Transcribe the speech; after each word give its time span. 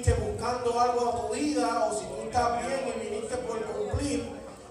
buscando 0.00 0.80
algo 0.80 1.08
a 1.08 1.20
tu 1.20 1.34
vida 1.34 1.86
o 1.86 1.98
si 1.98 2.06
tú 2.06 2.22
estás 2.24 2.66
bien 2.66 2.80
y 2.88 3.08
viniste 3.08 3.36
por 3.36 3.60
cumplir, 3.62 4.24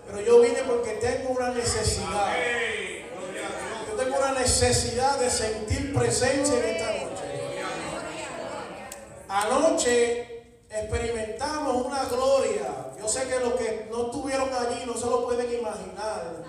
pero 0.08 0.22
yo 0.22 0.42
vine 0.42 0.64
porque 0.68 0.94
tengo 0.94 1.30
una 1.30 1.50
necesidad. 1.50 2.34
Yo 3.88 3.94
tengo 3.96 4.18
una 4.18 4.40
necesidad 4.40 5.20
de 5.20 5.30
sentir 5.30 5.94
presencia 5.94 6.58
en 6.58 6.76
esta 6.76 7.06
noche. 7.06 7.62
Anoche 9.30 10.44
experimentamos 10.70 11.86
una 11.86 12.06
gloria. 12.06 12.94
Yo 13.00 13.08
sé 13.08 13.28
que 13.28 13.40
los 13.40 13.54
que 13.54 13.88
no 13.92 14.08
estuvieron 14.08 14.50
allí 14.54 14.86
no 14.86 14.96
se 14.96 15.06
lo 15.06 15.26
pueden 15.26 15.60
imaginar, 15.60 16.44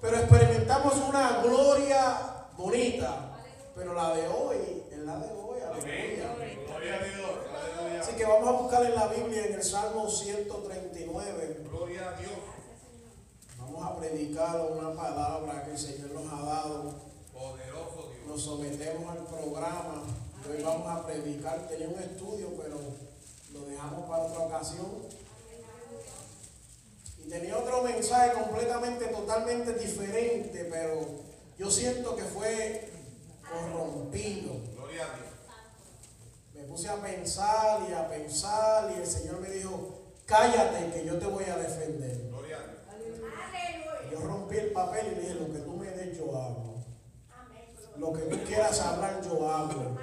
pero 0.00 0.16
experimentamos 0.16 0.94
una 1.08 1.42
gloria 1.42 2.46
bonita, 2.56 3.36
pero 3.74 3.94
la 3.94 4.14
de 4.14 4.28
hoy 4.28 4.84
es 4.90 4.98
la 4.98 5.18
de 5.18 5.32
hoy. 5.32 5.60
Aleluya. 5.60 6.34
Gloria 6.66 6.94
a 6.94 7.04
Dios 7.04 7.51
vamos 8.24 8.48
a 8.48 8.62
buscar 8.62 8.84
en 8.84 8.94
la 8.94 9.06
Biblia, 9.08 9.46
en 9.46 9.54
el 9.54 9.62
Salmo 9.62 10.08
139. 10.08 11.64
Gloria 11.68 12.10
a 12.10 12.20
Dios. 12.20 12.32
Vamos 13.58 13.84
a 13.84 13.96
predicar 13.96 14.60
una 14.60 14.94
palabra 14.94 15.64
que 15.64 15.72
el 15.72 15.78
Señor 15.78 16.10
nos 16.10 16.32
ha 16.32 16.44
dado. 16.44 16.94
Poderoso 17.32 18.10
Dios. 18.12 18.26
Nos 18.26 18.42
sometemos 18.42 19.10
al 19.10 19.24
programa. 19.26 20.02
Hoy 20.48 20.62
vamos 20.62 20.88
a 20.88 21.06
predicar. 21.06 21.68
Tenía 21.68 21.88
un 21.88 21.98
estudio, 21.98 22.48
pero 22.60 22.78
lo 23.52 23.66
dejamos 23.66 24.08
para 24.08 24.24
otra 24.24 24.40
ocasión. 24.40 24.86
Y 27.24 27.28
tenía 27.28 27.56
otro 27.56 27.82
mensaje 27.82 28.32
completamente, 28.32 29.06
totalmente 29.06 29.74
diferente, 29.74 30.68
pero 30.70 31.06
yo 31.58 31.70
siento 31.70 32.16
que 32.16 32.24
fue 32.24 32.90
corrompido. 33.48 34.52
Gloria 34.74 35.02
a 35.04 35.16
Dios 35.16 35.31
puse 36.72 36.88
a 36.88 36.96
pensar 36.96 37.80
y 37.86 37.92
a 37.92 38.08
pensar 38.08 38.90
y 38.96 39.00
el 39.00 39.06
Señor 39.06 39.40
me 39.40 39.50
dijo, 39.50 40.14
cállate 40.24 40.90
que 40.90 41.04
yo 41.04 41.18
te 41.18 41.26
voy 41.26 41.44
a 41.44 41.58
defender. 41.58 42.28
Gloria. 42.28 42.58
Yo 44.10 44.20
rompí 44.20 44.56
el 44.56 44.72
papel 44.72 45.12
y 45.12 45.20
dije, 45.20 45.34
lo 45.34 45.52
que 45.52 45.58
tú 45.58 45.76
me 45.76 45.90
des 45.90 46.16
yo 46.16 46.34
hago. 46.34 46.82
Lo 47.98 48.12
que 48.14 48.22
tú 48.22 48.38
quieras 48.44 48.80
hablar 48.80 49.20
yo 49.22 49.52
hago. 49.52 49.98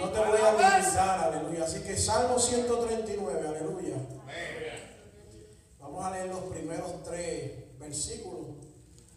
No 0.00 0.08
te 0.10 0.18
voy 0.20 0.38
a 0.40 0.54
utilizar, 0.54 1.18
aleluya. 1.24 1.64
Así 1.64 1.80
que 1.82 1.96
Salmo 1.96 2.38
139, 2.38 3.48
aleluya. 3.48 3.96
Vamos 5.80 6.04
a 6.04 6.10
leer 6.12 6.28
los 6.28 6.40
primeros 6.44 7.02
tres 7.02 7.78
versículos. 7.80 8.46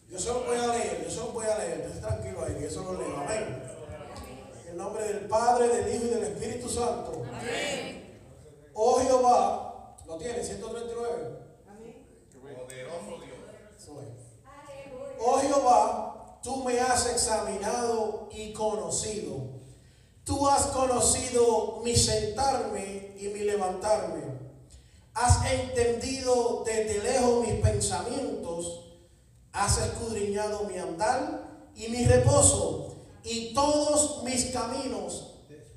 Yo 0.08 0.18
solo 0.18 0.46
voy 0.48 0.58
a 0.58 0.68
leer, 0.68 1.04
yo 1.04 1.12
solo 1.12 1.34
voy 1.34 1.46
a 1.46 1.60
leer. 1.60 1.82
Entonces 1.82 2.02
tranquilo 2.02 2.44
ahí, 2.44 2.56
que 2.56 2.66
eso 2.66 2.82
lo 2.82 3.00
leo. 3.00 3.16
Amén 3.16 3.79
nombre 4.80 5.04
del 5.04 5.28
Padre, 5.28 5.68
del 5.68 5.94
Hijo 5.94 6.06
y 6.06 6.10
del 6.10 6.24
Espíritu 6.24 6.70
Santo. 6.70 7.22
Amén. 7.32 8.18
Oh 8.74 9.00
Jehová, 9.02 9.98
lo 10.08 10.18
tiene, 10.18 10.42
139. 10.42 11.38
Amén. 11.68 12.08
Poderoso 12.32 13.20
Dios. 13.24 13.40
Oh 15.22 15.38
Jehová, 15.40 16.40
tú 16.42 16.64
me 16.64 16.80
has 16.80 17.08
examinado 17.08 18.30
y 18.32 18.54
conocido. 18.54 19.60
Tú 20.24 20.48
has 20.48 20.68
conocido 20.68 21.82
mi 21.84 21.94
sentarme 21.96 23.16
y 23.20 23.28
mi 23.28 23.40
levantarme. 23.40 24.24
Has 25.14 25.46
entendido 25.52 26.64
desde 26.66 27.04
lejos 27.04 27.46
mis 27.46 27.60
pensamientos. 27.60 28.86
Has 29.52 29.78
escudriñado 29.78 30.64
mi 30.64 30.78
andar 30.78 31.50
y 31.76 31.90
mi 31.90 32.06
reposo 32.06 32.79
y 33.24 33.54
todos 33.54 34.24
mis 34.24 34.46
caminos 34.48 35.36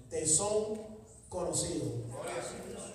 te 0.09 0.27
son 0.27 0.81
conocidos. 1.29 1.89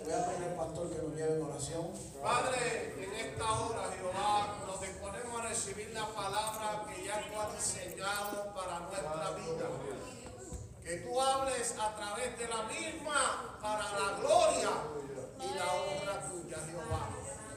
Voy 0.04 0.14
a 0.14 0.26
pedir 0.26 0.48
al 0.50 0.56
pastor 0.56 0.90
que 0.90 1.02
nos 1.02 1.16
lleve 1.16 1.36
en 1.36 1.42
oración. 1.44 1.88
Padre, 2.22 2.96
en 2.98 3.14
esta 3.14 3.52
hora, 3.60 3.92
Jehová, 3.98 4.64
nos 4.66 4.80
disponemos 4.82 5.42
a 5.42 5.48
recibir 5.50 5.90
la 5.94 6.08
palabra 6.14 6.86
que 6.88 7.04
ya 7.04 7.28
tú 7.28 7.40
has 7.40 7.54
diseñado 7.58 8.54
para 8.54 8.80
nuestra 8.80 9.32
vida. 9.32 9.70
Que 10.82 10.98
tú 10.98 11.20
hables 11.20 11.76
a 11.78 11.96
través 11.96 12.40
de 12.40 12.48
la 12.48 12.64
misma 12.64 13.60
para 13.62 13.84
la 13.84 14.18
gloria 14.20 14.70
y 15.42 15.56
la 15.56 15.74
honra 15.74 16.30
tuya, 16.30 16.58
Jehová. 16.66 17.10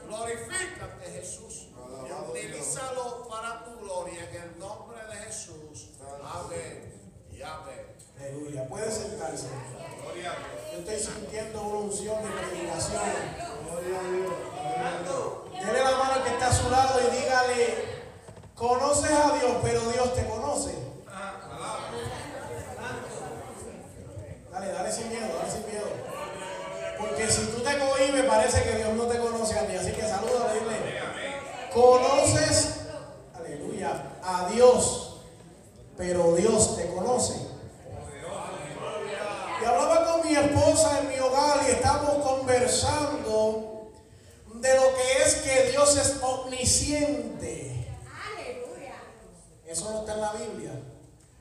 Glorifícate, 0.05 1.11
Jesús. 1.11 1.70
Utilízalo 2.29 3.27
para 3.27 3.63
tu 3.65 3.79
gloria 3.79 4.29
en 4.29 4.35
el 4.35 4.59
nombre 4.59 4.97
de 5.07 5.15
Jesús. 5.25 5.89
Amén 6.23 6.93
y 7.31 7.41
amén. 7.41 7.95
Aleluya. 8.19 8.67
Puede 8.67 8.91
sentarse. 8.91 9.47
Gloria 10.01 10.31
a 10.31 10.35
Dios. 10.35 10.71
Yo 10.71 10.79
estoy 10.79 11.13
sintiendo 11.13 11.61
una 11.61 11.79
unción 11.79 12.23
de 12.23 12.29
predicación. 12.29 13.01
Gloria 13.65 13.99
a 13.99 14.03
Dios. 14.11 14.51
Dele 15.65 15.83
la 15.83 15.91
mano 15.91 16.23
que 16.23 16.29
está 16.31 16.47
a 16.47 16.53
su 16.53 16.69
lado 16.69 16.99
y 16.99 17.15
dígale, 17.15 17.75
conoces 18.55 19.11
a 19.11 19.37
Dios, 19.37 19.57
pero 19.61 19.81
Dios 19.91 20.15
te 20.15 20.25
conoce. 20.25 20.75
Dale, 24.51 24.71
dale 24.71 24.91
sin 24.91 25.09
miedo, 25.09 25.27
dale 25.37 25.51
sin 25.51 25.65
miedo. 25.67 25.87
Porque 26.97 27.27
si 27.27 27.45
tú 27.47 27.61
te 27.61 27.77
cohibes, 27.77 28.25
parece 28.25 28.63
que 28.63 28.75
Dios 28.77 28.93
no 28.93 29.05
te 29.05 29.17
conoce 29.19 29.59
a 29.59 29.67
ti. 29.67 29.75
Así 29.75 29.91
que 29.91 30.01
saluda, 30.01 30.53
dile. 30.53 31.00
Conoces, 31.73 32.81
aleluya, 33.33 34.17
a 34.21 34.49
Dios, 34.49 35.21
pero 35.97 36.35
Dios 36.35 36.75
te 36.75 36.87
conoce. 36.87 37.35
Y 39.61 39.65
hablaba 39.65 40.11
con 40.11 40.27
mi 40.27 40.35
esposa 40.35 40.99
en 40.99 41.07
mi 41.07 41.19
hogar 41.19 41.61
y 41.65 41.71
estamos 41.71 42.25
conversando 42.25 43.91
de 44.53 44.75
lo 44.75 44.95
que 44.95 45.23
es 45.23 45.35
que 45.35 45.71
Dios 45.71 45.97
es 45.97 46.21
omnisciente. 46.21 47.87
Aleluya. 48.35 48.95
Eso 49.65 49.91
no 49.91 49.99
está 49.99 50.15
en 50.15 50.21
la 50.21 50.33
Biblia. 50.33 50.71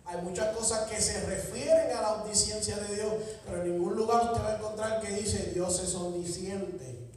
Hay 0.05 0.23
muchas 0.23 0.55
cosas 0.57 0.89
que 0.89 1.01
se 1.01 1.21
refieren 1.27 1.97
a 1.97 2.03
la 2.03 2.13
omnisciencia 2.15 2.77
de 2.77 2.95
Dios, 2.95 3.13
pero 3.47 3.63
en 3.63 3.73
ningún 3.73 3.97
lugar 3.97 4.23
usted 4.25 4.45
va 4.45 4.51
a 4.51 4.57
encontrar 4.57 5.01
que 5.01 5.13
dice 5.13 5.51
Dios 5.55 5.81
es 5.81 5.95
omnisciente. 5.95 7.09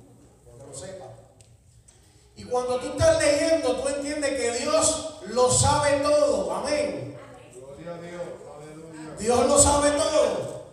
No 0.58 0.66
lo 0.66 0.74
sepa. 0.74 1.23
Y 2.36 2.44
cuando 2.46 2.80
tú 2.80 2.88
estás 2.94 3.22
leyendo, 3.22 3.76
tú 3.76 3.88
entiendes 3.88 4.32
que 4.32 4.60
Dios 4.60 5.20
lo 5.28 5.52
sabe 5.52 6.00
todo. 6.00 6.54
Amén. 6.54 7.18
Gloria 7.54 7.94
a 7.94 7.98
Dios. 8.02 8.22
Dios 9.20 9.48
lo 9.48 9.60
sabe 9.60 9.92
todo. 9.92 10.64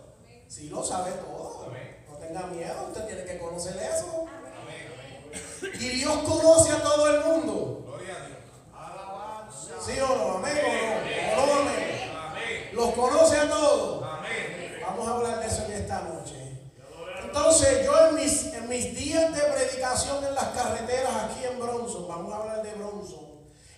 Sí, 0.47 0.69
lo 0.69 0.83
sabe 0.83 1.11
todo. 1.11 1.67
No 2.09 2.17
tenga 2.17 2.47
miedo, 2.47 2.87
usted 2.87 3.05
tiene 3.05 3.23
que 3.25 3.37
conocer 3.37 3.77
eso. 3.77 4.25
Amén. 4.61 5.73
Y 5.79 5.89
Dios 5.89 6.17
conoce 6.27 6.71
a 6.71 6.81
todo 6.81 7.09
el 7.09 7.23
mundo. 7.23 7.83
Gloria 7.85 8.15
a 8.15 8.27
Dios. 8.27 8.39
Alabanza. 8.73 9.73
¿Sí 9.85 9.99
o 9.99 10.15
no? 10.15 10.37
Amén 10.37 10.57
o 11.37 11.45
no. 11.45 11.61
Los 12.73 12.93
conoce 12.95 13.37
a 13.37 13.49
todos. 13.49 14.03
Amén. 14.03 14.79
Vamos 14.81 15.07
a 15.07 15.11
hablar 15.11 15.39
de 15.39 15.47
eso 15.47 15.65
en 15.65 15.71
esta 15.73 16.01
noche. 16.01 16.40
Entonces, 17.33 17.85
yo 17.85 17.93
en 18.09 18.15
mis, 18.67 18.93
días 18.93 19.33
de 19.33 19.39
predicación 19.39 20.21
en 20.25 20.35
las 20.35 20.49
carreteras 20.49 21.15
aquí 21.15 21.45
en 21.45 21.61
Bronson, 21.61 22.05
vamos 22.05 22.33
a 22.33 22.37
hablar 22.39 22.61
de 22.61 22.73
Bronson, 22.73 23.25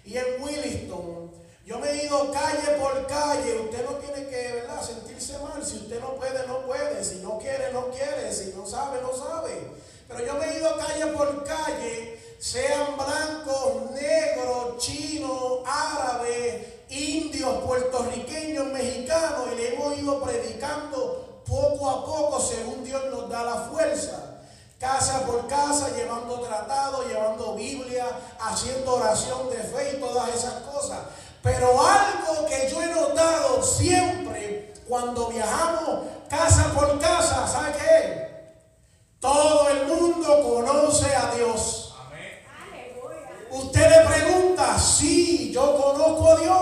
y 0.04 0.18
en 0.18 0.42
Williston, 0.42 1.32
yo 1.64 1.78
me 1.78 1.92
he 1.92 2.06
ido 2.06 2.32
calle 2.32 2.80
por 2.80 3.06
calle. 3.06 3.60
Usted 3.60 3.86
no 3.86 3.98
tiene 3.98 4.28
que 4.28 4.64
sentirse 4.82 5.38
mal. 5.38 5.64
Si 5.64 5.78
usted 5.78 6.00
no 6.02 6.16
puede, 6.16 6.48
no 6.48 6.66
puede. 6.66 7.04
Si 7.06 7.18
no 7.18 7.38
quiere, 7.38 7.72
no 7.72 7.90
quiere. 7.92 8.34
Si 8.34 8.54
no 8.58 8.66
sabe, 8.66 9.00
no 9.02 9.14
sabe. 9.14 9.72
Pero 10.08 10.26
yo 10.26 10.34
me 10.34 10.50
he 10.50 10.58
ido 10.58 10.76
calle 10.76 11.06
por 11.16 11.44
calle, 11.44 12.20
sean 12.40 12.98
blancos, 12.98 13.92
negros, 13.92 14.78
chinos, 14.80 15.60
árabes, 15.66 16.66
indios, 16.90 17.64
puertorriqueños, 17.64 18.66
mexicanos, 18.66 19.48
y 19.54 19.56
le 19.56 19.76
hemos 19.76 19.98
ido 19.98 20.22
predicando 20.24 21.33
poco 21.54 21.90
a 21.90 22.06
poco 22.06 22.40
según 22.40 22.84
Dios 22.84 23.04
nos 23.12 23.30
da 23.30 23.44
la 23.44 23.56
fuerza 23.72 24.34
casa 24.84 25.26
por 25.26 25.48
casa, 25.48 25.96
llevando 25.96 26.42
tratado, 26.42 27.08
llevando 27.08 27.56
Biblia, 27.56 28.06
haciendo 28.38 28.96
oración 28.96 29.50
de 29.50 29.58
fe 29.58 29.94
y 29.96 30.00
todas 30.02 30.36
esas 30.36 30.56
cosas. 30.64 31.00
Pero 31.42 31.68
algo 31.82 32.46
que 32.48 32.70
yo 32.70 32.82
he 32.82 32.88
notado 32.88 33.64
siempre 33.64 34.74
cuando 34.86 35.30
viajamos 35.30 36.02
casa 36.30 36.74
por 36.74 37.00
casa, 37.00 37.48
¿sabe 37.48 37.72
qué? 37.78 38.58
Todo 39.22 39.70
el 39.70 39.88
mundo 39.88 40.44
conoce 40.44 41.16
a 41.16 41.34
Dios. 41.34 41.96
Usted 43.52 43.90
le 43.90 44.06
pregunta, 44.06 44.78
sí, 44.78 45.54
yo 45.54 45.82
conozco 45.82 46.30
a 46.30 46.36
Dios. 46.36 46.60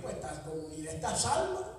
Pues 0.00 0.14
esta 0.14 0.42
comunidad 0.42 0.94
está 0.94 1.14
salva. 1.14 1.73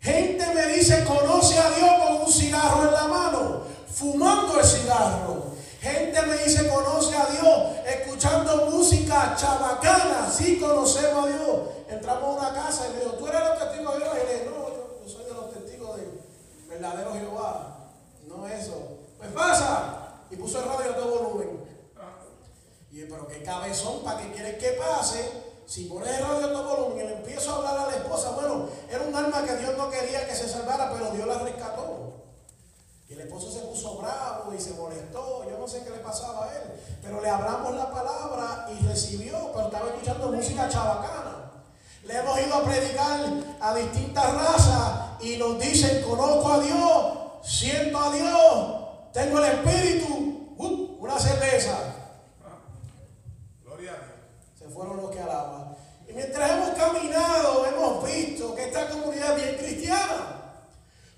Gente 0.00 0.54
me 0.54 0.66
dice, 0.66 1.04
conoce 1.04 1.58
a 1.58 1.70
Dios 1.70 1.90
con 2.04 2.22
un 2.22 2.32
cigarro 2.32 2.88
en 2.88 2.94
la 2.94 3.04
mano, 3.08 3.62
fumando 3.92 4.58
el 4.60 4.64
cigarro. 4.64 5.48
Gente 5.80 6.22
me 6.22 6.36
dice, 6.38 6.68
conoce 6.68 7.16
a 7.16 7.26
Dios, 7.26 7.76
escuchando 7.86 8.66
música 8.70 9.34
chabacana. 9.36 10.30
Sí, 10.30 10.58
conocemos 10.60 11.24
a 11.24 11.28
Dios. 11.28 11.60
Entramos 11.88 12.22
a 12.22 12.40
una 12.40 12.54
casa 12.54 12.88
y 12.88 12.92
le 12.94 13.00
digo, 13.00 13.12
¿tú 13.12 13.26
eres 13.26 13.40
los 13.40 13.58
testigos 13.58 13.94
de 13.94 14.00
Jehová? 14.00 14.16
Y 14.18 14.26
le 14.26 14.38
digo, 14.40 14.50
no, 14.50 14.68
yo, 14.68 15.08
soy 15.08 15.24
de 15.24 15.34
los 15.34 15.52
testigos 15.52 15.96
del 15.96 16.20
verdadero 16.68 17.12
Jehová. 17.12 17.90
No 18.26 18.46
eso. 18.46 18.98
Pues 19.18 19.30
pasa. 19.32 20.24
Y 20.30 20.36
puso 20.36 20.60
el 20.60 20.68
radio 20.68 20.92
a 20.92 20.96
todo 20.96 21.18
volumen. 21.18 21.64
Y 22.90 23.00
yo, 23.00 23.06
pero 23.08 23.26
qué 23.26 23.42
cabezón, 23.42 24.02
¿para 24.02 24.20
qué 24.20 24.32
quieres 24.32 24.58
que 24.58 24.70
pase? 24.72 25.47
Si 25.68 25.84
pones 25.84 26.08
el 26.08 26.24
radio 26.24 26.46
a 26.46 26.52
todo 26.52 26.76
volumen 26.76 27.04
y 27.04 27.08
le 27.08 27.16
empiezo 27.18 27.52
a 27.52 27.56
hablar 27.56 27.78
a 27.78 27.90
la 27.90 27.96
esposa, 27.98 28.30
bueno, 28.30 28.70
era 28.90 29.02
un 29.02 29.14
alma 29.14 29.44
que 29.44 29.54
Dios 29.56 29.76
no 29.76 29.90
quería 29.90 30.26
que 30.26 30.34
se 30.34 30.48
salvara, 30.48 30.90
pero 30.90 31.10
Dios 31.10 31.28
la 31.28 31.40
rescató. 31.40 32.24
Y 33.06 33.12
el 33.12 33.20
esposo 33.20 33.52
se 33.52 33.60
puso 33.60 33.98
bravo 33.98 34.50
y 34.54 34.58
se 34.58 34.72
molestó. 34.72 35.44
Yo 35.44 35.58
no 35.58 35.68
sé 35.68 35.84
qué 35.84 35.90
le 35.90 35.98
pasaba 35.98 36.46
a 36.46 36.56
él. 36.56 36.80
Pero 37.02 37.20
le 37.20 37.28
hablamos 37.28 37.74
la 37.74 37.90
palabra 37.90 38.66
y 38.72 38.86
recibió, 38.86 39.52
pero 39.52 39.66
estaba 39.66 39.88
escuchando 39.88 40.32
música 40.32 40.70
chabacana. 40.70 41.52
Le 42.04 42.16
hemos 42.16 42.40
ido 42.40 42.54
a 42.54 42.64
predicar 42.64 43.20
a 43.60 43.74
distintas 43.74 44.34
razas 44.34 45.20
y 45.20 45.36
nos 45.36 45.60
dicen, 45.60 46.02
conozco 46.02 46.50
a 46.50 46.60
Dios, 46.60 47.14
siento 47.42 47.98
a 47.98 48.10
Dios, 48.10 49.12
tengo 49.12 49.38
el 49.38 49.44
Espíritu, 49.44 50.54
uh, 50.56 50.96
una 50.98 51.18
cerveza. 51.18 51.76
Gloria 53.62 53.92
a 53.92 53.96
Dios. 53.96 54.08
Se 54.58 54.68
fueron 54.68 54.96
los 54.96 55.10
que 55.10 55.20
alaban. 55.20 55.57
Mientras 56.18 56.50
hemos 56.50 56.70
caminado, 56.70 57.64
hemos 57.64 58.04
visto 58.04 58.52
que 58.52 58.64
esta 58.64 58.88
comunidad 58.88 59.36
bien 59.36 59.56
cristiana 59.56 60.56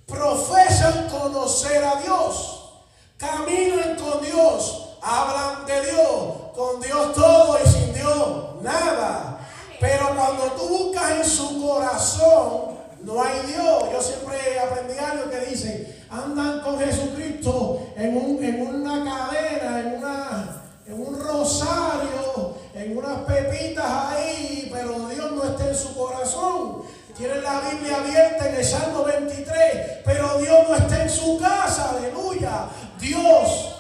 profesan 0.06 1.08
conocer 1.08 1.82
a 1.82 2.02
Dios, 2.02 2.74
caminan 3.16 3.96
con 3.96 4.22
Dios, 4.22 4.98
hablan 5.00 5.64
de 5.64 5.86
Dios, 5.86 6.34
con 6.54 6.82
Dios 6.82 7.14
todo 7.14 7.58
y 7.64 7.66
sin 7.66 7.94
Dios 7.94 8.62
nada. 8.62 9.40
Pero 9.80 10.14
cuando 10.14 10.52
tú 10.58 10.68
buscas 10.68 11.12
en 11.12 11.24
su 11.24 11.66
corazón, 11.66 12.76
no 13.00 13.22
hay 13.22 13.40
Dios. 13.46 13.84
Yo 13.90 14.02
siempre 14.02 14.60
aprendí 14.60 14.98
algo 14.98 15.30
que 15.30 15.46
dice, 15.46 16.04
andan 16.10 16.60
con 16.60 16.78
Jesucristo 16.78 17.86
en, 17.96 18.18
un, 18.18 18.44
en 18.44 18.66
una 18.66 19.02
cadena, 19.02 19.80
en, 19.80 19.94
una, 19.94 20.62
en 20.86 20.92
un 20.92 21.18
rosario, 21.18 22.49
en 22.80 22.96
unas 22.96 23.18
pepitas 23.20 23.84
ahí, 23.84 24.70
pero 24.72 25.08
Dios 25.08 25.32
no 25.32 25.44
está 25.44 25.68
en 25.68 25.74
su 25.74 25.94
corazón. 25.94 26.82
Tienen 27.16 27.42
la 27.42 27.60
Biblia 27.60 27.96
abierta 27.96 28.48
en 28.48 28.54
el 28.54 28.64
Salmo 28.64 29.04
23, 29.04 29.98
pero 30.04 30.38
Dios 30.38 30.68
no 30.68 30.74
está 30.74 31.02
en 31.02 31.10
su 31.10 31.38
casa, 31.38 31.90
aleluya. 31.90 32.68
Dios 32.98 33.76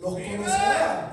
los 0.00 0.14
conocerá. 0.14 1.10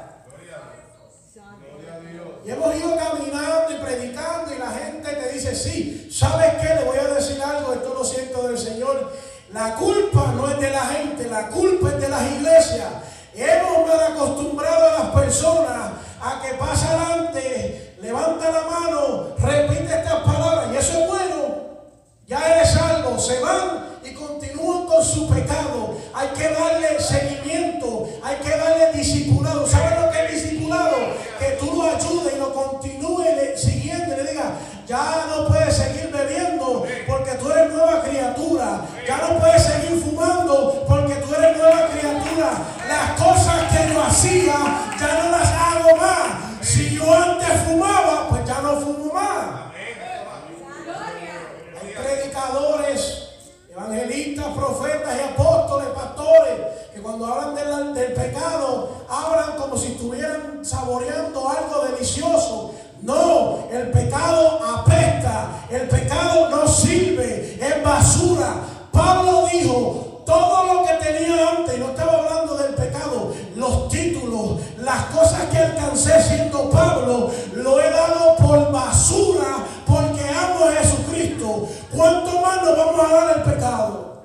Y 2.44 2.50
hemos 2.50 2.76
ido 2.76 2.98
caminando 2.98 3.72
y 3.72 3.84
predicando 3.84 4.56
y 4.56 4.58
la 4.58 4.72
gente 4.72 5.12
te 5.12 5.32
dice, 5.34 5.56
sí, 5.56 6.10
¿sabes 6.12 6.54
qué? 6.60 6.74
Le 6.74 6.86
voy 6.86 6.98
a 6.98 7.14
decir 7.14 7.40
algo, 7.44 7.74
esto 7.74 7.94
lo 7.94 8.04
siento 8.04 8.48
del 8.48 8.58
Señor. 8.58 9.14
La 9.54 9.76
culpa 9.76 10.34
no 10.36 10.50
es 10.50 10.60
de 10.60 10.72
la 10.72 10.86
gente, 10.88 11.30
la 11.30 11.50
culpa 11.50 11.90
es 11.90 12.02
de 12.02 12.10
las 12.10 12.32
iglesias. 12.32 12.88
Hemos 13.36 13.88
mal 13.88 14.14
acostumbrado 14.14 14.90
a 14.90 15.04
las 15.04 15.10
personas 15.10 15.91
a 16.22 16.42
que 16.42 16.54
pasa 16.54 16.92
adelante, 16.92 17.96
levanta 18.00 18.52
la 18.52 18.62
mano, 18.62 19.36
repite 19.40 19.86
estas 19.86 20.22
palabras 20.22 20.68
y 20.72 20.78
eso 20.78 21.00
es 21.00 21.08
bueno. 21.08 21.32
Ya 22.28 22.40
eres 22.56 22.72
salvo, 22.72 23.20
se 23.20 23.40
van 23.40 23.86
y 24.04 24.14
continúan 24.14 24.86
con 24.86 25.04
su 25.04 25.28
pecado. 25.28 25.98
Hay 26.14 26.30
que 26.30 26.50
darle 26.50 27.00
seguimiento, 27.02 28.08
hay 28.24 28.38
que 28.38 28.50
darle 28.50 28.94
discipulado. 28.94 29.66
¿Sabes 29.68 30.00
lo 30.00 30.12
que 30.12 30.26
es 30.26 30.44
discipulado? 30.44 30.98
Que 31.40 31.58
tú 31.60 31.74
lo 31.76 31.84
ayudes 31.84 32.36
y 32.36 32.40
lo 32.40 32.54
continúes 32.54 33.60
siguiendo 33.60 34.16
le 34.16 34.24
digas, 34.24 34.52
ya 34.88 35.26
no 35.30 35.48
puedes 35.48 35.76
seguir 35.76 36.11
eres 37.52 37.74
nueva 37.74 38.02
criatura. 38.02 38.82
Ya 39.08 39.18
no 39.18 39.40
puedes 39.40 39.64
seguir 39.64 40.02
fumando 40.04 40.86
porque 40.88 41.16
tú 41.16 41.34
eres 41.34 41.58
nueva 41.58 41.88
criatura. 41.88 42.52
Las 42.88 43.12
cosas 43.22 43.64
que 43.72 43.94
yo 43.94 44.02
hacía 44.04 44.56
ya 45.00 45.24
no 45.24 45.32
las 45.32 45.52
hago 45.52 45.98
más. 45.98 46.66
Si 46.66 46.96
yo 46.96 47.14
antes 47.14 47.50
fumaba, 47.66 48.28
pues 48.30 48.46
ya 48.46 48.62
no 48.62 48.80
fumo 48.82 49.14
más. 49.14 49.72
Hay 51.82 51.94
predicadores, 51.94 53.30
evangelistas, 53.70 54.48
profetas 54.48 55.16
y 55.18 55.34
apóstoles, 55.34 55.90
pastores, 55.90 56.60
que 56.94 57.02
cuando 57.02 57.26
hablan 57.26 57.94
del 57.94 58.14
pecado, 58.14 59.06
hablan 59.10 59.58
como 59.58 59.78
si 59.78 59.94
estuvieran 59.94 60.64
saboreando 60.64 61.50
algo 61.50 61.86
delicioso. 61.92 62.76
No, 63.02 63.68
el 63.72 63.90
pecado 63.90 64.60
apesta, 64.64 65.66
el 65.72 65.88
pecado 65.88 66.50
no 66.50 66.68
sirve, 66.68 67.58
es 67.60 67.84
basura. 67.84 68.54
Pablo 68.92 69.48
dijo, 69.52 70.22
todo 70.26 70.74
lo 70.74 70.86
que 70.86 70.94
tenía 70.94 71.50
antes, 71.50 71.80
no 71.80 71.90
estaba 71.90 72.20
hablando 72.20 72.58
del 72.58 72.76
pecado, 72.76 73.34
los 73.56 73.90
títulos, 73.90 74.60
las 74.78 75.06
cosas 75.06 75.46
que 75.52 75.58
alcancé 75.58 76.22
siendo 76.22 76.70
Pablo, 76.70 77.32
lo 77.54 77.82
he 77.82 77.90
dado 77.90 78.36
por 78.36 78.72
basura 78.72 79.66
porque 79.88 80.22
amo 80.22 80.66
a 80.66 80.72
Jesucristo. 80.74 81.68
¿Cuánto 81.96 82.40
más 82.40 82.64
nos 82.64 82.78
vamos 82.78 83.06
a 83.06 83.14
dar 83.14 83.38
el 83.38 83.44
pecado? 83.44 84.22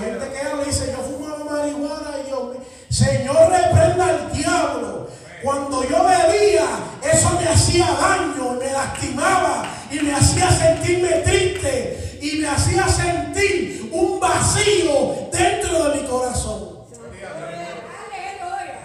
Gente 0.00 0.32
que 0.32 0.64
dice, 0.64 0.92
yo 0.92 0.98
fumaba 1.02 1.44
marihuana 1.44 2.10
y 2.26 2.30
yo, 2.30 2.54
Señor 2.88 3.50
reprenda 3.50 4.08
al 4.08 4.32
diablo. 4.32 5.08
Cuando 5.44 5.82
yo 5.86 6.02
bebía, 6.04 6.66
eso 7.02 7.30
me 7.38 7.46
hacía 7.46 7.86
daño, 8.00 8.54
me 8.54 8.72
lastimaba 8.72 9.70
y 9.90 9.98
me 9.98 10.14
hacía 10.14 10.50
sentirme 10.50 11.10
triste 11.18 12.18
y 12.22 12.38
me 12.38 12.48
hacía 12.48 12.88
sentir 12.88 13.90
un 13.92 14.18
vacío 14.18 15.28
dentro 15.30 15.90
de 15.90 16.00
mi 16.00 16.08
corazón. 16.08 16.78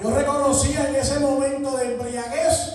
Yo 0.04 0.12
reconocía 0.12 0.90
en 0.90 0.96
ese 0.98 1.20
momento 1.20 1.78
de 1.78 1.94
embriaguez 1.94 2.74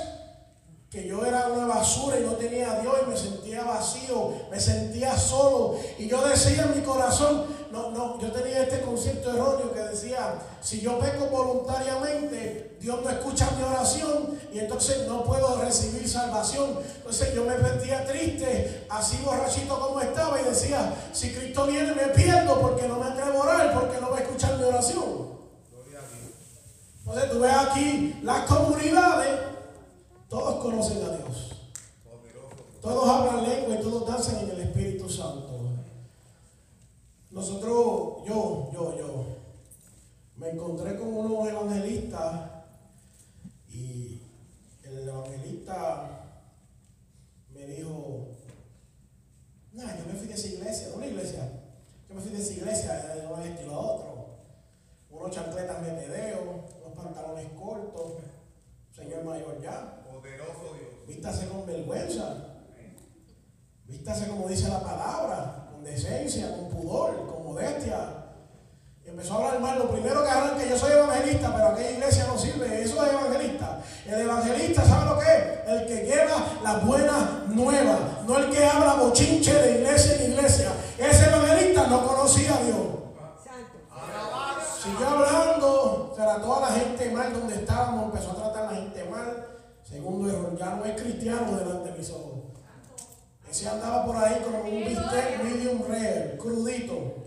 que 0.90 1.08
yo 1.08 1.26
era 1.26 1.48
una 1.48 1.66
basura 1.66 2.18
y 2.20 2.22
no 2.22 2.32
tenía 2.34 2.70
a 2.70 2.80
Dios 2.80 2.94
y 3.04 3.10
me 3.10 3.16
sentía 3.16 3.64
vacío, 3.64 4.32
me 4.50 4.60
sentía 4.60 5.18
solo. 5.18 5.76
Y 5.98 6.06
yo 6.06 6.26
decía 6.26 6.62
en 6.62 6.80
mi 6.80 6.86
corazón, 6.86 7.46
no, 7.74 7.90
no, 7.90 8.20
yo 8.20 8.30
tenía 8.30 8.62
este 8.62 8.82
concepto 8.82 9.30
erróneo 9.30 9.72
que 9.72 9.80
decía, 9.80 10.38
si 10.60 10.80
yo 10.80 10.96
peco 11.00 11.26
voluntariamente, 11.26 12.76
Dios 12.80 13.00
no 13.02 13.10
escucha 13.10 13.50
mi 13.56 13.64
oración 13.64 14.38
y 14.52 14.60
entonces 14.60 15.08
no 15.08 15.24
puedo 15.24 15.60
recibir 15.60 16.08
salvación. 16.08 16.78
Entonces 16.96 17.34
yo 17.34 17.44
me 17.44 17.58
sentía 17.58 18.06
triste, 18.06 18.86
así 18.88 19.20
borrachito 19.24 19.78
como 19.80 20.00
estaba 20.00 20.40
y 20.40 20.44
decía, 20.44 20.94
si 21.12 21.34
Cristo 21.34 21.66
viene 21.66 21.92
me 21.94 22.06
pierdo 22.08 22.60
porque 22.60 22.86
no 22.86 23.00
me 23.00 23.06
atrevo 23.06 23.42
a 23.42 23.46
orar, 23.46 23.74
porque 23.74 24.00
no 24.00 24.10
va 24.10 24.18
a 24.18 24.20
escuchar 24.20 24.56
mi 24.56 24.64
oración. 24.64 25.34
Entonces 27.00 27.30
tú 27.32 27.40
ves 27.40 27.52
aquí 27.54 28.20
las 28.22 28.46
comunidades, 28.46 29.40
todos 30.28 30.62
conocen 30.62 31.02
a 31.04 31.16
Dios. 31.16 31.50
Todos 32.80 33.08
hablan 33.08 33.48
lengua 33.48 33.74
y 33.74 33.82
todos 33.82 34.06
danzan 34.06 34.44
en 34.44 34.50
el 34.50 34.60
Espíritu 34.60 35.08
Santo. 35.08 35.53
Nosotros, 37.34 38.24
yo, 38.26 38.70
yo, 38.72 38.96
yo, 38.96 39.26
me 40.36 40.50
encontré 40.50 40.96
con 40.96 41.08
unos 41.08 41.48
evangelistas 41.48 42.50
y 43.68 44.22
el 44.84 45.08
evangelista 45.08 46.40
me 47.52 47.66
dijo, 47.66 48.28
no, 49.72 49.82
yo 49.82 50.06
me 50.06 50.14
fui 50.18 50.28
de 50.28 50.34
esa 50.34 50.46
iglesia, 50.46 50.88
de 50.88 50.94
una 50.94 51.06
iglesia, 51.06 51.62
yo 52.08 52.14
me 52.14 52.20
fui 52.22 52.30
de 52.30 52.38
esa 52.38 52.52
iglesia, 52.52 53.14
de 53.14 53.26
un 53.26 53.42
estilo 53.42 53.74
a 53.74 53.80
otro, 53.80 54.36
unos 55.10 55.30
chancletas 55.30 55.82
metedeo, 55.82 56.64
pantalones 56.94 57.46
cortos. 57.58 58.12
Señor 58.92 59.24
mayor 59.24 59.60
ya. 59.60 60.02
Poderoso 60.04 60.74
Dios. 60.78 61.06
Vístase 61.06 61.48
con 61.48 61.66
vergüenza. 61.66 62.62
Vístase 63.86 64.28
como 64.28 64.48
dice 64.48 64.68
la 64.68 64.80
palabra, 64.80 65.63
decencia, 65.84 66.50
con 66.56 66.68
pudor, 66.70 67.26
con 67.26 67.44
modestia. 67.44 68.24
Y 69.04 69.10
empezó 69.10 69.34
a 69.34 69.36
hablar 69.36 69.60
mal. 69.60 69.78
Lo 69.78 69.90
primero 69.90 70.24
que 70.24 70.30
arranca, 70.30 70.64
yo 70.64 70.78
soy 70.78 70.92
evangelista, 70.92 71.52
pero 71.54 71.68
aquella 71.68 71.90
iglesia 71.90 72.26
no 72.26 72.38
sirve. 72.38 72.82
Eso 72.82 73.04
es 73.04 73.12
evangelista. 73.12 73.80
El 74.06 74.20
evangelista, 74.22 74.84
¿sabe 74.84 75.10
lo 75.10 75.18
que 75.18 75.26
es? 75.26 75.68
El 75.68 75.86
que 75.86 76.06
lleva 76.06 76.60
la 76.62 76.78
buena 76.78 77.44
nueva. 77.48 77.98
No 78.26 78.38
el 78.38 78.50
que 78.50 78.64
habla 78.64 78.94
bochinche 78.94 79.54
de 79.54 79.80
iglesia 79.80 80.16
en 80.16 80.32
iglesia. 80.32 80.72
Ese 80.98 81.26
evangelista 81.26 81.86
no 81.86 82.06
conocía 82.06 82.54
a 82.54 82.62
Dios. 82.62 82.94
Siguió 84.82 85.08
hablando, 85.08 86.12
trató 86.14 86.56
a 86.56 86.60
la 86.60 86.66
gente 86.66 87.10
mal 87.10 87.32
donde 87.32 87.54
estábamos, 87.54 88.04
empezó 88.04 88.32
a 88.32 88.34
tratar 88.34 88.64
a 88.64 88.72
la 88.72 88.76
gente 88.76 89.04
mal. 89.04 89.46
Segundo 89.82 90.28
error, 90.28 90.56
ya 90.58 90.74
no 90.74 90.84
es 90.84 91.00
cristiano 91.00 91.56
delante 91.56 91.90
de 91.90 91.98
mis 91.98 92.10
ojos. 92.10 92.33
Ese 93.54 93.68
andaba 93.68 94.04
por 94.04 94.16
ahí 94.16 94.42
como 94.42 94.64
un 94.64 94.84
bistec 94.84 95.44
medium 95.44 95.80
rare, 95.86 96.36
crudito. 96.40 97.23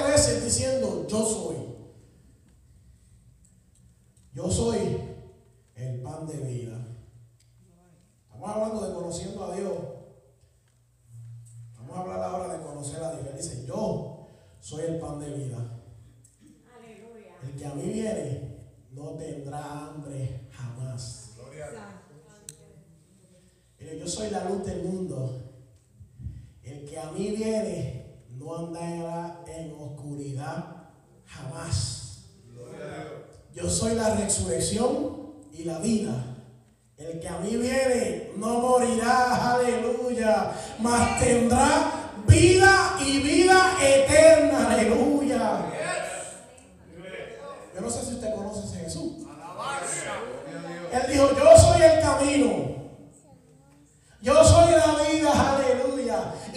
Siete 0.00 0.12
veces 0.12 0.44
diciendo, 0.44 1.06
yo 1.08 1.24
soy. 1.24 1.56
Yo 4.32 4.50
soy 4.50 4.98
el 5.74 6.00
pan 6.02 6.26
de 6.26 6.36
vida. 6.38 6.78
Estamos 8.22 8.48
hablando 8.48 8.86
de 8.86 8.94
conociendo 8.94 9.44
a 9.44 9.56
Dios. 9.56 9.72
Vamos 11.76 11.96
a 11.96 12.00
hablar 12.00 12.22
ahora 12.22 12.56
de 12.56 12.64
conocer 12.64 13.02
a 13.02 13.12
Dios. 13.12 13.26
Él 13.26 13.36
dice, 13.36 13.66
yo 13.66 14.28
soy 14.60 14.84
el 14.84 14.98
pan 14.98 15.18
de 15.20 15.30
vida. 15.34 15.58
El 17.42 17.56
que 17.56 17.66
a 17.66 17.74
mí 17.74 17.90
viene 17.90 18.56
no 18.92 19.10
tendrá 19.16 19.88
hambre 19.88 20.48
jamás. 20.50 21.32
Gloria 21.36 21.66
a 21.66 21.70
Dios. 21.70 21.82
Mire, 23.78 23.98
yo 23.98 24.06
soy 24.06 24.30
la 24.30 24.48
luz 24.48 24.64
del 24.64 24.82
mundo. 24.84 25.42
El 26.62 26.88
que 26.88 26.98
a 26.98 27.10
mí 27.10 27.30
viene 27.30 27.99
no 28.40 28.56
andará 28.56 29.42
en 29.46 29.74
oscuridad 29.78 30.64
jamás. 31.26 32.24
Yo 33.54 33.68
soy 33.68 33.94
la 33.94 34.14
resurrección 34.14 35.34
y 35.52 35.64
la 35.64 35.78
vida. 35.78 36.12
El 36.96 37.20
que 37.20 37.28
a 37.28 37.38
mí 37.38 37.56
viene 37.56 38.32
no 38.36 38.60
morirá, 38.60 39.54
aleluya, 39.54 40.52
mas 40.78 41.20
tendrá 41.20 42.12
vida 42.26 42.96
y 43.06 43.18
vida 43.20 43.76
eterna, 43.82 44.72
aleluya. 44.72 45.66
Yo 47.74 47.80
no 47.80 47.90
sé 47.90 48.04
si 48.06 48.14
usted 48.14 48.34
conoce 48.34 48.76
a 48.76 48.80
Jesús. 48.80 49.12
Él 50.92 51.12
dijo, 51.12 51.30
yo 51.36 51.56
soy 51.60 51.82
el 51.82 52.00
camino. 52.00 52.70
Yo 54.22 54.44
soy. 54.44 54.69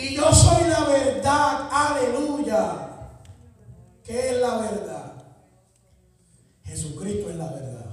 Y 0.03 0.15
yo 0.15 0.33
soy 0.33 0.67
la 0.67 0.83
verdad, 0.83 1.69
aleluya. 1.71 2.73
¿Qué 4.03 4.31
es 4.31 4.37
la 4.41 4.57
verdad? 4.57 5.13
Jesucristo 6.65 7.29
es 7.29 7.37
la 7.37 7.47
verdad. 7.47 7.85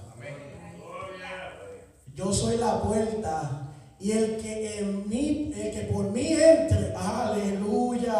Yo 2.12 2.33
soy 2.33 2.57
la 2.57 2.83
puerta. 2.83 3.69
Y 4.00 4.11
el 4.11 4.38
que 4.38 4.81
en 4.81 5.09
mí, 5.09 5.52
el 5.55 5.71
que 5.73 5.83
por 5.93 6.11
mí 6.11 6.33
entre, 6.33 6.93
aleluya. 6.97 8.17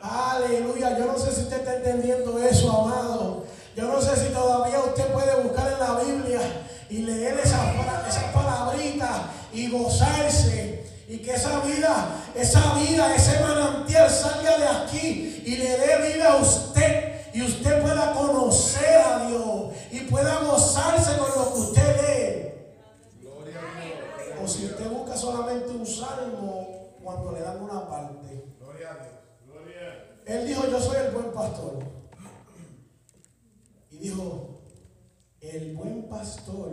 Aleluya. 0.00 0.96
Yo 0.96 1.06
no 1.06 1.18
sé 1.18 1.32
si 1.32 1.42
usted 1.42 1.58
está 1.58 1.76
entendiendo 1.76 2.38
eso, 2.38 2.70
amado. 2.70 3.44
Yo 3.74 3.88
no 3.88 4.00
sé 4.00 4.14
si 4.14 4.32
todavía 4.32 4.78
usted 4.78 5.12
puede 5.12 5.42
buscar 5.42 5.72
en 5.72 5.80
la 5.80 6.00
Biblia 6.00 6.40
y 6.88 6.98
leer 6.98 7.40
esas 7.40 7.74
esa 8.08 8.32
palabritas 8.32 9.22
y 9.52 9.68
gozarse. 9.68 10.73
Y 11.08 11.18
que 11.18 11.34
esa 11.34 11.60
vida, 11.60 12.24
esa 12.34 12.74
vida, 12.74 13.14
ese 13.14 13.40
manantial 13.40 14.08
salga 14.10 14.58
de 14.58 14.66
aquí 14.68 15.42
y 15.44 15.56
le 15.56 15.76
dé 15.78 16.12
vida 16.14 16.32
a 16.32 16.36
usted. 16.36 17.14
Y 17.34 17.42
usted 17.42 17.82
pueda 17.82 18.12
conocer 18.12 18.96
a 18.98 19.26
Dios 19.28 19.72
y 19.90 20.00
pueda 20.02 20.38
gozarse 20.40 21.18
con 21.18 21.28
lo 21.30 21.52
que 21.52 21.58
usted 21.60 21.96
lee. 21.96 23.20
Gloria 23.20 23.58
a 23.60 23.80
Dios. 23.84 24.38
O 24.42 24.48
si 24.48 24.66
usted 24.66 24.88
busca 24.88 25.16
solamente 25.16 25.68
un 25.70 25.86
salmo 25.86 26.94
cuando 27.02 27.32
le 27.32 27.40
dan 27.40 27.60
una 27.60 27.88
parte. 27.88 28.44
Gloria 28.58 28.90
a 28.92 28.94
Dios. 28.94 29.14
Él 30.26 30.46
dijo, 30.46 30.66
yo 30.68 30.80
soy 30.80 30.96
el 31.04 31.10
buen 31.12 31.32
pastor. 31.32 31.80
Y 33.90 33.98
dijo, 33.98 34.60
el 35.40 35.76
buen 35.76 36.08
pastor 36.08 36.70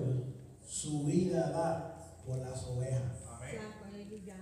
su 0.66 1.04
vida 1.04 1.50
da 1.50 1.98
por 2.26 2.38
las 2.38 2.64
ovejas. 2.64 3.18
Amén. 3.30 3.60
Él 3.94 4.10
le- 4.26 4.32
a 4.32 4.36
un 4.36 4.41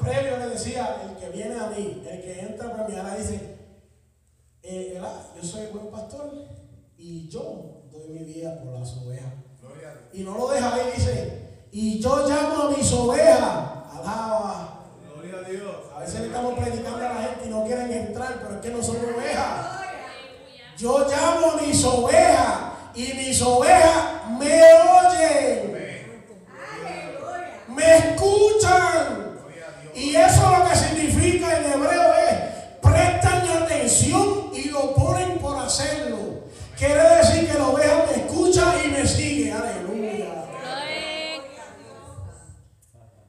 previo 0.00 0.38
le 0.38 0.48
decía, 0.48 1.02
el 1.04 1.16
que 1.16 1.28
viene 1.30 1.58
a 1.58 1.66
mí, 1.68 2.02
el 2.08 2.22
que 2.22 2.40
entra 2.40 2.70
para 2.70 2.88
mí, 2.88 2.96
ahora 2.96 3.16
dice, 3.16 3.58
eh, 4.62 4.90
¿verdad? 4.94 5.26
yo 5.36 5.42
soy 5.42 5.62
el 5.62 5.72
buen 5.72 5.90
pastor 5.90 6.32
y 6.96 7.28
yo 7.28 7.82
doy 7.90 8.08
mi 8.08 8.24
vida 8.24 8.60
por 8.60 8.78
las 8.78 8.96
ovejas. 8.96 9.32
Gloria. 9.60 10.08
Y 10.12 10.22
no 10.22 10.36
lo 10.36 10.48
deja 10.48 10.74
ahí, 10.74 10.92
dice, 10.96 11.66
y 11.70 12.00
yo 12.00 12.28
llamo 12.28 12.62
a 12.64 12.70
mis 12.70 12.92
ovejas. 12.92 13.40
Alaba. 13.92 14.86
Gloria 15.12 15.36
a 15.38 15.48
Dios. 15.48 15.76
A 15.94 16.00
veces 16.00 16.20
le 16.20 16.26
estamos 16.26 16.58
predicando 16.58 16.96
a 16.96 17.14
la 17.14 17.22
gente 17.22 17.46
y 17.46 17.50
no 17.50 17.64
quieren 17.64 17.92
entrar, 17.92 18.38
pero 18.40 18.54
es 18.54 18.60
que 18.60 18.70
no 18.70 18.82
son 18.82 18.96
ovejas. 18.96 19.80
Yo 20.76 21.06
llamo 21.08 21.52
a 21.52 21.62
mis 21.62 21.84
ovejas 21.84 22.58
y 22.94 23.12
mis 23.12 23.42
ovejas 23.42 24.30
me 24.38 24.62
oyen, 24.62 25.69
me 27.80 27.96
escuchan. 27.96 29.38
Y 29.94 30.14
eso 30.14 30.50
lo 30.50 30.68
que 30.68 30.76
significa 30.76 31.58
en 31.58 31.72
hebreo 31.72 32.14
es 32.14 32.80
prestan 32.80 33.48
atención 33.62 34.50
y 34.54 34.68
lo 34.68 34.94
ponen 34.94 35.38
por 35.38 35.58
hacerlo. 35.58 36.44
Quiere 36.76 37.02
decir 37.16 37.50
que 37.50 37.58
la 37.58 37.68
oveja 37.68 38.06
me 38.06 38.22
escucha 38.24 38.74
y 38.84 38.90
me 38.90 39.06
sigue. 39.06 39.52
Aleluya. 39.52 40.46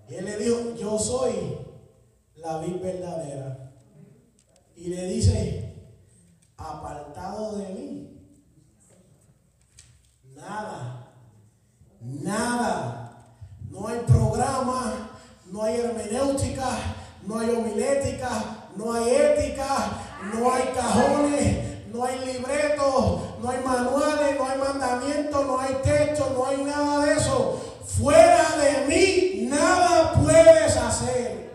Y 0.10 0.16
él 0.16 0.26
le 0.26 0.38
dijo, 0.38 0.76
yo 0.76 1.00
soy 1.00 1.58
la 2.36 2.58
vid 2.60 2.82
verdadera. 2.82 3.74
Y 4.76 4.88
le 4.88 5.06
dice, 5.06 5.76
apartado 6.58 7.58
de 7.58 7.70
mí, 7.70 8.20
nada, 10.36 11.14
nada. 12.02 13.01
No 13.72 13.88
hay 13.88 14.00
programa, 14.00 15.10
no 15.46 15.64
hay 15.64 15.80
hermenéutica, 15.80 16.68
no 17.26 17.40
hay 17.40 17.50
homilética, 17.52 18.30
no 18.76 18.94
hay 18.94 19.16
ética, 19.16 19.92
no 20.34 20.54
hay 20.54 20.64
cajones, 20.76 21.88
no 21.94 22.04
hay 22.04 22.20
libretos, 22.20 23.22
no 23.42 23.50
hay 23.50 23.64
manuales, 23.64 24.38
no 24.38 24.46
hay 24.46 24.58
mandamientos, 24.60 25.46
no 25.46 25.60
hay 25.60 25.74
texto, 25.84 26.34
no 26.36 26.48
hay 26.48 26.64
nada 26.66 27.06
de 27.06 27.14
eso. 27.14 27.62
Fuera 27.98 28.46
de 28.58 28.88
mí 28.88 29.48
nada 29.50 30.14
puedes 30.14 30.76
hacer. 30.76 31.52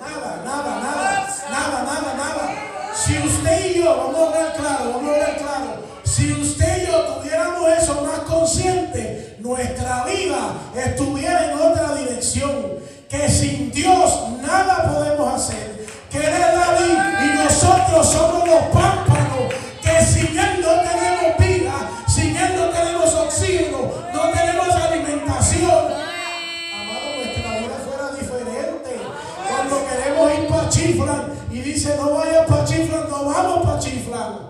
Nada, 0.00 0.42
nada, 0.42 0.80
nada, 0.80 1.26
nada, 1.50 1.82
nada, 1.82 2.14
nada. 2.16 2.54
Si 2.94 3.18
usted 3.18 3.66
y 3.66 3.82
yo, 3.82 3.96
vamos 3.96 4.16
a 4.16 4.26
hablar 4.26 4.56
claro, 4.56 4.90
vamos 4.94 5.10
a 5.10 5.14
hablar 5.14 5.36
claro. 5.36 5.82
Si 6.04 6.32
usted 6.32 6.67
consciente, 8.38 9.36
nuestra 9.40 10.04
vida 10.04 10.52
estuviera 10.76 11.50
en 11.50 11.58
otra 11.58 11.94
dirección. 11.94 12.78
Que 13.08 13.28
sin 13.28 13.70
Dios 13.72 14.12
nada 14.42 14.92
podemos 14.92 15.34
hacer. 15.34 15.86
Que 16.10 16.18
Él 16.18 16.24
es 16.24 16.40
la 16.40 16.78
vid 16.78 17.30
y 17.30 17.36
nosotros 17.36 18.06
somos 18.06 18.46
los 18.46 18.62
pámpanos. 18.64 19.54
Que 19.82 20.04
sin 20.04 20.38
Él 20.38 20.60
no 20.60 20.74
tenemos 20.82 21.38
vida, 21.38 21.90
sin 22.06 22.36
Él 22.36 22.52
no 22.56 22.68
tenemos 22.68 23.14
oxígeno, 23.14 23.78
no 24.12 24.30
tenemos 24.30 24.68
alimentación. 24.74 25.84
Amado, 26.74 27.16
nuestra 27.16 27.58
vida 27.58 27.76
fuera 27.86 28.10
diferente. 28.12 29.00
Cuando 29.48 29.86
queremos 29.88 30.38
ir 30.38 30.48
para 30.48 30.68
Chiflan 30.68 31.32
y 31.50 31.60
dice 31.60 31.96
no 31.96 32.14
vayas 32.14 32.46
para 32.46 32.64
Chiflan, 32.64 33.08
no 33.08 33.24
vamos 33.24 33.66
para 33.66 33.78
Chiflan. 33.78 34.48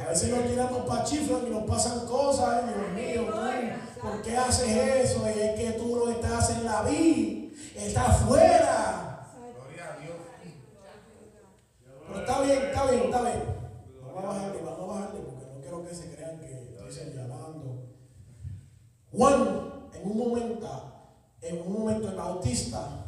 A 0.00 0.10
veces 0.10 0.30
nos 0.30 0.46
tiramos 0.46 0.57
para 0.88 1.04
Chiflan 1.04 1.46
y 1.46 1.50
nos 1.50 1.64
pasan 1.64 2.06
cosas. 2.06 2.64
Ay, 2.64 2.74
Dios 2.74 3.26
mío, 3.26 3.32
tú, 3.32 4.00
¿por 4.00 4.22
qué 4.22 4.36
haces 4.36 4.68
eso? 4.68 5.22
Y 5.26 5.40
es 5.40 5.60
que 5.60 5.78
tú 5.78 5.96
no 5.96 6.10
estás 6.10 6.50
en 6.50 6.64
la 6.64 6.82
vida, 6.82 7.50
estás 7.76 8.16
fuera. 8.22 9.28
Gloria 9.54 9.94
a 9.94 10.00
Dios. 10.00 10.16
Pero 12.06 12.20
está 12.20 12.40
bien, 12.40 12.62
está 12.62 12.90
bien, 12.90 13.02
está 13.04 13.22
bien. 13.22 13.42
Vamos 14.02 14.24
a 14.24 14.26
bajarle, 14.26 14.62
vamos 14.62 14.80
a 14.80 14.94
bajarle 14.94 15.20
porque 15.20 15.46
no 15.46 15.60
quiero 15.60 15.86
que 15.86 15.94
se 15.94 16.14
crean 16.14 16.40
que 16.40 16.52
estoy 16.52 16.92
señalando. 16.92 17.84
Juan, 19.12 19.90
en 19.92 20.10
un 20.10 20.16
momento, 20.16 20.92
en 21.42 21.60
un 21.60 21.72
momento 21.72 22.08
el 22.08 22.16
bautista 22.16 23.04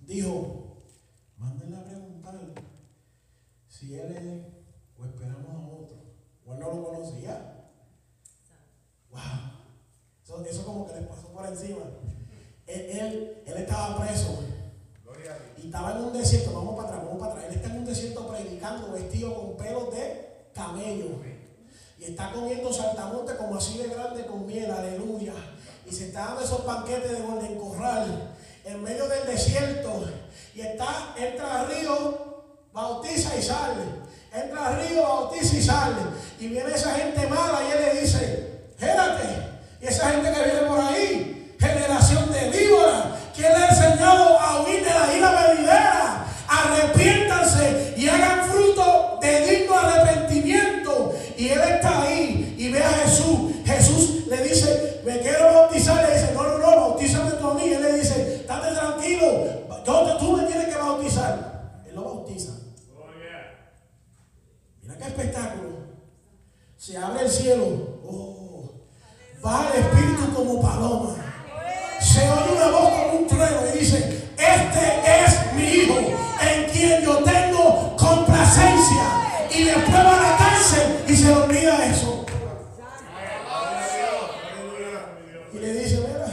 dijo, 0.00 0.82
mándenle 1.36 1.76
a 1.76 1.84
preguntar 1.84 2.40
si 3.68 3.94
él 3.94 4.16
es 4.16 4.98
o 4.98 5.04
esperamos 5.04 5.50
a 5.54 5.68
otro. 5.68 5.99
O 6.50 6.54
él 6.54 6.60
no 6.60 6.70
lo 6.70 6.84
conocía. 6.84 7.68
Wow. 9.10 9.20
Eso, 10.24 10.44
eso 10.44 10.64
como 10.64 10.86
que 10.86 11.00
le 11.00 11.02
pasó 11.02 11.28
por 11.28 11.46
encima. 11.46 11.84
Él, 12.66 12.80
él, 12.80 13.42
él 13.46 13.56
estaba 13.56 13.98
preso. 14.04 14.38
Y 15.58 15.66
estaba 15.66 15.92
en 15.92 16.04
un 16.04 16.12
desierto, 16.12 16.52
vamos 16.52 16.74
para 16.76 16.88
atrás, 16.88 17.04
vamos 17.04 17.20
para 17.20 17.32
atrás. 17.32 17.46
Él 17.50 17.56
está 17.56 17.68
en 17.68 17.78
un 17.78 17.84
desierto 17.84 18.26
predicando, 18.28 18.92
vestido 18.92 19.34
con 19.34 19.56
pelos 19.56 19.94
de 19.94 20.48
camello. 20.54 21.20
Y 21.98 22.04
está 22.04 22.32
comiendo 22.32 22.72
saltamonte 22.72 23.36
como 23.36 23.56
así 23.56 23.78
de 23.78 23.88
grande 23.88 24.24
con 24.24 24.46
miel, 24.46 24.70
aleluya. 24.70 25.34
Y 25.84 25.92
se 25.92 26.08
está 26.08 26.26
dando 26.26 26.42
esos 26.42 26.64
banquetes 26.64 27.10
de 27.10 27.20
Golden 27.20 27.58
Corral 27.58 28.34
en 28.64 28.82
medio 28.82 29.06
del 29.08 29.26
desierto. 29.26 30.04
Y 30.54 30.60
está, 30.62 31.14
entra 31.18 31.60
al 31.60 31.68
río, 31.68 32.44
bautiza 32.72 33.36
y 33.36 33.42
sale. 33.42 33.99
Entra 34.32 34.68
al 34.68 34.86
río, 34.86 35.02
bautiza 35.02 35.56
y 35.56 35.62
sale. 35.62 35.96
Y 36.38 36.48
viene 36.48 36.72
esa 36.72 36.94
gente 36.94 37.26
mala 37.26 37.60
y 37.68 37.72
él 37.72 37.94
le 37.94 38.00
dice, 38.00 38.62
espérate. 38.70 39.50
Y 39.80 39.86
esa 39.86 40.10
gente 40.10 40.32
que 40.32 40.44
viene 40.44 40.60
por 40.66 40.80
ahí, 40.80 41.56
generación 41.58 42.32
de 42.32 42.50
víboras, 42.50 43.04
¿quién 43.34 43.52
le 43.52 43.64
ha 43.64 43.68
enseñado 43.68 44.38
a 44.38 44.62
huir 44.62 44.84
de 44.84 44.90
la 44.90 45.14
isla 45.14 45.46
venidera? 45.48 46.26
Arrepiéntanse 46.48 47.94
y 47.96 48.08
hagan 48.08 48.48
fruto 48.50 49.18
de 49.20 49.46
digno 49.46 49.78
arrepentimiento. 49.78 51.14
Y 51.36 51.48
él 51.48 51.60
está 51.60 52.02
ahí 52.02 52.54
y 52.58 52.70
ve 52.70 52.84
a 52.84 52.90
Jesús. 52.90 53.52
Jesús 53.64 54.26
le 54.26 54.42
dice, 54.44 55.00
me 55.04 55.20
quiero 55.20 55.52
bautizar. 55.52 56.08
Le 56.08 56.14
dice, 56.14 56.32
no, 56.34 56.42
no, 56.42 56.58
no, 56.58 56.76
bautízame 56.76 57.32
tú 57.32 57.50
a 57.50 57.54
mí. 57.54 57.72
Él 57.72 57.82
le 57.82 57.94
dice, 57.94 58.36
estate 58.36 58.74
tranquilo, 58.74 59.60
yo, 59.84 60.16
tú 60.18 60.36
me 60.36 60.44
tienes 60.44 60.68
que 60.68 60.76
bautizar. 60.76 61.82
Él 61.88 61.94
lo 61.94 62.04
bautiza. 62.04 62.52
Mira 64.82 64.96
qué 64.96 64.99
espectáculo. 65.10 65.70
Se 66.76 66.96
abre 66.96 67.24
el 67.24 67.30
cielo. 67.30 68.00
Oh, 68.06 68.70
baja 69.42 69.74
el 69.74 69.82
espíritu 69.82 70.34
como 70.34 70.62
paloma. 70.62 71.16
Se 72.00 72.20
oye 72.20 72.52
una 72.56 72.70
voz 72.70 72.90
como 72.90 73.18
un 73.18 73.26
trueno 73.26 73.60
y 73.74 73.78
dice, 73.78 73.98
este 74.38 75.24
es 75.24 75.52
mi 75.54 75.62
hijo 75.62 75.98
en 76.40 76.70
quien 76.70 77.02
yo 77.02 77.22
tengo 77.22 77.96
complacencia. 77.96 79.48
Y 79.54 79.64
después 79.64 79.94
va 79.94 80.18
a 80.18 80.22
la 80.22 80.38
cárcel 80.38 81.04
y 81.06 81.14
se 81.14 81.26
le 81.26 81.36
olvida 81.36 81.86
eso. 81.86 82.24
Y 85.52 85.58
le 85.58 85.74
dice, 85.74 86.00
mira, 86.06 86.26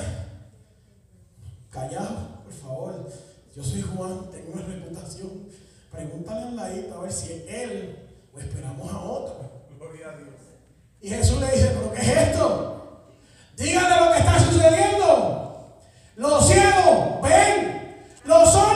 callado, 1.70 2.44
por 2.46 2.54
favor. 2.54 3.10
Yo 3.56 3.64
soy 3.64 3.82
Juan, 3.82 4.30
tengo 4.32 4.54
una 4.54 4.64
reputación. 4.64 5.50
Pregúntale 5.92 6.42
al 6.44 6.56
ladito 6.56 6.96
a 6.96 7.02
ver 7.02 7.12
si 7.12 7.44
él 7.50 8.07
esperamos 8.44 8.92
a 8.92 9.00
otro. 9.00 9.66
Gloria 9.78 10.10
a 10.10 10.18
Dios. 10.18 10.36
Y 11.02 11.10
Jesús 11.10 11.40
le 11.40 11.52
dice, 11.52 11.72
¿pero 11.76 11.94
qué 11.94 12.02
es 12.02 12.08
esto? 12.30 13.14
Díganle 13.56 14.06
lo 14.06 14.12
que 14.12 14.20
está 14.20 14.40
sucediendo. 14.40 15.80
Los 16.16 16.48
ciegos 16.48 17.22
ven, 17.22 18.06
los 18.26 18.52
sordos 18.52 18.67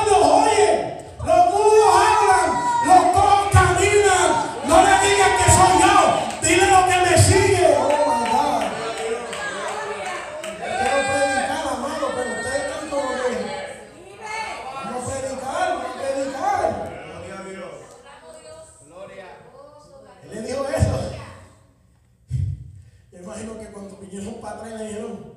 le 24.78 24.88
dijeron, 24.88 25.34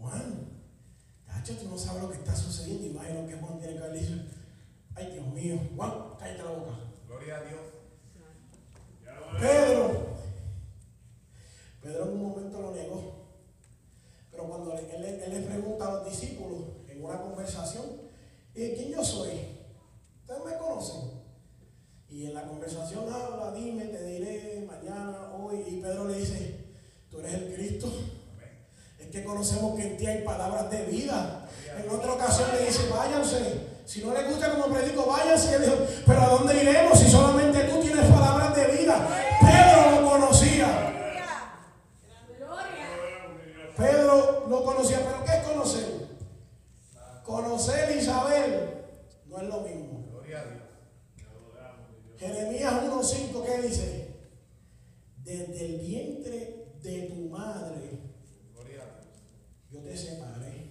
Juan, 0.00 0.48
Tacho, 1.26 1.56
tú 1.56 1.68
no 1.68 1.78
sabes 1.78 2.02
lo 2.02 2.10
que 2.10 2.18
está 2.18 2.34
sucediendo. 2.36 2.86
Imagino 2.86 3.26
que 3.26 3.34
Juan 3.36 3.58
tiene 3.58 3.74
que 3.74 3.78
haber 3.80 4.00
dicho, 4.00 4.14
ay 4.94 5.12
Dios 5.12 5.26
mío, 5.28 5.58
Juan, 5.76 5.92
cállate 6.18 6.42
la 6.42 6.50
boca. 6.50 6.72
Gloria 7.06 7.36
a 7.38 7.42
Dios. 7.44 7.60
Pedro, 9.40 10.06
Pedro 11.82 12.04
en 12.04 12.10
un 12.12 12.22
momento 12.22 12.60
lo 12.60 12.70
negó. 12.72 13.14
Pero 14.30 14.44
cuando 14.48 14.72
él, 14.78 14.86
él- 14.94 15.04
él 15.24 15.30
le 15.34 15.40
pregunta 15.46 15.88
a 15.88 15.92
los 15.94 16.10
discípulos 16.10 16.62
en 16.88 17.04
una 17.04 17.20
conversación, 17.20 17.84
"Eh, 18.54 18.74
¿quién 18.76 18.90
yo 18.92 19.04
soy? 19.04 19.30
¿Ustedes 20.20 20.44
me 20.44 20.56
conocen? 20.58 21.10
Y 22.08 22.26
en 22.26 22.34
la 22.34 22.46
conversación 22.46 23.12
habla, 23.12 23.52
dime, 23.52 23.86
te 23.86 24.04
diré 24.04 24.64
mañana, 24.66 25.32
hoy. 25.34 25.64
Y 25.66 25.80
Pedro 25.80 26.08
le 26.08 26.18
dice, 26.18 26.64
tú 27.10 27.18
eres 27.18 27.34
el 27.34 27.54
Cristo 27.54 27.88
que 29.14 29.22
conocemos 29.22 29.76
que 29.76 29.86
en 29.86 29.96
ti 29.96 30.06
hay 30.08 30.22
palabras 30.22 30.68
de 30.72 30.86
vida. 30.86 31.46
En 31.78 31.88
otra 31.88 32.14
ocasión 32.14 32.48
le 32.52 32.66
dice, 32.66 32.88
váyanse. 32.90 33.68
Si 33.84 34.02
no 34.02 34.12
le 34.12 34.24
gusta 34.24 34.50
como 34.50 34.74
predico, 34.74 35.06
váyanse. 35.06 35.56
Pero 36.04 36.20
¿a 36.20 36.28
dónde 36.30 36.60
iremos 36.60 36.98
si 36.98 37.08
solamente 37.08 37.62
tú 37.62 37.80
tienes 37.80 38.06
palabras 38.06 38.56
de 38.56 38.66
vida? 38.76 39.08
Pedro 39.40 40.00
lo 40.00 40.10
conocía. 40.10 40.66
Pedro 43.76 44.46
lo 44.48 44.64
conocía, 44.64 44.98
pero 44.98 45.24
¿qué 45.24 45.38
es 45.38 45.46
conocer? 45.46 46.08
Conocer 47.22 47.96
y 47.96 48.04
saber 48.04 48.84
no 49.26 49.38
es 49.38 49.44
lo 49.44 49.60
mismo. 49.60 50.20
Jeremías 52.18 52.74
1.5, 52.82 53.44
¿qué 53.44 53.62
dice? 53.62 54.16
Desde 55.18 55.66
el 55.66 55.78
vientre 55.78 56.66
de 56.82 57.02
tu 57.02 57.28
madre 57.28 58.03
yo 59.74 59.80
te 59.80 59.96
separé, 59.96 60.70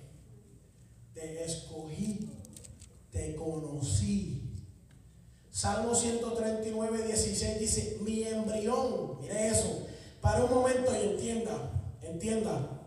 te 1.14 1.44
escogí, 1.44 2.30
te 3.12 3.36
conocí. 3.36 4.50
Salmo 5.52 5.94
139, 5.94 7.08
16 7.08 7.60
dice, 7.60 7.98
mi 8.02 8.24
embrión, 8.24 9.20
mire 9.20 9.50
eso, 9.50 9.86
para 10.22 10.46
un 10.46 10.52
momento 10.52 10.96
y 10.96 11.10
entienda, 11.10 11.70
entienda, 12.02 12.82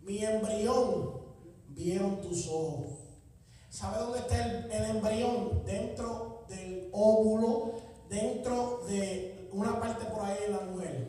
mi 0.00 0.24
embrión 0.24 1.20
vieron 1.68 2.22
tus 2.22 2.48
ojos. 2.48 2.86
¿Sabe 3.68 3.98
dónde 3.98 4.18
está 4.20 4.42
el, 4.42 4.96
embrión? 4.96 5.62
Dentro 5.66 6.46
del 6.48 6.88
óvulo, 6.90 7.74
dentro 8.08 8.82
de 8.88 9.48
una 9.52 9.78
parte 9.78 10.06
por 10.06 10.24
ahí 10.24 10.38
de 10.40 10.48
la 10.48 10.60
mujer. 10.60 11.06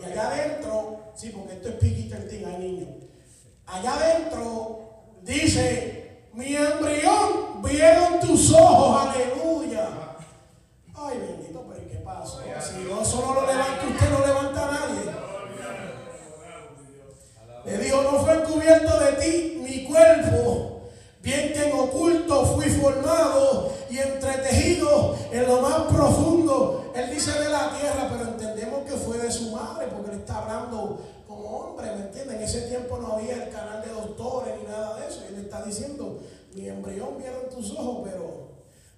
Y 0.00 0.04
allá 0.04 0.32
adentro, 0.32 1.01
sí, 1.16 1.30
porque 1.30 1.54
esto 1.54 1.68
es 1.68 1.78
ting, 1.78 2.44
hay 2.44 2.58
niño. 2.58 2.86
Allá 3.66 3.94
adentro 3.94 4.80
dice, 5.22 6.28
mi 6.32 6.54
embrión 6.54 7.62
vieron 7.62 8.20
tus 8.20 8.52
ojos, 8.52 9.06
aleluya. 9.06 9.88
Ay, 10.94 11.18
bendito, 11.18 11.64
pero 11.68 11.82
¿y 11.82 11.86
qué 11.90 11.98
pasa? 11.98 12.38
Si 12.60 12.84
yo 12.84 13.04
solo 13.04 13.34
lo 13.40 13.46
levanto, 13.46 13.86
usted 13.88 14.10
no 14.10 14.26
levanta 14.26 14.68
a 14.68 14.72
nadie. 14.72 15.12
Le 17.64 17.78
dijo, 17.78 18.02
no 18.02 18.24
fue 18.24 18.34
encubierto 18.34 18.98
de 18.98 19.12
ti 19.12 19.58
mi 19.62 19.84
cuerpo, 19.84 20.82
bien 21.22 21.52
que 21.52 21.68
en 21.68 21.78
oculto 21.78 22.44
fui 22.46 22.66
formado 22.66 23.72
y 23.88 23.98
entretejido 23.98 25.16
en 25.30 25.46
lo 25.46 25.60
más 25.60 25.82
profundo. 25.82 26.92
Él 26.94 27.10
dice 27.10 27.32
de 27.32 27.48
la 27.48 27.70
tierra, 27.78 28.08
pero 28.10 28.30
entendemos 28.30 28.84
que 28.84 28.96
fue 28.96 29.18
de 29.18 29.30
su 29.30 29.50
madre, 29.52 29.86
porque 29.88 30.10
él 30.10 30.18
está 30.18 30.38
hablando 30.38 30.98
como 31.28 31.48
hombre, 31.58 31.86
¿me 31.94 32.02
entienden? 32.06 32.36
En 32.38 32.42
ese 32.42 32.62
tiempo 32.62 32.98
no 32.98 33.12
había 33.14 33.44
el 33.44 33.50
canal 33.52 33.80
de 33.82 33.92
doctores 33.92 34.54
ni 34.58 34.64
nada 34.68 34.98
de 34.98 35.06
eso. 35.08 35.22
Y 35.24 35.34
él 35.34 35.44
está 35.44 35.62
diciendo, 35.62 36.20
mi 36.54 36.68
embrión 36.68 37.16
vieron 37.18 37.48
tus 37.48 37.70
ojos, 37.72 38.08
pero 38.10 38.48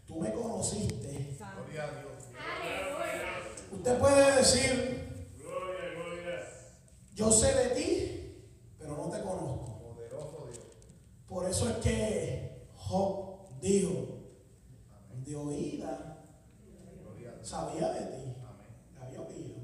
tú 0.06 0.20
me 0.20 0.32
conociste. 0.32 1.36
Gloria 1.38 1.84
a 1.84 1.90
Dios. 2.00 2.14
Usted 3.72 3.98
puede 3.98 4.36
decir, 4.36 5.34
yo 7.14 7.30
sé 7.30 7.54
de 7.54 7.68
ti, 7.74 8.14
pero 8.78 8.96
no 8.96 9.04
te 9.10 9.20
conozco. 9.22 9.94
Poderoso 9.94 10.48
Dios. 10.50 10.64
Por 11.28 11.48
eso 11.48 11.68
es 11.70 11.76
que 11.76 12.68
Job 12.76 13.38
dijo, 13.60 14.14
de 15.24 15.36
oída 15.36 16.18
Gloria 17.00 17.30
a 17.30 17.32
Dios. 17.34 17.48
sabía 17.48 17.92
de 17.92 18.00
ti, 18.00 18.34
Amén. 18.44 18.66
te 18.92 19.00
había 19.06 19.20
oído. 19.20 19.54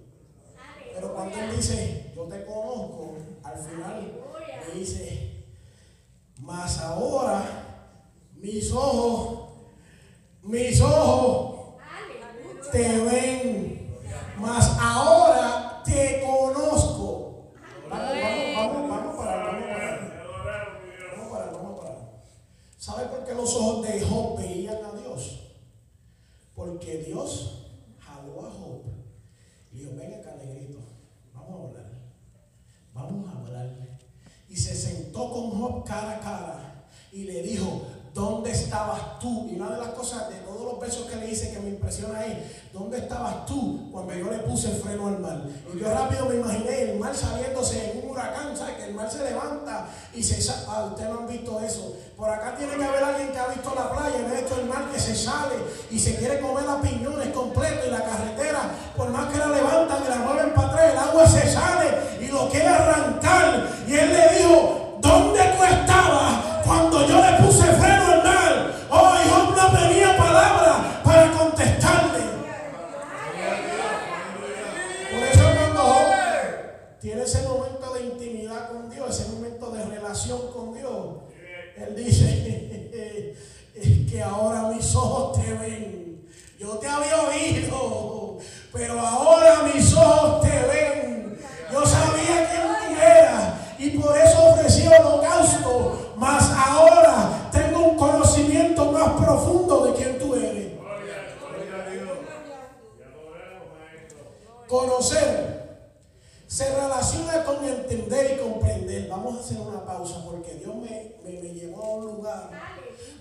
Pero 0.94 1.14
cuando 1.14 1.36
él 1.38 1.56
dice, 1.56 2.12
yo 2.14 2.24
te 2.24 2.44
conozco, 2.44 3.16
al 3.42 3.58
final 3.58 4.12
le 4.66 4.80
dice, 4.80 5.44
mas 6.38 6.78
ahora 6.78 7.44
mis 8.36 8.72
ojos, 8.72 9.50
mis 10.42 10.80
ojos 10.80 11.74
te 12.72 13.04
ven, 13.04 13.98
mas 14.38 14.76
ahora 14.80 15.82
te 15.84 16.22
conozco. 16.24 17.52
Vamos, 17.90 18.08
vamos, 18.08 18.56
vamos, 18.56 18.88
vamos 18.88 19.16
para 19.16 19.36
vamos 19.44 19.62
para 19.64 20.00
Vamos 21.16 21.26
a 21.26 21.30
parar, 21.32 21.52
vamos 21.52 21.78
a 21.78 21.82
parar. 21.82 21.98
¿Sabe 22.78 23.06
por 23.06 23.24
qué 23.24 23.34
los 23.34 23.54
ojos 23.56 23.86
de 23.86 24.00
Job 24.00 24.38
veían 24.38 24.78
a 24.84 24.96
Dios? 24.96 25.48
Porque 26.54 26.98
Dios 26.98 27.66
jaló 27.98 28.46
a 28.46 28.50
Job 28.50 28.82
y 29.72 29.76
le 29.76 29.82
dijo, 29.82 29.96
ven 29.96 30.14
acá, 30.14 30.36
negrito, 30.36 30.78
vamos 31.34 31.60
a 31.60 31.68
hablar. 31.68 31.90
Vamos 32.94 33.28
a 33.28 33.38
hablar. 33.38 33.98
Y 34.48 34.56
se 34.56 34.74
sentó 34.74 35.32
con 35.32 35.50
Job 35.50 35.84
cara 35.84 36.16
a 36.16 36.20
cara 36.20 36.84
y 37.12 37.24
le 37.24 37.42
dijo, 37.42 37.82
¿dónde 38.14 38.50
estabas 38.50 39.18
tú? 39.18 39.48
Y 39.50 39.56
una 39.56 39.70
de 39.70 39.78
las 39.78 39.88
cosas 39.90 40.28
de 40.28 40.36
todos 40.36 40.64
los 40.64 40.78
versos 40.80 41.06
que 41.06 41.16
le 41.16 41.30
hice 41.30 41.52
que 41.52 41.60
me 41.60 41.70
impresiona 41.70 42.24
es, 42.26 42.72
¿dónde 42.72 42.98
cuando 43.90 44.14
yo 44.14 44.30
le 44.30 44.38
puse 44.38 44.70
el 44.70 44.76
freno 44.80 45.08
al 45.08 45.18
mar? 45.18 45.42
Y 45.72 45.78
yo 45.78 45.92
rápido 45.92 46.26
me 46.26 46.36
imaginé 46.36 46.92
el 46.92 46.98
mar 46.98 47.14
saliéndose 47.14 47.92
en 47.92 48.04
un 48.04 48.10
huracán, 48.10 48.56
¿sabes? 48.56 48.76
Que 48.76 48.84
el 48.84 48.94
mar 48.94 49.10
se 49.10 49.24
levanta 49.24 49.86
y 50.14 50.22
se 50.22 50.40
sale. 50.40 50.64
Ah, 50.68 50.84
ustedes 50.90 51.10
no 51.10 51.20
han 51.20 51.28
visto 51.28 51.60
eso. 51.60 51.96
Por 52.16 52.28
acá 52.30 52.56
tiene 52.56 52.76
que 52.76 52.84
haber 52.84 53.02
alguien 53.02 53.32
que 53.32 53.38
ha 53.38 53.46
visto 53.48 53.72
la 53.74 53.90
playa 53.90 54.16
y 54.18 54.30
ve 54.30 54.40
esto 54.40 54.60
el 54.60 54.66
mar 54.66 54.90
que 54.92 54.98
se 54.98 55.14
sale 55.14 55.56
y 55.90 55.98
se 55.98 56.16
quiere 56.16 56.40
comer 56.40 56.64
las 56.64 56.80
piñones 56.82 57.28
completo 57.28 57.86
y 57.86 57.90
la 57.90 58.04
carretera, 58.04 58.60
por 58.96 59.10
más 59.10 59.32
que 59.32 59.38
la 59.38 59.48
levantan 59.48 60.02
y 60.04 60.08
la 60.08 60.16
mueven 60.16 60.54
para 60.54 60.68
atrás, 60.68 60.92
el 60.92 60.98
agua 60.98 61.26
se 61.26 61.52
sale 61.52 61.88
y 62.20 62.26
lo 62.28 62.48
quiere 62.48 62.68
arrancar. 62.68 63.68
Y 63.86 63.94
él 63.94 64.12
le 64.12 64.38
dijo, 64.38 64.98
¿dónde 65.00 65.40
tú 65.56 65.64
estabas 65.64 66.64
cuando 66.64 67.06
yo 67.06 67.20
le 67.20 67.39
Yo 86.60 86.76
te 86.78 86.86
había 86.86 87.22
oído, 87.22 88.36
pero 88.70 89.00
ahora 89.00 89.62
mis 89.74 89.94
ojos 89.96 90.42
te 90.42 90.50
ven. 90.66 91.38
Yo 91.72 91.86
sabía 91.86 92.50
quién 92.50 92.94
tú 92.94 93.00
eras 93.00 93.54
y 93.78 93.90
por 93.98 94.14
eso 94.18 94.44
ofrecí 94.50 94.86
holocausto, 94.86 96.12
mas 96.16 96.50
ahora 96.54 97.48
tengo 97.50 97.78
un 97.92 97.96
conocimiento 97.96 98.92
más 98.92 99.12
profundo 99.24 99.86
de 99.86 99.94
quién 99.94 100.18
tú 100.18 100.34
eres. 100.34 100.70
Conocer 104.68 105.60
se 106.46 106.74
relaciona 106.74 107.44
con 107.44 107.64
entender 107.64 108.36
y 108.36 108.42
comprender. 108.42 109.08
Vamos 109.08 109.36
a 109.36 109.40
hacer 109.40 109.58
una 109.60 109.84
pausa 109.84 110.22
porque 110.24 110.54
Dios 110.56 110.74
me, 110.76 111.14
me- 111.24 111.40
me 111.40 111.54
llevó 111.54 111.82
a 111.82 111.88
un 111.96 112.04
lugar 112.16 112.50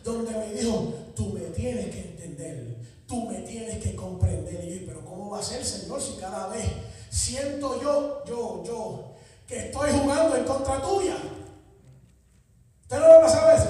donde 0.04 0.32
me 0.32 0.54
dijo, 0.54 0.93
tú 1.15 1.28
me 1.30 1.41
tienes 1.41 1.89
que 1.93 2.02
entender, 2.02 2.75
tú 3.10 3.26
me 3.26 3.39
tienes 3.39 3.84
que 3.84 3.95
comprender. 3.95 4.63
Y 4.63 4.80
yo, 4.80 4.86
pero 4.86 5.04
¿cómo 5.04 5.32
va 5.32 5.39
a 5.39 5.43
ser, 5.43 5.65
Señor, 5.65 6.00
si 6.00 6.13
cada 6.13 6.48
vez 6.48 6.63
siento 7.10 7.82
yo, 7.82 8.24
yo, 8.26 8.63
yo, 8.63 9.13
que 9.48 9.65
estoy 9.65 9.91
jugando 9.91 10.36
en 10.36 10.43
contra 10.45 10.80
tuya? 10.80 11.17
¿Usted 12.84 13.00
no 13.00 13.08
lo 13.08 13.28
a 13.28 13.54
veces? 13.54 13.69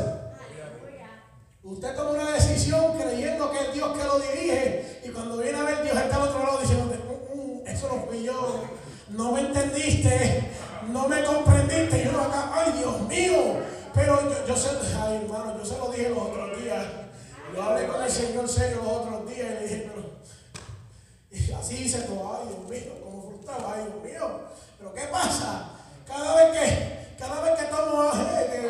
Usted 1.64 1.96
toma 1.96 2.12
una 2.12 2.32
decisión 2.32 2.98
creyendo 2.98 3.52
que 3.52 3.60
es 3.60 3.74
Dios 3.74 3.98
que 3.98 4.04
lo 4.04 4.20
dirige 4.20 5.02
y 5.06 5.10
cuando 5.10 5.38
viene 5.38 5.58
a 5.58 5.64
ver 5.64 5.84
Dios 5.84 5.96
está 5.96 6.16
al 6.16 6.30
otro 6.30 6.44
lado 6.44 6.60
diciendo, 6.60 6.86
"Mm, 6.86 7.40
mm, 7.40 7.68
eso 7.68 7.88
no 7.88 8.06
fui 8.08 8.24
yo, 8.24 8.64
no 9.10 9.32
me 9.34 9.42
entendiste, 9.42 10.50
no 10.92 11.08
me 11.08 11.24
comprendiste, 11.24 12.06
yo 12.06 12.12
no 12.12 12.22
acá, 12.22 12.52
ay 12.54 12.74
Dios 12.78 13.02
mío, 13.02 13.58
pero 13.94 14.22
yo, 14.22 14.48
yo 14.48 14.56
sé, 14.56 14.70
ay 14.98 15.18
hermano, 15.18 15.58
yo 15.58 15.66
se 15.66 15.78
lo 15.78 15.92
dije 15.92 16.10
los 16.10 16.18
otros 16.18 16.62
días, 16.62 16.86
yo 17.54 17.62
hablé 17.64 17.88
con 17.88 18.02
el 18.04 18.12
Señor 18.12 18.48
serio 18.48 18.78
los 18.84 18.94
otros 18.94 19.19
y 19.46 19.50
le 19.54 19.60
dije, 19.64 19.92
pero 19.92 20.10
y 21.32 21.52
así 21.54 21.76
dice 21.76 22.02
todo, 22.02 22.38
ay 22.42 22.48
Dios 22.48 22.70
mío, 22.70 22.94
como 23.04 23.22
frustrado, 23.30 23.68
ay 23.74 23.84
Dios 23.86 24.04
mío, 24.04 24.40
pero 24.78 24.94
¿qué 24.94 25.02
pasa? 25.12 25.70
Cada 26.08 26.36
vez 26.36 26.58
que, 26.58 27.16
cada 27.20 27.42
vez 27.42 27.60
que 27.60 27.66
tomo, 27.66 28.04
eh, 28.14 28.50
que- 28.52 28.70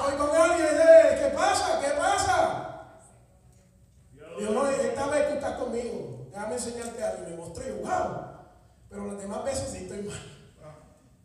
voy 0.00 0.14
con 0.16 0.36
alguien, 0.36 0.66
eh, 0.66 1.18
¿qué 1.20 1.36
pasa? 1.36 1.80
¿Qué 1.80 1.90
pasa? 1.98 2.64
Digo, 4.38 4.52
no, 4.52 4.68
esta 4.68 5.06
vez 5.08 5.28
tú 5.28 5.34
estás 5.34 5.58
conmigo, 5.58 6.26
déjame 6.30 6.54
enseñarte 6.54 7.02
algo. 7.02 7.24
Y 7.26 7.30
me 7.30 7.36
mostró 7.36 7.64
y 7.64 7.68
yo, 7.68 7.74
wow, 7.78 8.16
pero 8.88 9.06
las 9.06 9.18
demás 9.18 9.44
veces 9.44 9.68
sí 9.70 9.78
estoy 9.78 10.02
mal. 10.02 10.16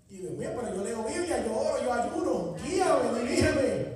Y 0.10 0.18
Dios 0.18 0.34
mío, 0.34 0.50
pero 0.56 0.76
yo 0.76 0.84
leo 0.84 1.04
Biblia, 1.04 1.46
yo 1.46 1.58
oro, 1.58 1.82
yo 1.84 1.94
ayuno, 1.94 2.56
guíame, 2.56 3.20
dirígeme. 3.20 3.94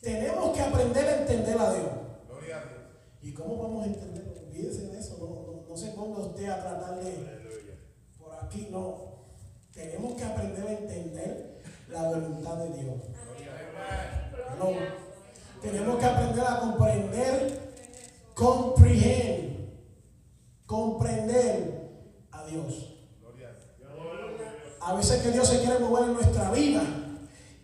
Tenemos 0.00 0.56
que 0.56 0.62
aprender 0.62 1.08
a 1.08 1.16
entender 1.18 1.58
a 1.58 1.72
Dios. 1.74 1.86
¿Y 3.26 3.32
cómo 3.32 3.60
vamos 3.60 3.82
a 3.82 3.86
entenderlo? 3.88 4.34
Olvídese 4.46 4.86
de 4.86 5.00
eso, 5.00 5.16
no, 5.18 5.26
no, 5.26 5.68
no 5.68 5.76
se 5.76 5.88
ponga 5.88 6.20
usted 6.20 6.48
a 6.48 6.62
tratar 6.62 7.02
de 7.02 7.66
por 8.20 8.32
aquí, 8.40 8.68
no. 8.70 9.16
Tenemos 9.74 10.14
que 10.14 10.22
aprender 10.22 10.64
a 10.64 10.72
entender 10.72 11.60
la 11.88 12.02
voluntad 12.04 12.54
de 12.58 12.68
Dios. 12.68 12.94
No. 14.60 14.68
Tenemos 15.60 15.98
que 15.98 16.04
aprender 16.04 16.44
a 16.46 16.60
comprender, 16.60 17.72
comprehend, 18.32 19.70
comprender 20.64 21.90
a 22.30 22.44
Dios. 22.44 22.94
Gloria 23.20 23.48
a 23.48 23.76
Dios. 23.76 24.76
a 24.80 24.94
veces 24.94 25.22
que 25.22 25.32
Dios 25.32 25.48
se 25.48 25.62
quiere 25.62 25.80
mover 25.80 26.04
en 26.04 26.14
nuestra 26.14 26.52
vida 26.52 26.80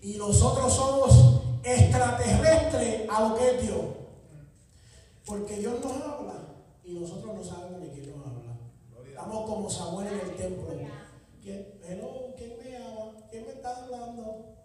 y 0.01 0.17
nosotros 0.17 0.75
somos 0.75 1.61
extraterrestres 1.63 3.09
a 3.09 3.29
lo 3.29 3.37
que 3.37 3.49
es 3.49 3.63
Dios. 3.63 4.02
Porque 5.25 5.57
Dios 5.59 5.81
nos 5.81 5.93
habla 5.93 6.35
y 6.85 6.95
nosotros 6.95 7.35
no 7.35 7.45
sabemos 7.45 7.81
ni 7.81 7.89
quién 7.89 8.11
nos 8.11 8.27
habla. 8.27 8.59
Estamos 9.07 9.49
como 9.49 9.71
Samuel 9.71 10.09
en 10.09 10.21
el 10.21 10.37
templo. 10.37 10.69
¿Quién, 11.41 11.67
hello, 11.85 12.35
¿quién 12.37 12.59
me 12.59 12.77
habla? 12.77 13.27
¿Quién 13.31 13.47
me 13.47 13.53
está 13.53 13.85
hablando? 13.85 14.57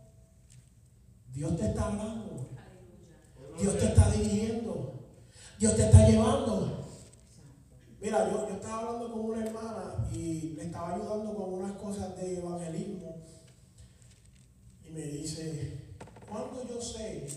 Dios 1.34 1.58
te 1.58 1.66
está 1.68 1.88
hablando. 1.88 2.50
Dios 3.60 3.78
te 3.78 3.86
está 3.86 4.10
dirigiendo. 4.12 4.94
Dios 5.60 5.76
te 5.76 5.86
está 5.86 6.08
llevando. 6.08 6.86
Mira, 8.00 8.32
yo, 8.32 8.48
yo 8.48 8.56
estaba 8.56 8.80
hablando 8.80 9.12
con 9.12 9.26
una 9.26 9.46
hermana 9.46 10.10
y 10.12 10.54
le 10.56 10.66
estaba 10.66 10.96
ayudando 10.96 11.36
con 11.36 11.54
unas 11.54 11.74
cosas 11.74 12.16
de 12.16 12.38
evangelismo. 12.38 13.18
Y 14.84 14.90
me 14.92 15.02
dice, 15.02 15.96
¿cuándo 16.30 16.64
yo 16.68 16.82
sé 16.82 17.28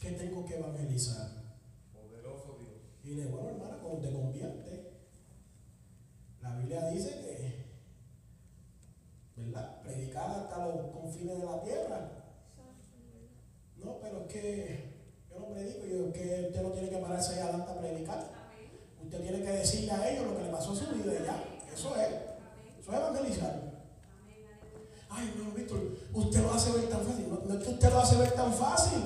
que 0.00 0.12
tengo 0.12 0.44
que 0.44 0.56
evangelizar? 0.56 1.43
Poderoso 3.14 3.14
Dios. 3.14 3.14
Y 3.14 3.16
le 3.16 3.22
digo, 3.22 3.36
bueno, 3.36 3.50
hermana, 3.50 3.78
cuando 3.80 4.00
te 4.00 4.12
conviertes, 4.12 4.80
la 6.42 6.56
Biblia 6.56 6.88
dice 6.88 7.10
que, 7.10 7.64
¿verdad? 9.36 9.82
Predicar 9.82 10.30
hasta 10.30 10.66
los 10.66 10.90
confines 10.90 11.38
de 11.38 11.44
la 11.44 11.60
tierra. 11.62 12.10
No, 13.76 13.98
pero 14.00 14.22
es 14.22 14.32
que 14.32 14.94
yo 15.30 15.38
no 15.38 15.48
predico, 15.48 15.86
yo, 15.86 16.06
es 16.08 16.12
que 16.12 16.46
usted 16.48 16.62
no 16.62 16.70
tiene 16.70 16.88
que 16.88 16.96
pararse 16.96 17.34
ahí 17.34 17.40
adelante 17.40 17.70
a 17.70 17.78
predicar. 17.78 18.30
Usted 19.02 19.20
tiene 19.20 19.42
que 19.42 19.52
decirle 19.52 19.92
a 19.92 20.10
ellos 20.10 20.26
lo 20.26 20.36
que 20.36 20.44
le 20.44 20.50
pasó 20.50 20.72
a 20.72 20.76
su 20.76 20.86
vida 20.86 21.12
y 21.12 21.24
ya. 21.24 21.44
Eso 21.72 21.94
es. 21.96 22.08
Eso 22.80 22.92
es 22.92 22.98
evangelizar. 22.98 23.74
Ay, 25.10 25.28
hermano 25.28 25.54
Víctor, 25.54 25.98
usted 26.12 26.40
lo 26.40 26.52
hace 26.52 26.72
ver 26.72 26.88
tan 26.88 27.04
fácil. 27.04 27.28
No, 27.28 27.38
no 27.44 27.54
es 27.54 27.64
que 27.64 27.70
usted 27.70 27.90
lo 27.90 28.00
hace 28.00 28.16
ver 28.16 28.32
tan 28.32 28.52
fácil. 28.52 29.02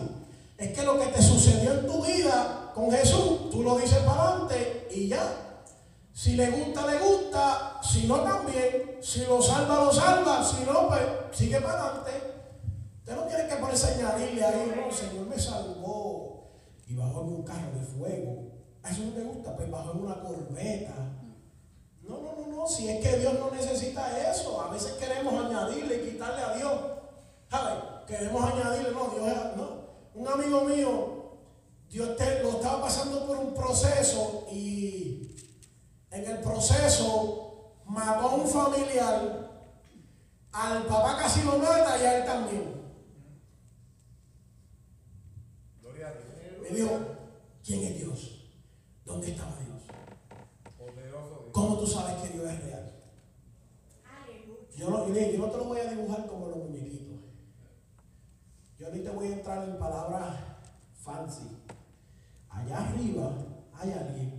Es 0.56 0.72
que 0.72 0.82
lo 0.82 0.98
que 0.98 1.06
te 1.08 1.22
sucedió 1.22 1.80
en 1.80 1.86
tu 1.86 2.02
vida 2.02 2.57
con 2.78 2.92
Jesús, 2.92 3.50
tú 3.50 3.62
lo 3.62 3.76
dices 3.76 3.98
para 3.98 4.22
adelante 4.22 4.88
y 4.92 5.08
ya. 5.08 5.64
Si 6.12 6.36
le 6.36 6.50
gusta, 6.50 6.86
le 6.86 6.98
gusta. 6.98 7.80
Si 7.82 8.06
no, 8.06 8.20
también. 8.20 8.98
Si 9.02 9.24
lo 9.26 9.42
salva, 9.42 9.84
lo 9.84 9.92
salva. 9.92 10.44
Si 10.44 10.64
no, 10.64 10.88
pues 10.88 11.00
sigue 11.32 11.60
para 11.60 11.84
adelante. 11.84 12.10
Usted 13.00 13.16
no 13.16 13.22
tiene 13.22 13.48
que 13.48 13.56
ponerse 13.56 13.86
a 13.86 13.94
añadirle 13.94 14.44
ahí, 14.44 14.72
no, 14.76 14.86
el 14.86 14.92
Señor 14.92 15.26
me 15.26 15.38
salvó 15.38 16.50
y 16.86 16.94
bajó 16.94 17.22
en 17.22 17.28
un 17.28 17.42
carro 17.42 17.72
de 17.72 17.84
fuego. 17.84 18.52
¿A 18.82 18.90
eso 18.90 19.02
no 19.02 19.12
te 19.12 19.22
gusta? 19.22 19.56
Pues 19.56 19.70
bajó 19.70 19.92
en 19.92 19.98
una 20.02 20.20
corbeta. 20.20 20.94
No, 22.02 22.20
no, 22.20 22.34
no, 22.36 22.56
no. 22.56 22.66
Si 22.66 22.88
es 22.88 23.04
que 23.04 23.18
Dios 23.18 23.34
no 23.34 23.50
necesita 23.50 24.30
eso. 24.30 24.60
A 24.60 24.70
veces 24.70 24.92
queremos 24.92 25.34
añadirle 25.34 25.96
y 25.96 26.10
quitarle 26.10 26.42
a 26.42 26.54
Dios. 26.54 26.80
¿Sabes? 27.50 27.74
Queremos 28.06 28.52
añadirle, 28.52 28.92
no, 28.92 29.08
Dios 29.08 29.26
es, 29.26 29.56
no. 29.56 29.88
Un 30.14 30.28
amigo 30.28 30.64
mío, 30.64 31.17
Dios 31.90 32.16
te, 32.16 32.42
lo 32.42 32.50
estaba 32.50 32.82
pasando 32.82 33.26
por 33.26 33.38
un 33.38 33.54
proceso 33.54 34.46
y 34.52 35.34
en 36.10 36.24
el 36.30 36.38
proceso 36.40 37.82
mató 37.86 38.28
a 38.28 38.34
un 38.34 38.48
familiar. 38.48 39.48
Al 40.52 40.84
papá 40.86 41.18
casi 41.18 41.42
lo 41.44 41.58
mata 41.58 41.98
y 42.00 42.04
a 42.04 42.18
él 42.18 42.24
también. 42.24 42.82
Gloria 45.80 46.08
a 46.08 46.12
Dios. 46.12 46.62
Me 46.62 46.76
dijo, 46.76 47.00
¿quién 47.64 47.84
es 47.84 47.96
Dios? 47.96 48.50
¿Dónde 49.04 49.30
estaba 49.30 49.52
Dios? 49.60 49.82
¿Cómo 51.52 51.78
tú 51.78 51.86
sabes 51.86 52.16
que 52.22 52.28
Dios 52.28 52.50
es 52.50 52.62
real? 52.64 52.94
No, 54.78 55.08
yo 55.08 55.38
no 55.38 55.50
te 55.50 55.56
lo 55.56 55.64
voy 55.64 55.80
a 55.80 55.90
dibujar 55.90 56.26
como 56.26 56.46
los 56.48 56.58
muñequitos. 56.58 57.18
Yo 58.78 58.86
ahorita 58.86 59.10
voy 59.10 59.26
a 59.26 59.32
entrar 59.32 59.68
en 59.68 59.78
palabras 59.78 60.36
fancy. 61.02 61.57
Allá 62.58 62.88
arriba 62.88 63.32
hay 63.72 63.92
alguien 63.92 64.38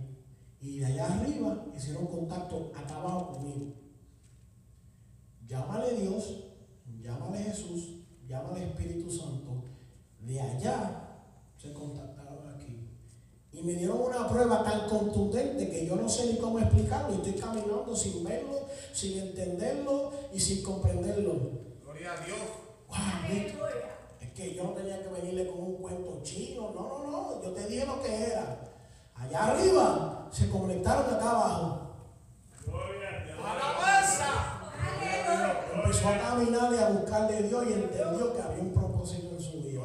y 0.60 0.78
de 0.78 0.86
allá 0.86 1.06
arriba 1.06 1.64
hicieron 1.74 2.06
contacto 2.06 2.70
acá 2.74 2.96
abajo 2.96 3.32
conmigo. 3.32 3.72
Llámale 5.46 5.94
Dios, 5.94 6.44
llámale 7.00 7.38
Jesús, 7.38 8.02
llámale 8.26 8.66
Espíritu 8.66 9.10
Santo. 9.10 9.64
De 10.20 10.38
allá 10.38 11.24
se 11.56 11.72
contactaron 11.72 12.46
aquí. 12.54 12.90
Y 13.52 13.62
me 13.62 13.72
dieron 13.72 14.02
una 14.02 14.28
prueba 14.28 14.62
tan 14.62 14.88
contundente 14.88 15.70
que 15.70 15.86
yo 15.86 15.96
no 15.96 16.08
sé 16.08 16.32
ni 16.32 16.38
cómo 16.38 16.58
explicarlo. 16.58 17.14
Y 17.14 17.16
estoy 17.16 17.40
caminando 17.40 17.96
sin 17.96 18.22
verlo, 18.22 18.66
sin 18.92 19.18
entenderlo 19.18 20.12
y 20.32 20.38
sin 20.38 20.62
comprenderlo. 20.62 21.50
Gloria 21.82 22.12
a 22.12 22.26
Dios. 22.26 22.38
Wow, 22.86 23.99
que 24.40 24.54
yo 24.54 24.64
no 24.64 24.70
tenía 24.70 25.02
que 25.02 25.08
venirle 25.08 25.48
con 25.48 25.60
un 25.60 25.74
cuento 25.76 26.20
chino. 26.22 26.70
No, 26.74 27.04
no, 27.04 27.10
no. 27.10 27.42
Yo 27.42 27.50
te 27.52 27.66
dije 27.66 27.84
lo 27.84 28.00
que 28.02 28.24
era. 28.24 28.58
Allá 29.14 29.44
arriba 29.44 30.28
se 30.32 30.48
conectaron 30.48 31.14
acá 31.14 31.30
abajo. 31.30 31.86
Empezó 35.74 36.08
a 36.08 36.18
caminar 36.18 36.72
y 36.72 36.78
a 36.78 36.88
buscarle 36.88 37.36
a 37.36 37.42
Dios 37.42 37.64
y 37.68 37.72
entendió 37.74 38.32
que 38.32 38.42
había 38.42 38.62
un 38.62 38.72
propósito 38.72 39.36
en 39.36 39.42
su 39.42 39.60
vida. 39.60 39.82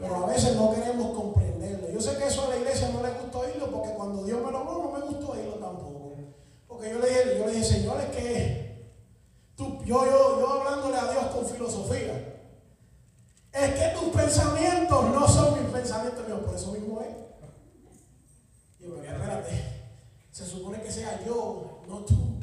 Pero 0.00 0.16
a 0.16 0.26
veces 0.26 0.56
no 0.56 0.74
queremos 0.74 1.16
comprenderlo. 1.16 1.90
Yo 1.90 2.00
sé 2.00 2.16
que 2.16 2.26
eso 2.26 2.46
a 2.46 2.48
la 2.48 2.56
iglesia 2.56 2.88
no 2.88 3.02
le 3.02 3.10
gustó 3.10 3.40
oírlo 3.40 3.66
porque 3.66 3.94
cuando 3.94 4.24
Dios 4.24 4.42
me 4.42 4.50
lo 4.50 4.58
habló 4.58 4.82
no 4.82 4.98
me 4.98 5.04
gustó 5.06 5.32
oírlo 5.32 5.54
tampoco. 5.54 6.16
Porque 6.66 6.90
yo 6.90 6.98
le 6.98 7.08
dije, 7.08 7.38
yo 7.38 7.46
le 7.46 7.52
dije, 7.52 7.64
Señor, 7.64 8.00
es 8.00 8.16
que 8.16 8.92
tú, 9.56 9.78
yo, 9.84 10.06
yo, 10.06 10.40
yo 10.40 10.48
hablándole 10.48 10.96
a 10.96 11.12
Dios 11.12 11.24
con 11.26 11.46
filosofía. 11.46 12.31
Es 13.52 13.74
que 13.74 13.98
tus 13.98 14.08
pensamientos 14.14 15.04
no 15.10 15.28
son 15.28 15.62
mis 15.62 15.70
pensamientos, 15.70 16.26
Dios, 16.26 16.40
por 16.40 16.54
eso 16.54 16.72
mismo 16.72 17.00
es. 17.02 17.08
Y 18.80 18.84
yo, 18.84 19.02
espérate, 19.02 19.50
se 20.30 20.46
supone 20.46 20.80
que 20.80 20.90
sea 20.90 21.20
yo, 21.26 21.82
no 21.86 21.98
tú. 21.98 22.38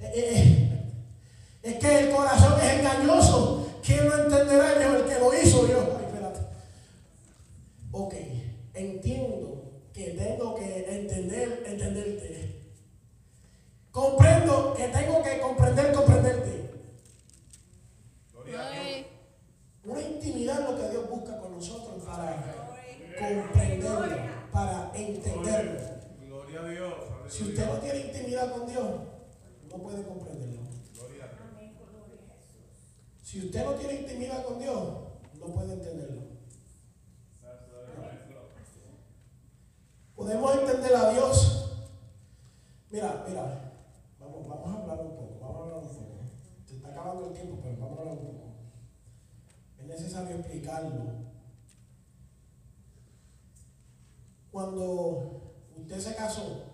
Eh, 0.00 0.12
eh, 0.12 0.12
eh. 0.14 0.76
Es 1.62 1.78
que 1.78 1.98
el 1.98 2.14
corazón 2.14 2.60
es 2.60 2.78
engañoso. 2.78 3.80
¿Quién 3.84 4.08
lo 4.08 4.24
entenderá? 4.24 4.80
Yo, 4.80 4.96
el 4.96 5.04
que 5.06 5.18
lo 5.18 5.34
hizo, 5.34 5.66
yo. 5.66 5.96
Ay, 5.98 6.04
espérate. 6.06 6.40
Ok, 7.90 8.14
entiendo 8.74 9.64
que 9.92 10.10
tengo 10.10 10.54
que 10.54 10.86
entender, 10.88 11.64
entenderte. 11.66 12.70
Comprendo 13.90 14.74
que 14.74 14.88
tengo 14.88 15.22
que 15.22 15.40
comprender, 15.40 15.92
comprenderte. 15.92 16.70
Gloria 18.32 18.60
a 18.60 18.70
Dios. 18.70 19.15
Una 19.86 20.02
intimidad 20.02 20.60
es 20.62 20.70
lo 20.70 20.76
que 20.76 20.90
Dios 20.90 21.08
busca 21.08 21.38
con 21.38 21.52
nosotros 21.52 22.02
para 22.04 22.42
comprenderlo, 23.16 24.16
para 24.50 24.90
entenderlo. 24.96 25.80
Gloria 26.26 26.60
a 26.60 26.68
Dios. 26.68 26.94
Si 27.28 27.44
usted 27.44 27.66
no 27.66 27.78
tiene 27.78 28.00
intimidad 28.00 28.52
con 28.52 28.66
Dios, 28.66 28.86
no 29.70 29.76
puede 29.76 30.02
comprenderlo. 30.02 30.62
Si 33.22 33.46
usted 33.46 33.64
no 33.64 33.74
tiene 33.74 34.00
intimidad 34.00 34.44
con 34.44 34.58
Dios, 34.58 34.84
no 35.38 35.46
puede 35.46 35.74
entenderlo. 35.74 36.22
Podemos 40.16 40.56
entender 40.56 40.96
a 40.96 41.10
Dios. 41.10 41.70
Mira, 42.90 43.24
mira, 43.28 43.72
vamos, 44.18 44.48
vamos 44.48 44.68
a 44.68 44.82
hablar 44.82 45.00
un 45.00 45.16
poco, 45.16 45.38
vamos 45.40 45.56
a 45.56 45.62
hablar 45.62 45.78
un 45.78 45.88
poco. 45.88 46.24
Se 46.66 46.76
está 46.76 46.88
acabando 46.88 47.28
el 47.28 47.34
tiempo, 47.34 47.58
pero 47.62 47.76
vamos 47.78 47.98
a 47.98 48.00
hablar 48.00 48.16
un 48.18 48.26
poco. 48.26 48.45
Es 49.86 50.00
necesario 50.00 50.36
explicarlo. 50.38 51.26
Cuando 54.50 55.54
usted 55.76 56.00
se 56.00 56.14
casó, 56.16 56.64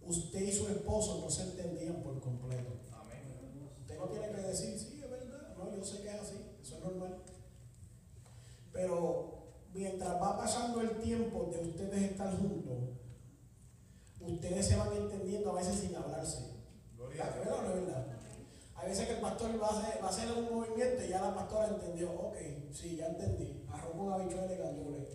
usted 0.00 0.40
y 0.40 0.52
su 0.52 0.68
esposo 0.68 1.20
no 1.20 1.30
se 1.30 1.42
entendían 1.42 2.02
por 2.02 2.18
completo. 2.20 2.72
Amén. 2.92 3.68
Usted 3.80 3.98
no 3.98 4.06
tiene 4.06 4.30
que 4.30 4.40
decir, 4.40 4.78
sí, 4.78 5.00
es 5.02 5.10
verdad. 5.10 5.54
No, 5.58 5.76
yo 5.76 5.84
sé 5.84 6.00
que 6.02 6.08
es 6.08 6.14
así, 6.20 6.36
eso 6.62 6.76
es 6.78 6.82
normal. 6.82 7.22
Pero 8.72 9.52
mientras 9.74 10.14
va 10.22 10.38
pasando 10.38 10.80
el 10.80 10.96
tiempo 11.02 11.50
de 11.52 11.60
ustedes 11.60 12.10
estar 12.12 12.34
juntos, 12.38 12.78
ustedes 14.20 14.66
se 14.66 14.76
van 14.76 14.92
entendiendo 14.94 15.50
a 15.50 15.54
veces 15.56 15.76
sin 15.80 15.94
hablarse. 15.94 16.54
Gloria 16.96 17.24
a 17.24 17.28
¿Es 17.28 17.34
Dios. 17.34 17.44
verdad 17.44 17.58
o 17.58 17.62
no 17.62 17.74
es 17.74 17.86
verdad? 17.86 18.06
Hay 18.82 18.88
veces 18.88 19.06
que 19.06 19.14
el 19.14 19.20
pastor 19.20 19.50
va 19.62 19.68
a, 19.68 20.08
hacer, 20.08 20.28
va 20.28 20.38
un 20.38 20.58
movimiento 20.58 21.04
y 21.04 21.08
ya 21.08 21.20
la 21.20 21.32
pastora 21.32 21.68
entendió. 21.68 22.10
Ok, 22.10 22.36
sí, 22.72 22.96
ya 22.96 23.06
entendí. 23.06 23.64
Arroz 23.72 23.92
con 23.96 24.12
habichuelas 24.12 24.50
y 24.50 24.56
gandules. 24.56 25.08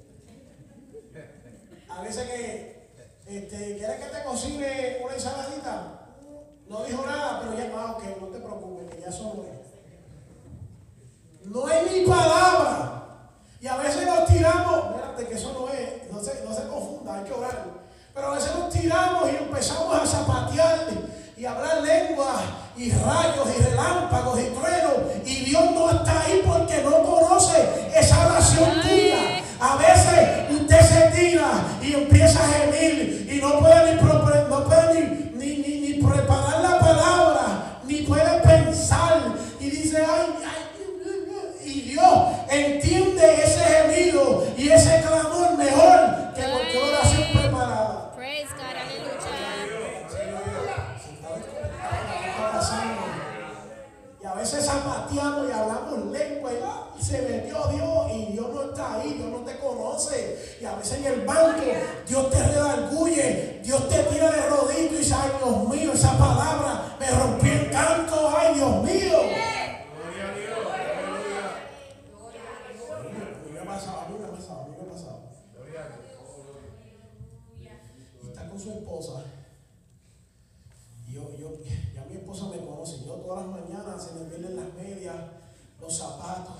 A 1.89 2.01
veces 2.01 2.29
que, 2.29 2.89
este, 3.25 3.77
¿quieres 3.77 3.99
que 3.99 4.05
te 4.05 4.23
cocine 4.23 4.99
una 5.03 5.13
ensaladita? 5.13 6.07
No 6.69 6.83
dijo 6.85 7.05
nada, 7.05 7.41
pero 7.41 7.57
ya, 7.57 7.69
ah, 7.75 7.97
ok, 7.97 8.03
no 8.21 8.27
te 8.27 8.39
preocupes, 8.39 8.89
que 8.89 9.01
ya 9.01 9.09
eso 9.09 9.33
no 9.35 9.43
es. 9.43 9.57
Ni 11.91 12.05
palabra. 12.05 13.29
Y 13.59 13.67
a 13.67 13.77
veces 13.77 14.05
nos 14.05 14.25
tiramos, 14.27 14.85
espérate 14.91 15.27
que 15.27 15.33
eso 15.33 15.53
no 15.53 15.69
es, 15.69 16.11
no 16.11 16.23
se, 16.23 16.43
no 16.45 16.53
se 16.53 16.67
confunda, 16.67 17.15
hay 17.15 17.25
que 17.25 17.33
orar. 17.33 17.65
Pero 18.13 18.27
a 18.27 18.35
veces 18.35 18.55
nos 18.55 18.69
tiramos 18.71 19.29
y 19.31 19.35
empezamos 19.35 19.93
a 19.93 20.05
zapatear 20.05 20.87
y 21.37 21.45
hablar 21.45 21.83
lenguas 21.83 22.41
y 22.75 22.89
rayos 22.89 23.47
y 23.55 23.63
relámpagos 23.63 24.39
y 24.39 24.45
truenos. 24.45 24.93
Y 25.23 25.45
Dios 25.45 25.71
no 25.71 25.91
está 25.91 26.21
ahí 26.21 26.41
porque 26.43 26.81
no 26.81 27.03
conoce 27.03 27.91
esa 27.95 28.25
oración 28.27 28.81
tuya. 28.81 29.43
A 29.59 29.75
veces 29.75 30.61
usted 30.61 30.81
se 30.81 31.01
tira 31.15 31.51
y 31.81 31.93
empieza 31.93 32.39
a 32.43 32.47
gemir 32.47 33.29
y 33.31 33.39
no 33.39 33.59
puede 33.59 33.95
ni, 33.95 34.01
no 34.01 34.63
puede 34.65 35.31
ni, 35.35 35.57
ni, 35.57 35.79
ni, 35.79 35.93
preparar 36.03 36.61
la 36.61 36.79
palabra, 36.79 37.81
ni 37.83 37.97
puede 38.01 38.41
pensar. 38.41 39.21
Y 39.59 39.69
dice, 39.69 39.97
ay, 39.97 40.33
ay, 40.43 41.65
y 41.65 41.81
Dios 41.81 42.13
entiende 42.49 43.43
ese 43.43 43.59
gemido 43.59 44.47
y 44.57 44.69
ese 44.69 45.01
clamor 45.01 45.55
mejor 45.57 46.33
que 46.33 46.43
cualquier 46.43 46.83
oración 46.83 47.23
preparada. 47.33 48.11
Praise 48.15 48.49
God, 48.55 48.77
Y 54.21 54.25
a 54.25 54.33
veces 54.33 54.65
zapateamos 54.65 55.47
y 55.47 55.51
hablamos 55.51 56.05
lengua 56.07 56.51
y, 56.97 57.03
se 57.03 57.21
metió 57.21 57.67
Dios 57.67 58.11
y 58.11 58.31
Dios 58.33 58.47
no 58.53 58.63
está 58.63 58.95
ahí, 58.95 59.13
Dios 59.13 59.29
no 59.29 59.39
te 59.39 59.57
conoce. 59.59 60.46
Y 60.59 60.65
a 60.65 60.75
veces 60.75 60.99
en 60.99 61.05
el 61.05 61.21
banco 61.25 61.61
Dios 62.07 62.29
te 62.31 62.43
redarguye, 62.47 63.61
Dios 63.63 63.89
te 63.89 64.03
tira 64.03 64.31
de 64.31 64.49
rodillo 64.49 64.93
y 64.93 64.97
dice, 64.97 65.13
ay 65.13 65.31
Dios 65.37 65.69
mío, 65.69 65.93
esa 65.93 66.17
palabra 66.17 66.95
me 66.99 67.11
rompió 67.11 67.53
el 67.53 67.71
canto, 67.71 68.33
ay 68.35 68.55
Dios 68.55 68.83
mío. 68.83 69.19
Gloria 69.21 70.29
a 70.29 70.33
Dios. 70.33 70.57
Aleluya. 70.73 71.43
A 72.97 73.43
mí 73.43 73.51
me 73.51 73.59
ha 73.59 73.65
pasado, 73.65 73.99
a 74.01 74.09
mí 74.09 74.15
me 74.19 74.25
ha 74.25 74.31
pasado, 74.31 74.61
a 74.61 74.67
mí 74.67 74.75
me 74.75 74.81
ha 74.81 74.93
pasado. 74.93 75.19
Gloria 75.53 75.81
a 75.81 75.87
Dios. 75.87 76.07
y 78.23 78.27
está 78.27 78.49
con 78.49 78.59
su 78.59 78.71
esposa. 78.71 79.23
Y 81.07 81.13
yo, 81.13 81.37
yo, 81.37 81.51
ya 81.93 82.03
mi 82.09 82.15
esposa 82.17 82.45
me 82.47 82.57
conoce. 82.57 83.05
Yo 83.05 83.13
todas 83.13 83.45
las 83.45 83.61
mañanas 83.61 84.03
se 84.03 84.13
me 84.13 84.29
vienen 84.29 84.55
las 84.55 84.73
medias, 84.73 85.15
los 85.79 85.97
zapatos, 85.97 86.55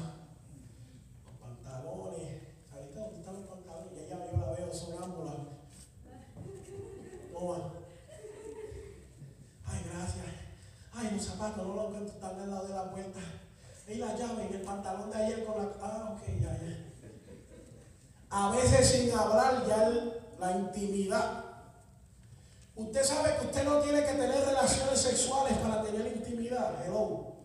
los 1.25 1.35
pantalones. 1.35 2.43
¿Sabes 2.69 2.95
dónde 2.95 3.19
están 3.19 3.33
los 3.35 3.45
pantalones? 3.45 3.91
Y 3.95 3.99
ella 4.05 4.17
yo 4.31 4.37
la 4.39 4.51
veo 4.53 4.73
sonámbula. 4.73 5.33
Toma. 7.33 7.57
Ay, 9.65 9.81
gracias. 9.91 10.25
Ay, 10.93 11.11
los 11.13 11.25
zapatos 11.25 11.67
no 11.67 11.75
los 11.75 11.85
encuentro, 11.87 12.15
están 12.15 12.39
al 12.39 12.49
lado 12.49 12.67
de 12.67 12.73
la 12.73 12.91
puerta. 12.91 13.19
Y 13.87 13.95
la 13.95 14.15
llave 14.15 14.47
en 14.47 14.53
el 14.55 14.61
pantalón 14.61 15.11
de 15.11 15.17
ayer 15.17 15.45
con 15.45 15.57
la. 15.57 15.71
Ah, 15.81 16.15
ok, 16.15 16.27
ya, 16.41 16.57
ya. 16.57 16.87
A 18.29 18.51
veces 18.71 18.87
sin 18.89 19.11
hablar 19.11 19.65
ya 19.67 19.87
el- 19.87 20.13
la 20.39 20.51
intimidad. 20.51 21.43
Usted 22.75 23.03
sabe 23.03 23.35
que 23.39 23.45
usted 23.47 23.63
no 23.63 23.79
tiene 23.81 24.01
que 24.01 24.11
tener 24.11 24.45
relaciones 24.45 24.99
sexuales 25.01 25.57
para 25.57 25.81
tener 25.83 26.15
intimidad. 26.15 26.85
Hello. 26.85 27.35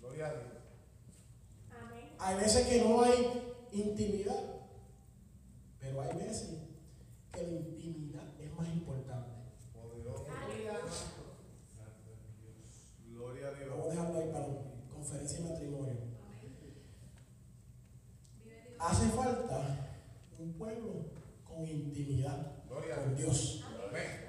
Gloria 0.00 0.26
a 0.26 0.30
Dios. 0.30 0.42
Hay 2.18 2.36
veces 2.36 2.66
que 2.68 2.82
no 2.84 3.02
hay 3.02 3.54
intimidad. 3.72 4.36
Pero 5.80 6.00
hay 6.02 6.16
veces 6.16 6.50
que 7.32 7.42
la 7.42 7.48
intimidad 7.50 8.22
es 8.38 8.52
más 8.54 8.68
importante. 8.68 9.30
Poderoso. 9.74 10.24
Gloria 13.08 13.48
a 13.48 13.52
Dios. 13.52 13.68
Vamos 13.70 13.86
a 13.86 13.90
dejarlo 13.90 14.18
ahí 14.20 14.30
para 14.32 14.46
conferencia 14.94 15.40
y 15.40 15.42
matrimonio. 15.42 16.12
Hace 18.78 19.06
falta 19.10 19.91
un 20.52 20.58
pueblo 20.58 21.06
con 21.44 21.66
intimidad 21.66 22.52
con 22.68 23.16
Dios. 23.16 23.64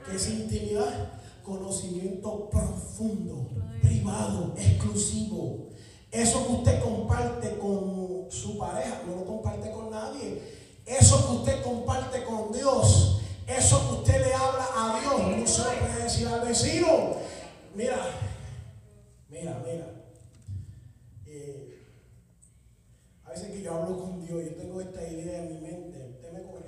¿Qué 0.05 0.15
es 0.15 0.29
intimidad? 0.29 1.12
Conocimiento 1.43 2.49
profundo, 2.49 3.49
privado, 3.81 4.53
exclusivo. 4.57 5.69
Eso 6.12 6.45
que 6.45 6.53
usted 6.53 6.81
comparte 6.81 7.57
con 7.57 8.27
su 8.29 8.57
pareja, 8.57 9.01
no 9.07 9.15
lo 9.17 9.25
comparte 9.25 9.71
con 9.71 9.89
nadie. 9.89 10.41
Eso 10.86 11.25
que 11.25 11.36
usted 11.38 11.63
comparte 11.63 12.23
con 12.23 12.51
Dios, 12.51 13.21
eso 13.47 13.89
que 13.89 13.95
usted 13.95 14.25
le 14.25 14.33
habla 14.33 14.67
a 14.75 14.99
Dios, 14.99 15.38
no 15.38 15.47
se 15.47 15.63
lo 15.63 15.79
puede 15.79 16.03
decir 16.03 16.27
al 16.27 16.47
vecino. 16.47 17.15
Mira, 17.75 17.97
mira, 19.29 19.63
mira. 19.65 19.88
Eh, 21.25 21.79
a 23.23 23.29
veces 23.31 23.49
que 23.49 23.62
yo 23.62 23.73
hablo 23.73 23.97
con 23.97 24.25
Dios, 24.25 24.43
yo 24.43 24.55
tengo 24.55 24.81
esta 24.81 25.01
idea 25.07 25.43
en 25.43 25.53
mi 25.53 25.62
mente. 25.62 25.92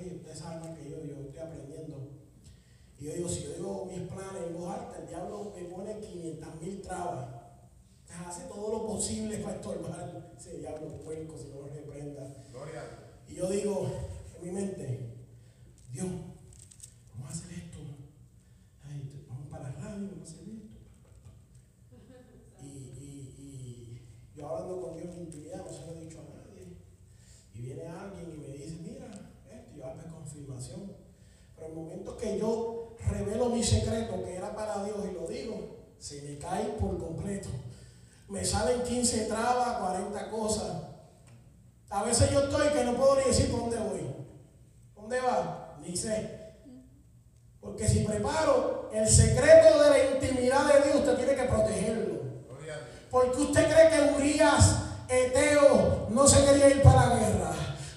Usted 0.05 0.13
me 0.13 0.13
corrige, 0.13 0.15
usted 0.15 0.35
sabe 0.35 0.59
más 0.59 0.77
que 0.77 0.89
yo, 0.89 1.03
yo 1.03 1.21
estoy 1.21 1.39
aprendiendo. 1.39 2.09
Y 2.99 3.05
yo 3.05 3.13
digo, 3.13 3.29
si 3.29 3.43
yo 3.43 3.53
digo 3.53 3.85
mis 3.85 4.07
planes 4.07 4.43
en 4.47 4.57
voz 4.57 4.69
alta, 4.69 4.99
el 4.99 5.07
diablo 5.07 5.53
me 5.55 5.63
pone 5.65 5.99
500 5.99 6.61
mil 6.61 6.81
trabas. 6.81 7.27
Hace 8.27 8.43
todo 8.45 8.71
lo 8.71 8.87
posible 8.87 9.39
para 9.39 9.55
estorbar 9.55 10.33
ese 10.37 10.57
diablo 10.59 10.99
puerco, 10.99 11.37
si 11.37 11.49
no 11.49 11.61
lo 11.61 11.67
reprenda. 11.67 12.33
Gloria. 12.51 12.83
Y 13.27 13.35
yo 13.35 13.49
digo 13.49 13.91
en 14.39 14.45
mi 14.45 14.51
mente, 14.51 15.15
Dios, 15.91 16.07
vamos 17.13 17.29
a 17.29 17.33
hacer 17.33 17.51
esto. 17.51 17.79
Ay, 18.83 19.25
vamos 19.27 19.47
para 19.49 19.63
la 19.63 19.71
radio, 19.71 20.07
vamos 20.11 20.29
a 20.29 20.31
hacer 20.31 20.47
esto. 20.47 20.69
Y, 22.61 22.65
y, 22.67 23.35
y 23.37 24.37
yo 24.37 24.47
hablando 24.47 24.81
con 24.81 24.97
Dios 24.97 25.13
en 25.15 25.23
intimidad, 25.23 25.65
no 25.65 25.73
se 25.73 25.85
lo 25.85 25.97
he 25.97 26.05
dicho 26.05 26.19
a 26.21 26.37
nadie. 26.37 26.77
Y 27.53 27.61
viene 27.61 27.87
alguien 27.87 28.31
y 28.33 28.37
me 28.37 28.47
dice, 28.57 28.77
mira, 28.81 29.24
yo 29.93 30.01
hago 30.01 30.15
confirmación. 30.17 30.91
Pero 31.55 31.67
el 31.67 31.73
momento 31.73 32.17
que 32.17 32.39
yo 32.39 32.95
revelo 33.09 33.49
mi 33.49 33.63
secreto, 33.63 34.23
que 34.23 34.35
era 34.35 34.55
para 34.55 34.83
Dios, 34.83 34.97
y 35.09 35.13
lo 35.13 35.27
digo, 35.27 35.75
se 35.99 36.21
me 36.21 36.37
cae 36.37 36.65
por 36.79 36.97
completo. 36.97 37.49
Me 38.27 38.43
salen 38.43 38.81
15 38.81 39.25
trabas, 39.25 39.79
40 39.79 40.29
cosas. 40.29 40.77
A 41.89 42.03
veces 42.03 42.31
yo 42.31 42.41
estoy 42.45 42.69
que 42.69 42.83
no 42.83 42.95
puedo 42.95 43.15
ni 43.17 43.25
decir 43.25 43.51
por 43.51 43.61
dónde 43.61 43.77
voy. 43.77 44.15
¿Dónde 44.95 45.21
va? 45.21 45.77
Ni 45.81 45.95
sé. 45.95 46.45
Porque 47.61 47.87
si 47.87 47.99
preparo 47.99 48.89
el 48.91 49.07
secreto 49.07 49.81
de 49.81 49.89
la 49.89 50.15
intimidad 50.15 50.73
de 50.73 50.81
Dios, 50.83 50.95
usted 50.97 51.17
tiene 51.17 51.35
que 51.35 51.43
protegerlo. 51.43 52.15
A. 52.49 53.09
Porque 53.09 53.41
usted 53.41 53.71
cree 53.71 53.89
que 53.89 54.15
Urias, 54.15 54.77
Eteo, 55.07 56.07
no 56.09 56.27
se 56.27 56.45
quería 56.45 56.69
ir 56.69 56.81
para 56.81 57.07
la 57.07 57.15
guerra. 57.15 57.54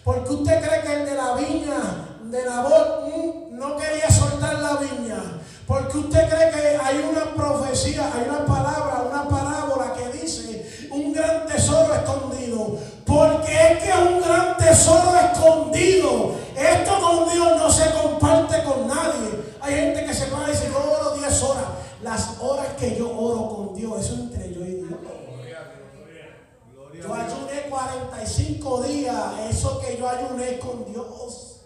Porque 0.08 0.32
usted 0.32 0.66
cree 0.66 0.80
que 0.80 0.92
el 1.00 1.04
de 1.04 1.14
la 1.14 1.34
viña 1.34 1.80
de 2.22 2.42
Nabot 2.42 3.08
mm, 3.08 3.58
no 3.58 3.76
quería 3.76 4.10
soltar 4.10 4.54
la 4.54 4.76
viña. 4.76 5.20
Porque 5.66 5.98
usted 5.98 6.30
cree 6.30 6.50
que 6.50 6.78
hay 6.82 7.06
una 7.12 7.34
profecía, 7.34 8.10
hay 8.14 8.26
una 8.26 8.46
palabra, 8.46 9.04
una 9.06 9.28
parábola 9.28 9.92
que 9.92 10.18
dice 10.18 10.88
un 10.90 11.12
gran 11.12 11.46
tesoro 11.46 11.92
escondido. 11.94 12.78
Porque 13.04 13.52
es 13.52 13.84
que 13.84 13.92
un 13.92 14.22
gran 14.22 14.56
tesoro 14.56 15.14
escondido. 15.14 16.36
Esto 16.56 17.00
con 17.02 17.30
Dios 17.30 17.58
no 17.58 17.70
se 17.70 17.90
comparte 17.92 18.64
con 18.64 18.88
nadie. 18.88 19.44
Hay 19.60 19.74
gente 19.74 20.06
que 20.06 20.14
se 20.14 20.28
para 20.28 20.48
y 20.48 20.52
dice, 20.52 20.70
yo 20.72 20.90
oro 20.90 21.16
10 21.16 21.42
horas. 21.42 21.64
Las 22.02 22.40
horas 22.40 22.68
que 22.80 22.96
yo 22.96 23.14
oro 23.14 23.54
con 23.54 23.74
Dios, 23.74 24.00
eso 24.00 24.14
es 24.14 24.20
entre 24.20 24.54
yo 24.54 24.64
y 24.64 24.76
Dios. 24.76 24.88
Gloria 24.88 25.58
a 25.58 25.64
Dios. 25.68 26.32
Gloria 26.72 27.02
Yo 27.02 27.12
a 27.12 27.16
Dios. 27.18 27.32
ayuné 27.34 27.48
45 27.68 28.82
días, 28.82 29.24
eso 29.50 29.80
que 29.80 29.96
yo 29.96 30.08
ayuné 30.08 30.58
con 30.58 30.84
Dios. 30.84 31.60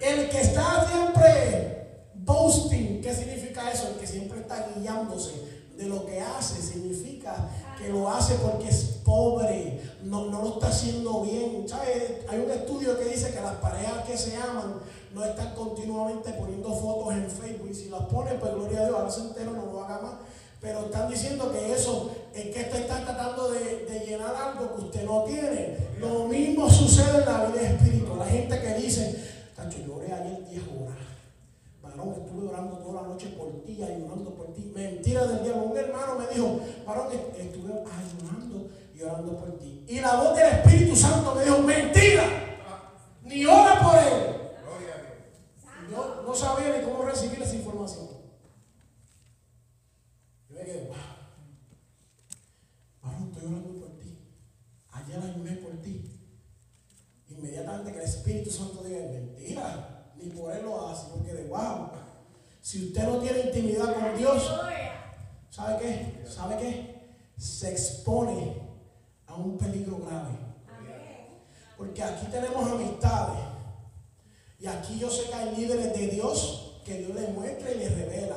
El 0.00 0.30
que 0.30 0.40
está 0.40 0.86
siempre 0.90 2.06
boasting, 2.14 3.02
¿qué 3.02 3.14
significa 3.14 3.70
eso? 3.70 3.88
El 3.88 3.94
que 3.96 4.06
siempre 4.06 4.40
está 4.40 4.66
guiándose 4.74 5.32
de 5.76 5.84
lo 5.86 6.06
que 6.06 6.20
hace, 6.20 6.62
significa 6.62 7.48
que 7.80 7.88
lo 7.88 8.10
hace 8.10 8.34
porque 8.34 8.68
es 8.68 9.00
pobre, 9.04 9.80
no, 10.02 10.26
no 10.26 10.42
lo 10.42 10.48
está 10.54 10.68
haciendo 10.68 11.22
bien. 11.22 11.66
¿Sabes? 11.66 12.18
Hay 12.28 12.38
un 12.38 12.50
estudio 12.50 12.98
que 12.98 13.06
dice 13.06 13.32
que 13.32 13.40
las 13.40 13.54
parejas 13.54 14.04
que 14.06 14.16
se 14.16 14.36
aman 14.36 14.74
no 15.14 15.24
están 15.24 15.54
continuamente 15.54 16.30
poniendo 16.32 16.72
fotos 16.74 17.14
en 17.14 17.30
Facebook 17.30 17.68
y 17.70 17.74
si 17.74 17.88
las 17.88 18.02
ponen, 18.02 18.38
pues 18.38 18.54
gloria 18.54 18.80
a 18.80 18.84
Dios, 18.84 18.96
ahora 18.96 19.10
se 19.10 19.20
entero, 19.22 19.52
no 19.52 19.72
lo 19.72 19.84
haga 19.84 20.00
más. 20.00 20.14
Pero 20.60 20.80
están 20.80 21.08
diciendo 21.08 21.50
que 21.50 21.72
eso 21.72 22.10
es 22.34 22.42
que 22.54 22.60
usted 22.60 22.80
está 22.80 23.02
tratando 23.02 23.50
de, 23.50 23.86
de 23.86 24.00
llenar 24.00 24.34
algo 24.34 24.76
que 24.76 24.82
usted 24.82 25.04
no 25.04 25.24
tiene. 25.24 25.78
Lo 25.98 26.26
mismo 26.26 26.68
sucede 26.68 27.20
en 27.20 27.24
la 27.24 27.46
vida 27.46 27.62
espiritual. 27.62 28.18
La 28.18 28.26
gente 28.26 28.60
que 28.60 28.74
dice, 28.74 29.24
Tacho, 29.56 29.78
yo 29.86 30.00
ayer 30.02 30.48
10 30.50 30.62
horas. 30.68 30.89
Varón, 32.00 32.14
estuve 32.24 32.48
orando 32.48 32.78
toda 32.78 33.02
la 33.02 33.08
noche 33.08 33.28
por 33.36 33.62
ti, 33.64 33.82
ayunando 33.82 34.34
por 34.34 34.54
ti. 34.54 34.72
Mentira 34.74 35.26
del 35.26 35.44
diablo. 35.44 35.64
Un 35.64 35.76
hermano 35.78 36.18
me 36.18 36.26
dijo, 36.34 36.60
varón, 36.86 37.12
est- 37.12 37.38
estuve 37.38 37.72
ayunando 37.72 38.70
y 38.94 39.02
orando 39.02 39.36
por 39.38 39.58
ti. 39.58 39.84
Y 39.86 40.00
la 40.00 40.16
voz 40.16 40.34
del 40.36 40.46
Espíritu 40.46 40.96
Santo 40.96 41.34
me 41.34 41.44
dijo, 41.44 41.58
mentira. 41.58 42.24
Ni 43.22 43.44
ora 43.44 43.80
por 43.80 43.96
él. 43.98 44.36
Gloria 44.62 44.94
a 44.94 45.02
Dios. 45.02 45.88
Y 45.88 45.92
Yo 45.92 46.22
no 46.26 46.34
sabía 46.34 46.76
ni 46.78 46.84
cómo 46.84 47.02
recibir 47.02 47.40
esa 47.42 47.54
información. 47.54 48.08
Yo 50.48 50.54
me 50.56 50.64
quedé, 50.64 50.86
wow. 50.88 50.96
Varón, 53.02 53.30
estoy 53.30 53.44
orando 53.46 53.80
por 53.80 53.98
ti. 53.98 54.18
Ayer 54.92 55.18
ayuné 55.18 55.52
por 55.56 55.72
ti. 55.82 56.16
Inmediatamente 57.28 57.92
que 57.92 57.98
el 57.98 58.04
Espíritu 58.04 58.50
Santo 58.50 58.82
diga, 58.82 59.00
mentira, 59.12 59.89
ni 60.22 60.30
por 60.30 60.52
él 60.52 60.64
lo 60.64 60.88
hace, 60.88 61.06
porque 61.12 61.32
de 61.32 61.48
wow. 61.48 61.90
Si 62.60 62.86
usted 62.86 63.04
no 63.04 63.18
tiene 63.18 63.40
intimidad 63.40 63.94
con 63.94 64.16
Dios, 64.16 64.50
¿sabe 65.50 65.78
qué? 65.80 66.24
¿Sabe 66.28 66.58
qué? 66.58 67.14
Se 67.36 67.70
expone 67.70 68.54
a 69.26 69.34
un 69.34 69.56
peligro 69.56 69.98
grave. 69.98 70.38
Porque 71.76 72.02
aquí 72.02 72.26
tenemos 72.26 72.70
amistades. 72.70 73.38
Y 74.58 74.66
aquí 74.66 74.98
yo 74.98 75.10
sé 75.10 75.30
que 75.30 75.34
hay 75.34 75.56
líderes 75.56 75.98
de 75.98 76.08
Dios 76.08 76.80
que 76.84 76.98
Dios 76.98 77.14
les 77.14 77.30
muestra 77.30 77.70
y 77.70 77.78
les 77.78 77.94
revela. 77.94 78.36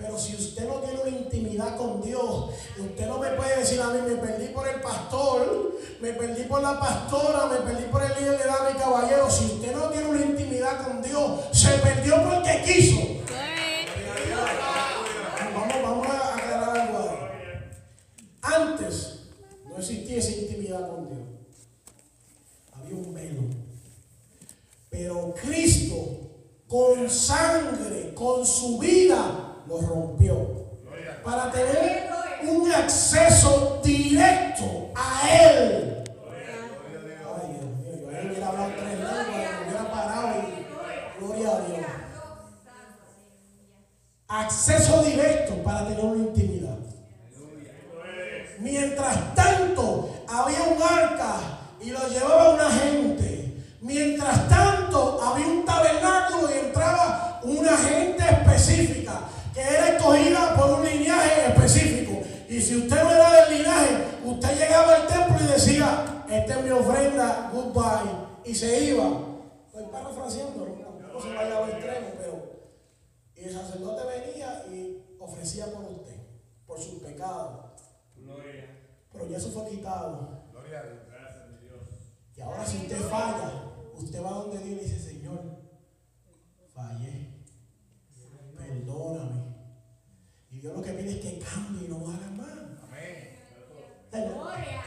Pero 0.00 0.18
si 0.18 0.34
usted 0.34 0.66
no 0.66 0.76
tiene 0.76 1.00
una 1.00 1.10
intimidad 1.10 1.76
con 1.76 2.00
Dios, 2.00 2.50
usted 2.78 3.06
no 3.06 3.18
me 3.18 3.28
puede 3.32 3.58
decir 3.58 3.80
a 3.82 3.88
mí, 3.88 4.00
me 4.08 4.16
perdí 4.16 4.48
por 4.48 4.66
el 4.66 4.80
pastor, 4.80 5.78
me 6.00 6.12
perdí 6.14 6.44
por 6.44 6.62
la 6.62 6.80
pastora, 6.80 7.46
me 7.46 7.58
perdí 7.58 7.84
por 7.90 8.02
el 8.02 8.08
líder 8.18 8.38
de 8.38 8.70
y 8.74 8.78
caballero. 8.78 9.30
Si 9.30 9.44
usted 9.44 9.76
no 9.76 9.90
tiene 9.90 10.08
una 10.08 10.24
intimidad 10.24 10.84
con 10.84 11.02
Dios, 11.02 11.40
se 11.52 11.68
perdió 11.78 12.16
porque 12.24 12.62
quiso. 12.64 13.00
Vamos, 15.54 15.82
vamos 15.82 16.06
a 16.06 16.34
aclarar 16.34 16.78
algo 16.78 16.98
ahí. 16.98 17.16
Antes 18.40 19.18
no 19.68 19.76
existía 19.76 20.16
esa 20.16 20.32
intimidad 20.32 20.88
con 20.88 21.08
Dios. 21.08 21.20
Había 22.72 22.96
un 22.96 23.12
velo. 23.12 23.42
Pero 24.88 25.34
Cristo, 25.34 26.20
con 26.66 27.10
sangre, 27.10 28.14
con 28.14 28.46
su 28.46 28.78
vida, 28.78 28.99
lo 29.70 29.80
rompió. 29.80 30.60
Para 31.24 31.50
tener 31.52 32.10
un 32.42 32.72
acceso 32.72 33.80
directo 33.84 34.90
a 34.96 35.28
Él. 35.42 36.04
Ay, 36.26 37.52
Dios 37.52 37.70
mío, 37.76 38.00
yo 38.00 38.16
ahí 38.16 38.26
hubiera 38.26 38.48
hablado 38.48 38.70
tres 38.76 38.98
lenguas, 38.98 39.26
me 39.28 39.68
hubiera 39.68 39.90
parado 39.90 40.28
y 40.38 41.20
gloria 41.20 41.48
a 41.48 41.60
Dios. 41.60 41.86
Acceso 44.28 45.02
directo 45.04 45.54
para 45.62 45.86
tener 45.86 46.04
una 46.04 46.24
intimidad. 46.24 46.78
Mientras 48.58 49.34
tanto, 49.34 50.24
había 50.28 50.62
un 50.62 50.82
arca 50.82 51.36
y 51.80 51.90
lo 51.90 52.08
llevaba 52.08 52.54
una 52.54 52.70
gente. 52.70 53.54
Mientras 53.80 54.48
tanto, 54.48 55.20
había 55.22 55.46
un 55.46 55.64
tabernáculo 55.64 56.50
y 56.50 56.66
entraba 56.66 57.40
una 57.42 57.76
gente 57.76 58.22
específica 58.22 59.20
que 59.54 59.60
era 59.60 59.88
escogida 59.88 60.54
por 60.54 60.80
un 60.80 60.86
linaje 60.86 61.46
específico. 61.48 62.22
Y 62.48 62.59
si 62.70 62.76
usted 62.76 63.02
no 63.02 63.10
era 63.10 63.32
del 63.32 63.58
linaje, 63.58 63.96
usted 64.24 64.56
llegaba 64.56 64.94
al 64.94 65.06
templo 65.08 65.36
y 65.40 65.52
decía, 65.52 66.24
esta 66.30 66.54
es 66.56 66.64
mi 66.64 66.70
ofrenda, 66.70 67.50
goodbye, 67.52 68.12
y 68.44 68.54
se 68.54 68.84
iba. 68.92 69.10
Estoy 69.66 69.86
parafraseando, 69.90 70.68
no 71.12 71.20
se 71.20 71.34
vaya 71.34 71.58
al 71.58 71.68
extremo, 71.68 72.10
pero 72.16 72.60
y 73.34 73.40
el 73.42 73.52
sacerdote 73.52 74.02
venía 74.06 74.64
y 74.70 75.02
ofrecía 75.18 75.66
por 75.66 75.82
usted, 75.82 76.14
por 76.64 76.80
sus 76.80 77.02
pecados. 77.02 77.72
Pero 79.12 79.26
ya 79.28 79.36
eso 79.36 79.50
fue 79.50 79.68
quitado. 79.68 80.44
Gloria 80.52 80.78
a 80.78 80.82
Dios. 80.84 81.00
Y 82.36 82.40
ahora 82.40 82.64
si 82.64 82.76
usted 82.76 83.00
falla, 83.00 83.50
usted 83.96 84.22
va 84.22 84.30
donde 84.30 84.58
Dios 84.58 84.80
y 84.80 84.84
dice, 84.84 85.00
Señor, 85.00 85.40
fallé. 86.72 87.34
Perdóname. 88.56 89.56
Y 90.52 90.60
Dios 90.60 90.76
lo 90.76 90.82
que 90.82 90.92
pide 90.92 91.10
es 91.10 91.20
que 91.20 91.38
cambie 91.40 91.86
y 91.86 91.88
no 91.88 92.08
haga. 92.08 92.30
Gloria. 94.10 94.82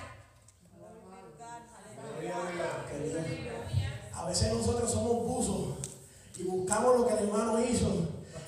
A 4.14 4.26
veces 4.28 4.54
nosotros 4.54 4.92
somos 4.92 5.24
buzos 5.26 5.78
y 6.38 6.44
buscamos 6.44 7.00
lo 7.00 7.08
que 7.08 7.14
el 7.14 7.20
hermano 7.30 7.60
hizo 7.60 7.88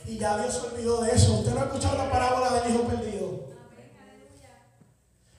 y 0.05 0.17
ya 0.17 0.37
Dios 0.37 0.53
se 0.53 0.67
olvidó 0.67 1.01
de 1.01 1.11
eso. 1.11 1.39
Usted 1.39 1.53
no 1.53 1.61
ha 1.61 1.65
escuchado 1.65 1.97
la 1.97 2.11
parábola 2.11 2.61
del 2.61 2.73
hijo 2.73 2.83
perdido. 2.83 3.45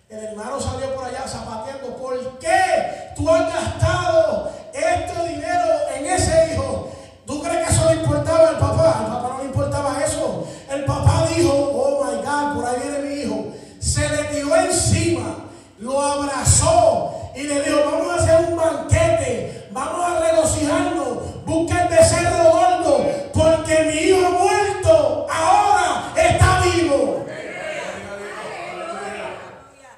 El 0.09 0.25
hermano 0.25 0.61
salió 0.61 0.95
por 0.95 1.05
allá 1.05 1.27
zapateando. 1.27 1.97
¿Por 1.97 2.39
qué 2.39 3.13
tú 3.17 3.29
has 3.29 3.53
gastado 3.53 4.51
este 4.73 5.29
dinero 5.29 5.67
en 5.95 6.07
ese 6.07 6.55
hijo? 6.55 6.91
¿Tú 7.27 7.43
crees 7.43 7.67
que 7.67 7.75
eso 7.75 7.91
le 7.91 8.01
importaba 8.01 8.49
al 8.51 8.59
papá? 8.59 9.01
Al 9.01 9.07
papá 9.07 9.29
no 9.35 9.39
le 9.41 9.45
importaba 9.47 10.05
eso. 10.05 10.47
El 10.71 10.85
papá 10.85 11.29
dijo, 11.35 11.53
oh 11.53 12.05
my 12.05 12.17
God, 12.23 12.55
por 12.55 12.67
ahí 12.67 12.81
viene 12.83 12.99
mi 13.01 13.15
hijo. 13.23 13.53
Se 13.81 14.09
le 14.09 14.25
tiró 14.25 14.55
encima, 14.57 15.49
lo 15.79 16.01
abrazó 16.01 17.31
y 17.35 17.43
le 17.45 17.63
dijo, 17.63 17.79
vamos 17.85 18.11
a 18.11 18.23
hacer 18.23 18.49
un 18.49 18.57
banquete, 18.57 19.69
vamos 19.73 20.05
a 20.05 20.21
regocijarnos, 20.21 21.45
busca 21.45 21.83
el 21.83 21.89
becerro 21.89 22.51
gordo, 22.51 23.07
porque 23.33 23.85
mi 23.85 24.01
hijo 24.01 24.31
muerto 24.31 25.27
ahora 25.31 26.13
está 26.17 26.63
vivo. 26.63 27.25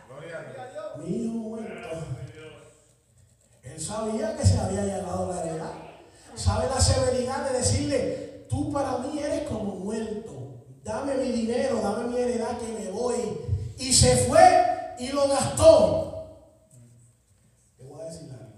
Gloria 0.08 0.38
a 0.38 0.72
Dios. 0.72 0.84
Mi 0.98 1.16
hijo 1.16 1.34
muerto. 1.34 1.88
Él 3.62 3.80
sabía 3.80 4.36
que 4.36 4.44
se 4.44 4.58
había 4.58 4.84
llegado 4.84 5.32
la 5.32 5.44
heredad. 5.44 5.72
Sabe 6.34 6.68
la 6.68 6.80
severidad 6.80 7.50
de 7.50 7.58
decirle, 7.58 8.46
tú 8.48 8.70
para 8.72 8.98
mí 8.98 9.18
eres 9.18 9.48
como 9.48 9.76
muerto. 9.76 10.64
Dame 10.84 11.14
mi 11.16 11.32
dinero, 11.32 11.80
dame 11.80 12.08
mi 12.08 12.16
heredad 12.16 12.58
que 12.58 12.72
me 12.72 12.90
voy. 12.90 13.16
Y 13.78 13.92
se 13.92 14.16
fue 14.26 14.94
y 14.98 15.08
lo 15.08 15.28
gastó. 15.28 16.14
Te 17.76 17.84
voy 17.84 18.00
a 18.00 18.04
decir 18.06 18.32
algo. 18.32 18.56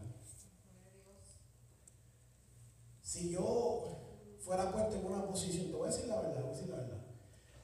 Si 3.02 3.30
yo 3.30 4.36
fuera 4.40 4.72
puesto 4.72 4.96
en 4.96 5.06
una 5.06 5.26
posición, 5.26 5.66
te 5.66 5.72
voy 5.72 5.88
a 5.88 5.90
decir 5.90 6.06
la 6.08 6.20
verdad, 6.20 6.34
te 6.34 6.40
voy 6.40 6.50
a 6.50 6.52
decir 6.54 6.68
la 6.70 6.76
verdad. 6.76 7.02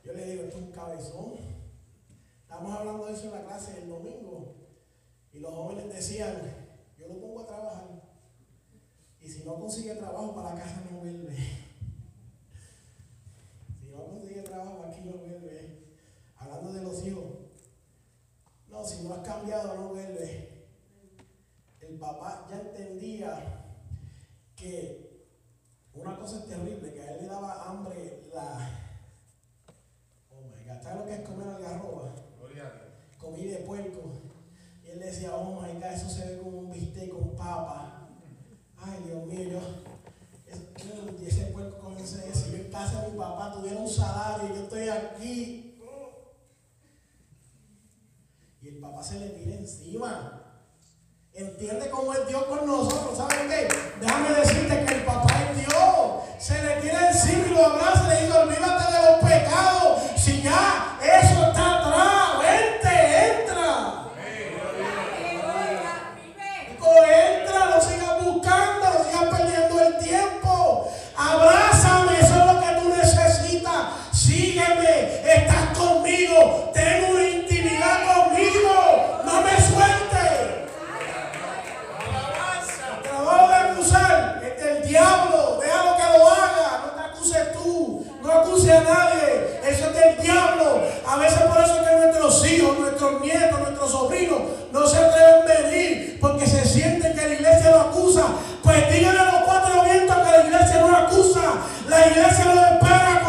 Yo 0.04 0.12
le 0.12 0.26
digo, 0.26 0.42
esto 0.44 0.58
es 0.58 0.64
un 0.64 0.72
cabezón. 0.72 1.34
Estamos 2.42 2.78
hablando 2.78 3.06
de 3.06 3.12
eso 3.12 3.24
en 3.24 3.32
la 3.32 3.44
clase 3.44 3.72
del 3.72 3.88
domingo. 3.88 4.54
Y 5.32 5.38
los 5.40 5.54
jóvenes 5.54 5.88
decían, 5.92 6.36
yo 6.98 7.08
lo 7.08 7.20
pongo 7.20 7.40
a 7.40 7.46
trabajar. 7.46 8.02
Y 9.20 9.28
si 9.28 9.44
no 9.44 9.54
consigue 9.58 9.94
trabajo, 9.94 10.34
para 10.34 10.54
la 10.54 10.60
casa 10.60 10.82
no 10.90 10.98
vuelve. 10.98 11.34
Si 13.80 13.86
no 13.86 14.04
consigue 14.04 14.42
trabajo, 14.42 14.84
aquí 14.84 15.00
no 15.00 15.16
vuelve. 15.16 15.96
Hablando 16.36 16.72
de 16.72 16.82
los 16.82 17.04
hijos. 17.06 17.24
No, 18.68 18.84
si 18.84 19.02
no 19.02 19.14
has 19.14 19.26
cambiado, 19.26 19.74
no 19.74 19.88
vuelve. 19.88 20.68
El 21.80 21.95
papá 22.06 22.46
ya 22.50 22.60
entendía 22.60 23.62
que 24.54 25.26
una 25.94 26.16
cosa 26.18 26.38
es 26.38 26.46
terrible, 26.48 26.92
que 26.92 27.00
a 27.02 27.12
él 27.14 27.22
le 27.22 27.26
daba 27.28 27.68
hambre 27.68 28.22
la... 28.32 28.70
Oh 30.30 30.40
my 30.42 30.64
God, 30.68 30.82
¿sabes 30.82 30.98
lo 31.00 31.06
que 31.06 31.14
es 31.14 31.28
comer 31.28 31.48
algarroba? 31.48 32.14
Gloria 32.38 32.72
comida 33.18 33.58
de 33.58 33.64
puerco. 33.64 34.02
Y 34.84 34.90
él 34.90 35.00
decía, 35.00 35.34
oh 35.34 35.60
my 35.60 35.72
God, 35.74 35.84
eso 35.84 36.08
se 36.08 36.26
ve 36.26 36.38
como 36.38 36.58
un 36.58 36.70
bistec 36.70 37.10
con 37.10 37.34
papa. 37.34 38.08
Ay, 38.76 39.02
Dios 39.06 39.26
mío, 39.26 39.48
yo. 39.50 39.60
es- 40.46 41.22
Y 41.22 41.26
ese 41.26 41.46
puerco 41.46 41.78
con 41.78 41.96
ese, 41.98 42.32
si 42.34 42.50
yo 42.52 42.56
en 42.58 42.70
casa 42.70 43.02
de 43.02 43.12
mi 43.12 43.18
papá 43.18 43.52
tuviera 43.54 43.80
un 43.80 43.88
salario 43.88 44.46
y 44.54 44.56
yo 44.58 44.62
estoy 44.64 44.88
aquí. 44.88 45.62
Y 48.62 48.68
el 48.68 48.78
papá 48.80 49.02
se 49.02 49.18
le 49.20 49.28
tira 49.30 49.56
encima. 49.56 50.35
Entiende 51.38 51.90
cómo 51.90 52.14
es 52.14 52.26
Dios 52.28 52.44
con 52.44 52.66
nosotros. 52.66 53.18
¿Saben 53.18 53.46
qué? 53.50 53.68
Déjame 54.00 54.30
decirte 54.40 54.86
que 54.86 54.94
el 54.94 55.02
papá 55.02 55.34
es 55.50 55.66
Dios. 55.66 56.22
Se 56.38 56.62
le 56.62 56.80
tira 56.80 57.10
encima 57.10 57.46
y 57.46 57.50
lo 57.50 57.66
abraza 57.66 58.06
y 58.06 58.08
le 58.08 58.26
dice, 58.26 58.38
olvídate 58.38 58.75
diablo. 90.26 90.82
A 91.06 91.16
veces 91.16 91.38
por 91.42 91.62
eso 91.62 91.80
es 91.80 91.88
que 91.88 91.96
nuestros 91.96 92.46
hijos, 92.46 92.78
nuestros 92.78 93.20
nietos, 93.20 93.60
nuestros 93.60 93.90
sobrinos 93.90 94.40
no 94.72 94.86
se 94.86 94.96
atreven 94.98 95.42
a 95.42 95.62
venir 95.62 96.18
porque 96.20 96.46
se 96.46 96.64
sienten 96.64 97.14
que 97.14 97.28
la 97.28 97.34
iglesia 97.34 97.70
lo 97.70 97.80
acusa. 97.82 98.24
Pues 98.62 98.92
díganle 98.92 99.20
a 99.20 99.32
los 99.32 99.42
cuatro 99.44 99.82
vientos 99.84 100.16
que 100.16 100.30
la 100.30 100.44
iglesia 100.44 100.80
no 100.80 100.88
lo 100.88 100.96
acusa, 100.96 101.42
la 101.88 102.06
iglesia 102.08 102.44
lo 102.46 102.60
espera 102.60 103.25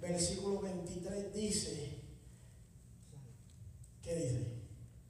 versículo 0.00 0.60
23 0.60 1.34
dice, 1.34 2.02
¿qué 4.02 4.14
dice? 4.14 4.46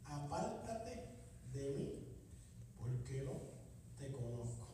Apártate 0.04 1.06
de 1.52 1.70
mí, 1.70 2.08
porque 2.76 3.22
no 3.22 3.40
te 3.96 4.10
conozco. 4.10 4.66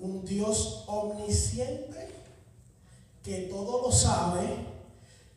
Un 0.00 0.24
Dios 0.24 0.84
omnisciente 0.88 2.08
que 3.22 3.42
todo 3.42 3.82
lo 3.82 3.92
sabe, 3.92 4.66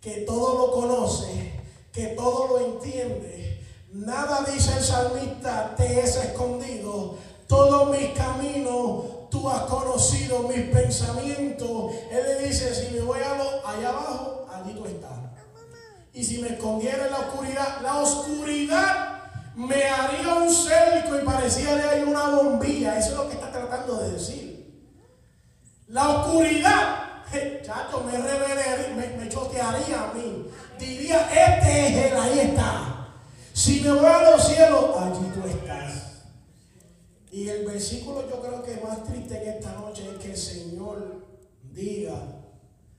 que 0.02 0.22
todo 0.22 0.58
lo 0.58 0.74
conoce, 0.74 1.52
que 1.92 2.08
todo 2.08 2.48
lo 2.48 2.74
entiende. 2.74 3.62
Nada 3.92 4.44
dice 4.52 4.78
el 4.78 4.84
salmista, 4.84 5.76
te 5.76 6.00
es 6.00 6.16
escondido. 6.16 7.18
Todos 7.48 7.92
mis 7.92 8.10
caminos 8.12 9.13
tú 9.34 9.50
has 9.50 9.64
conocido, 9.64 10.44
mis 10.44 10.68
pensamientos. 10.68 11.92
Él 12.12 12.24
le 12.24 12.48
dice, 12.48 12.74
si 12.74 12.94
me 12.94 13.02
voy 13.02 13.20
allá 13.20 13.90
abajo, 13.90 14.48
allí 14.54 14.74
tú 14.76 14.86
estás. 14.86 15.10
Y 16.14 16.24
si 16.24 16.38
me 16.40 16.50
escondiera 16.50 17.08
en 17.08 17.12
la 17.12 17.20
oscuridad, 17.22 17.82
la 17.82 17.98
oscuridad 17.98 19.24
me 19.56 19.84
haría 19.86 20.36
un 20.36 20.54
cerco 20.54 21.18
y 21.20 21.26
parecía 21.26 21.76
de 21.76 21.84
ahí 21.84 22.04
una 22.04 22.30
bombilla. 22.30 23.00
Eso 23.00 23.10
es 23.10 23.18
lo 23.18 23.28
que 23.28 23.34
está 23.34 23.52
tratando 23.52 23.98
de 23.98 24.12
decir. 24.12 24.94
La 25.88 26.10
oscuridad, 26.10 27.24
je, 27.32 27.62
chacho, 27.66 28.04
me 28.04 28.12
revelaría, 28.12 28.94
me, 28.96 29.18
me 29.18 29.30
chotearía 29.30 30.12
a 30.12 30.14
mí. 30.14 30.46
Diría, 30.78 31.28
este 31.32 31.88
es 31.88 32.12
él, 32.12 32.20
ahí 32.20 32.40
está. 32.40 33.08
Si 33.52 33.82
me 33.82 33.94
voy 33.94 34.06
a 34.06 34.32
los 34.32 34.48
cielos, 34.48 34.96
allí 34.96 35.32
tú 35.34 35.48
estás. 35.48 35.73
Y 37.34 37.50
el 37.50 37.66
versículo 37.66 38.30
yo 38.30 38.40
creo 38.40 38.62
que 38.62 38.80
más 38.80 39.04
triste 39.06 39.42
en 39.42 39.58
esta 39.58 39.72
noche 39.74 40.08
es 40.08 40.18
que 40.20 40.30
el 40.34 40.38
Señor 40.38 41.26
diga, 41.64 42.14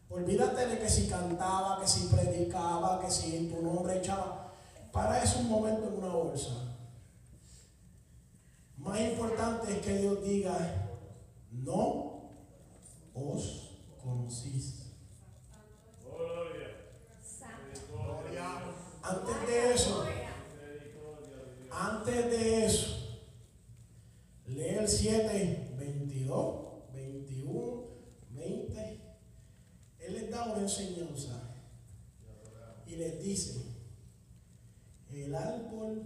olvídate 0.08 0.66
de 0.66 0.78
que 0.80 0.88
si 0.88 1.06
cantaba, 1.06 1.80
que 1.80 1.86
si 1.86 2.08
predicaba, 2.08 3.00
que 3.00 3.08
si 3.08 3.36
en 3.36 3.48
tu 3.48 3.62
nombre 3.62 3.98
echaba. 3.98 4.52
Para 4.90 5.22
eso 5.22 5.38
un 5.38 5.50
momento 5.50 5.86
en 5.86 5.98
una 5.98 6.08
bolsa. 6.08 6.50
Más 8.76 8.98
importante 8.98 9.72
es 9.72 9.78
que 9.78 9.98
Dios 9.98 10.24
diga, 10.24 10.88
no 11.52 12.32
os 13.14 13.70
conocís. 14.02 14.80
Antes 19.00 19.46
de 19.46 19.74
eso, 19.74 20.04
antes 21.70 22.30
de 22.30 22.66
eso, 22.66 23.03
lee 24.54 24.76
el 24.78 24.88
7, 24.88 25.74
22, 25.78 26.92
21, 26.92 27.84
20. 28.30 29.00
Él 29.98 30.12
les 30.12 30.30
da 30.30 30.52
una 30.52 30.62
enseñanza 30.62 31.54
y 32.86 32.96
les 32.96 33.22
dice, 33.22 33.60
el 35.10 35.34
árbol 35.34 36.02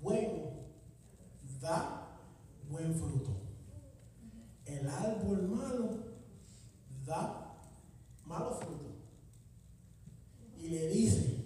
bueno 0.00 0.66
da 1.60 2.18
buen 2.68 2.94
fruto. 2.94 3.30
El 4.64 4.88
árbol 4.88 5.48
malo 5.48 5.90
da 7.04 7.62
malo 8.24 8.54
fruto. 8.54 8.96
Y 10.58 10.68
le 10.68 10.88
dice, 10.88 11.44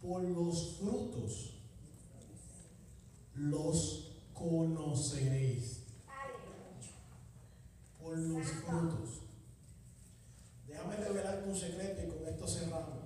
por 0.00 0.22
los 0.22 0.78
frutos 0.78 1.57
los 3.38 4.12
conoceréis. 4.34 5.84
Por 8.00 8.18
los 8.18 8.46
frutos. 8.46 9.20
Déjame 10.66 10.96
revelarte 10.96 11.48
un 11.48 11.56
secreto 11.56 12.02
y 12.02 12.08
con 12.08 12.26
esto 12.26 12.46
cerramos. 12.46 12.98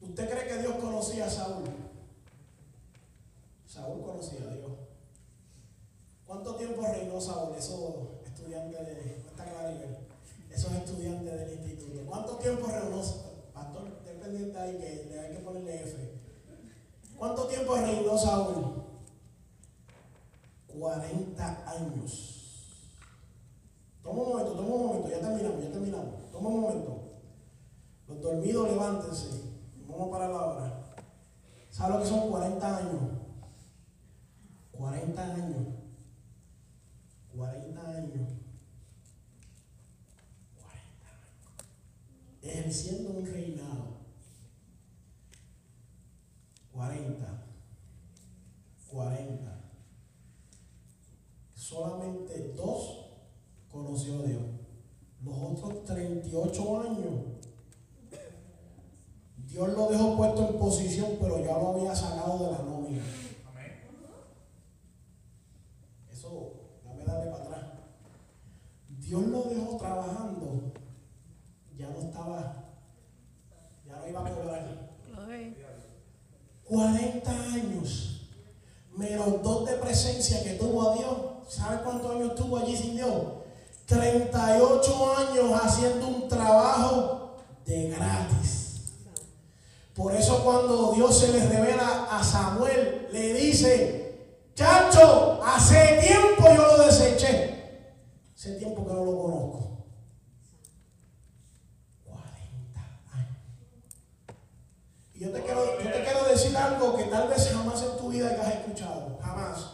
¿Usted 0.00 0.30
cree 0.30 0.48
que 0.48 0.58
Dios 0.58 0.74
conocía 0.76 1.26
a 1.26 1.30
Saúl? 1.30 1.64
Saúl 3.66 4.02
conocía 4.02 4.40
a 4.50 4.54
Dios. 4.54 4.72
¿Cuánto 6.26 6.56
tiempo 6.56 6.82
reinó 6.82 7.20
Saúl? 7.20 7.54
Esos 7.56 8.20
estudiantes 8.24 8.86
de, 8.86 9.22
no 9.22 9.30
está 9.30 9.44
Claribel, 9.44 9.96
esos 10.50 10.72
estudiantes 10.72 11.32
del 11.32 11.52
instituto. 11.52 12.04
¿Cuánto 12.06 12.36
tiempo 12.36 12.66
reinó? 12.66 13.02
Pastor, 13.54 13.88
esté 13.88 14.12
pendiente 14.14 14.58
ahí 14.58 14.76
que 14.76 15.06
le 15.08 15.20
hay 15.20 15.36
que 15.36 15.42
ponerle 15.42 15.82
F. 15.82 16.21
¿Cuánto 17.22 17.46
tiempo 17.46 17.76
reinó 17.76 18.18
Saúl? 18.18 18.82
40 20.66 21.70
años. 21.70 22.90
Toma 24.02 24.22
un 24.22 24.28
momento, 24.28 24.52
toma 24.54 24.74
un 24.74 24.86
momento, 24.86 25.08
ya 25.08 25.20
terminamos, 25.20 25.62
ya 25.62 25.70
terminamos. 25.70 26.32
Toma 26.32 26.48
un 26.48 26.60
momento. 26.62 27.20
Los 28.08 28.20
dormidos 28.20 28.68
levántense. 28.68 29.40
Vamos 29.86 30.10
para 30.10 30.26
la 30.26 30.46
hora. 30.46 30.84
¿Sabe 31.70 31.94
lo 31.94 32.00
que 32.00 32.08
son 32.08 32.28
40 32.28 32.76
años? 32.76 33.02
40 34.72 35.22
años. 35.22 35.66
40 37.36 37.88
años. 37.88 38.28
40 40.60 41.08
años. 41.08 41.48
Ejerciendo 42.42 43.10
un 43.10 43.26
reinado. 43.26 43.91
40. 46.72 47.44
40. 48.90 49.60
Solamente 51.54 52.52
dos 52.56 53.06
conoció 53.70 54.20
a 54.20 54.22
Dios. 54.22 54.42
Los 55.24 55.36
otros 55.38 55.84
38 55.84 56.80
años, 56.80 57.14
Dios 59.36 59.68
lo 59.68 59.88
dejó 59.88 60.16
puesto 60.16 60.48
en 60.48 60.58
posición, 60.58 61.10
pero 61.20 61.38
ya 61.38 61.58
lo 61.58 61.68
había 61.68 61.94
sacado 61.94 62.38
de 62.38 62.50
la 62.52 62.58
nómina. 62.58 63.02
Amén. 63.48 63.72
Eso, 66.10 66.54
dame 66.84 67.04
darle 67.04 67.30
para 67.30 67.44
atrás. 67.44 67.64
Dios 68.88 69.22
lo 69.26 69.42
dejó 69.44 69.76
trabajando, 69.76 70.72
ya 71.76 71.88
no 71.90 71.98
estaba, 72.00 72.64
ya 73.86 73.96
no 73.96 74.08
iba 74.08 74.26
a 74.26 74.34
cobrar. 74.34 74.92
40 76.64 77.30
años, 77.30 78.30
menos 78.96 79.42
dos 79.42 79.66
de 79.66 79.76
presencia 79.76 80.42
que 80.42 80.54
tuvo 80.54 80.90
a 80.90 80.96
Dios. 80.96 81.16
¿Sabe 81.48 81.82
cuántos 81.84 82.10
años 82.10 82.30
estuvo 82.30 82.56
allí 82.56 82.74
sin 82.74 82.96
Dios? 82.96 83.42
38 83.86 85.16
años 85.16 85.60
haciendo 85.62 86.08
un 86.08 86.28
trabajo 86.28 87.36
de 87.66 87.90
gratis. 87.90 88.92
Por 89.94 90.14
eso 90.14 90.42
cuando 90.42 90.92
Dios 90.92 91.18
se 91.18 91.32
le 91.32 91.46
revela 91.48 92.06
a 92.10 92.24
Samuel, 92.24 93.08
le 93.12 93.34
dice, 93.34 94.38
chacho, 94.54 95.42
hace 95.44 96.00
tiempo 96.00 96.54
yo 96.54 96.66
lo 96.66 96.84
deseché. 96.84 97.92
Hace 98.34 98.54
tiempo 98.54 98.86
que 98.86 98.94
no 98.94 99.04
lo 99.04 99.18
conozco. 99.18 99.84
40 102.06 102.80
años. 103.12 103.36
Y 105.14 105.20
yo 105.20 105.32
te 105.32 105.42
quiero, 105.42 105.78
yo 105.82 105.92
te 105.92 106.02
quiero 106.02 106.24
decir 106.28 106.56
algo 106.56 106.96
que 106.96 107.04
tal 107.04 107.28
vez 107.28 107.52
jamás 107.52 107.82
en 107.82 107.96
tu 107.98 108.08
vida 108.08 108.30
hayas 108.30 108.54
escuchado. 108.54 109.18
Jamás. 109.20 109.72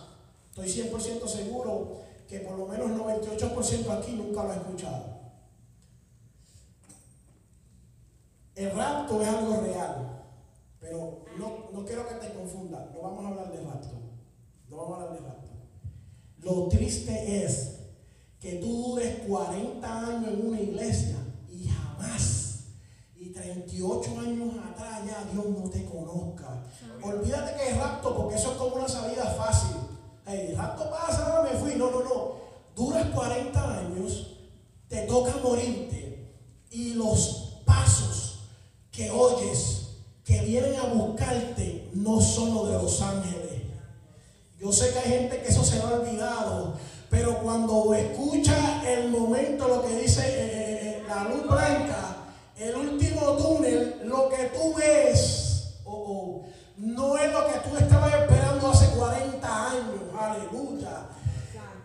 Estoy 0.51 0.91
100% 0.91 1.29
seguro 1.29 2.09
que 2.29 2.41
por 2.41 2.59
lo 2.59 2.67
menos 2.67 2.91
98% 2.91 3.91
aquí 3.91 4.13
nunca 4.13 4.45
lo 4.45 4.51
ha 4.51 4.57
escuchado. 4.57 5.19
El 8.55 8.73
rapto 8.73 9.23
es 9.23 9.29
algo 9.29 9.61
real, 9.63 10.25
pero 10.79 11.25
no, 11.39 11.71
no 11.73 11.85
quiero 11.87 12.07
que 12.07 12.15
te 12.17 12.35
confundas, 12.35 12.91
no 12.93 13.01
vamos 13.01 13.25
a 13.25 13.29
hablar 13.29 13.53
de 13.53 13.65
rapto, 13.65 13.97
no 14.69 14.77
vamos 14.77 14.99
a 14.99 15.03
hablar 15.03 15.21
de 15.21 15.27
rapto. 15.27 15.49
Lo 16.41 16.69
triste 16.69 17.45
es 17.45 17.79
que 18.39 18.57
tú 18.57 18.67
dures 18.67 19.21
40 19.27 20.07
años 20.07 20.35
en 20.35 20.49
una 20.49 20.61
iglesia 20.61 21.17
y 21.49 21.69
jamás, 21.69 22.65
y 23.17 23.31
38 23.31 24.21
años 24.21 24.55
atrás 24.71 25.03
ya 25.07 25.25
Dios 25.33 25.47
no 25.47 25.71
te 25.71 25.85
conozca. 25.87 26.63
Olvídate 27.03 27.57
que 27.57 27.71
es 27.71 27.77
rapto 27.79 28.15
porque 28.15 28.35
eso 28.35 28.53
es 28.53 28.59
como 28.59 28.75
una 28.77 28.89
salida 28.89 29.25
fácil. 29.37 29.77
El 30.29 30.57
rapto 30.57 30.91
pasa, 30.91 31.43
me 31.43 31.59
fui. 31.59 31.75
No, 31.77 31.91
no, 31.91 32.03
no. 32.03 32.33
Duras 32.77 33.09
40 33.15 33.79
años, 33.79 34.37
te 34.89 35.03
toca 35.03 35.37
morirte 35.43 36.35
y 36.71 36.95
los 36.95 37.63
pasos 37.65 38.41
que 38.93 39.11
oyes 39.11 39.89
que 40.25 40.43
vienen 40.43 40.79
a 40.79 40.85
buscarte 40.85 41.91
no 41.95 42.21
son 42.21 42.55
los 42.55 42.69
de 42.69 42.75
los 42.75 43.01
ángeles. 43.01 43.63
Yo 44.61 44.71
sé 44.71 44.93
que 44.93 44.99
hay 44.99 45.11
gente 45.21 45.41
que 45.41 45.49
eso 45.49 45.65
se 45.65 45.79
lo 45.79 45.87
ha 45.87 45.93
olvidado, 45.95 46.75
pero 47.09 47.41
cuando 47.59 47.93
escucha 47.95 48.83
el 48.87 49.11
momento, 49.11 49.67
lo 49.67 49.83
que 49.83 49.97
dice 49.97 50.21
eh, 50.21 50.45
eh, 50.45 50.81
eh, 50.83 51.05
la 51.09 51.25
luz 51.25 51.43
blanca, 51.43 52.17
el 52.57 52.77
último 52.77 53.33
túnel, 53.33 54.03
lo 54.05 54.29
que 54.29 54.45
tú 54.57 54.75
ves, 54.75 55.81
oh, 55.85 55.93
oh, 55.93 56.47
no 56.77 57.19
es 57.19 57.33
lo 57.33 57.47
que 57.47 57.59
tú 57.69 57.77
estabas 57.77 58.15
esperando 58.15 58.71
hace 58.71 58.87
40 58.97 59.71
años. 59.71 60.01
Aleluya. 60.17 61.09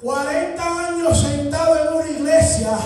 40 0.01 0.87
años 0.87 1.19
sentado 1.19 1.75
en 1.79 1.93
una 1.93 2.09
iglesia 2.09 2.77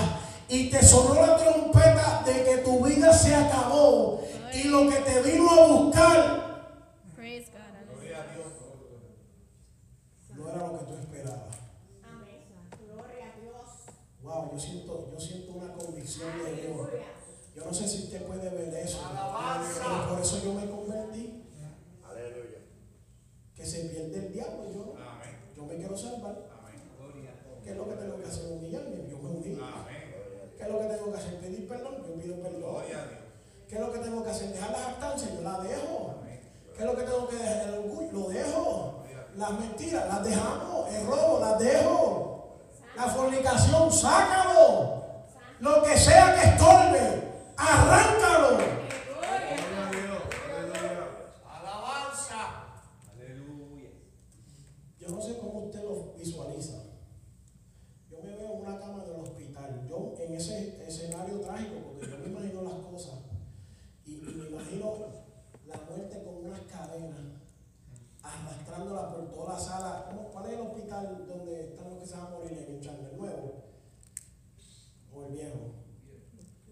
y 0.48 0.70
te 0.70 0.82
sonó 0.86 1.16
la 1.16 1.36
trompeta 1.36 2.24
de 2.26 2.44
que 2.44 2.58
tu 2.60 2.86
vida 2.86 3.12
se 3.12 3.36
acabó 3.36 4.24
y 4.54 4.64
lo 4.64 4.90
que 4.90 4.98
te 4.98 5.22
vino 5.24 5.50
a 5.50 5.68
buscar 5.68 6.48
Praise 7.16 7.52
God. 7.52 7.68
No 10.38 10.50
era 10.50 10.68
lo 10.68 10.80
que 10.80 10.86
tú 10.86 10.94
esperabas. 11.00 11.58
Amén. 12.04 12.48
Gloria 12.80 13.26
a 13.26 13.42
Dios. 13.42 13.68
Wow, 14.38 14.52
yo 14.54 14.60
siento, 14.60 15.10
yo 15.12 15.20
siento 15.20 15.54
una 15.54 15.74
convicción 15.74 16.30
de 16.46 16.62
Dios. 16.62 16.88
Yo 17.56 17.66
no 17.66 17.74
sé 17.74 17.88
si 17.88 18.04
usted 18.04 18.24
puede 18.28 18.50
ver 18.50 18.74
eso. 18.76 19.00
Pero 19.02 20.10
por 20.10 20.22
eso 20.22 20.44
yo 20.44 20.54
me 20.54 20.70
convertí. 20.70 21.44
Aleluya. 22.08 22.60
Que 23.56 23.66
se 23.66 23.86
pierde 23.86 24.28
el 24.28 24.34
diablo. 24.34 24.72
Yo, 24.72 24.94
Amén. 24.96 25.54
yo 25.56 25.66
me 25.66 25.76
quiero 25.76 25.98
salvar. 25.98 26.38
Amén. 26.60 26.76
¿Qué 27.64 27.72
es 27.72 27.78
lo 27.78 27.90
que 27.90 27.96
tengo 27.96 28.18
que 28.18 28.26
hacer? 28.26 28.52
Humillarme. 28.52 29.10
Yo 29.10 29.18
me 29.18 29.30
humillo. 29.30 29.66
Amén. 29.66 30.14
¿Qué 30.56 30.64
es 30.64 30.70
lo 30.70 30.80
que 30.82 30.88
tengo 30.88 31.12
que 31.12 31.18
hacer? 31.18 31.40
Pedir 31.40 31.68
perdón. 31.68 31.96
Yo 32.08 32.14
pido 32.22 32.36
perdón. 32.36 32.62
Gloria 32.62 33.02
a 33.02 33.08
Dios. 33.08 33.22
¿Qué 33.68 33.76
es 33.76 33.82
lo 33.82 33.92
que 33.92 34.00
tengo 34.00 34.24
que 34.24 34.30
hacer? 34.30 34.54
Dejar 34.54 34.72
la 34.72 34.78
jactancia. 34.78 35.34
Yo 35.34 35.42
la 35.42 35.60
dejo. 35.62 36.16
Amén. 36.22 36.42
¿Qué 36.76 36.80
es 36.80 36.86
lo 36.86 36.96
que 36.96 37.04
tengo 37.04 37.28
que 37.28 37.36
dejar? 37.38 37.70
El 37.70 37.74
orgullo. 37.80 38.12
Lo 38.12 38.30
dejo. 38.30 39.04
Las 39.36 39.60
mentiras. 39.60 40.08
Las 40.08 40.24
dejamos. 40.24 40.94
El 40.94 41.08
robo. 41.08 41.40
Las 41.40 41.60
dejo. 41.60 42.37
La 42.98 43.08
fornicación. 43.08 43.92
Sácalo. 43.92 45.04
Lo 45.60 45.84
que 45.84 45.96
sea 45.98 46.34
que 46.36 46.50
estorbe. 46.50 47.32
Arráncalo. 47.56 48.58
Gloria 48.58 49.86
a 49.86 49.92
Dios. 49.92 50.22
Aleluya. 50.50 51.08
Aleluya. 53.14 53.90
Yo 55.00 55.10
no 55.10 55.22
sé 55.22 55.38
cómo 55.38 55.60
usted 55.66 55.84
lo 55.84 56.14
visualiza. 56.18 56.78
Yo 58.10 58.18
me 58.24 58.36
veo 58.36 58.54
en 58.54 58.62
una 58.66 58.80
cama 58.80 59.06
del 59.06 59.20
hospital. 59.22 59.86
Yo 59.88 60.16
en 60.20 60.34
ese 60.34 60.84
escenario 60.88 61.40
trágico, 61.42 61.76
porque 61.86 62.10
yo 62.10 62.18
me 62.18 62.28
imagino 62.30 62.64
las 62.64 62.80
cosas. 62.86 63.20
Y, 64.06 64.14
y 64.14 64.34
me 64.36 64.50
imagino 64.50 64.96
la 65.68 65.78
muerte 65.88 66.24
con 66.24 66.46
unas 66.46 66.62
cadenas, 66.62 67.20
arrastrándola 68.28 69.10
por 69.10 69.32
toda 69.32 69.54
la 69.54 69.60
sala. 69.60 70.06
¿Cómo- 70.10 70.30
¿Cuál 70.30 70.46
es 70.48 70.54
el 70.54 70.62
hospital 70.62 71.26
donde 71.28 71.62
están 71.70 71.90
los 71.90 72.00
que 72.00 72.08
se 72.08 72.16
van 72.18 72.26
a 72.28 72.30
morir 72.30 72.52
en 72.54 72.76
el 72.76 72.82
Chandler? 72.82 73.12
¿El 73.14 73.18
nuevo? 73.18 73.64
¿O 75.14 75.24
el 75.26 75.32
viejo? 75.32 75.58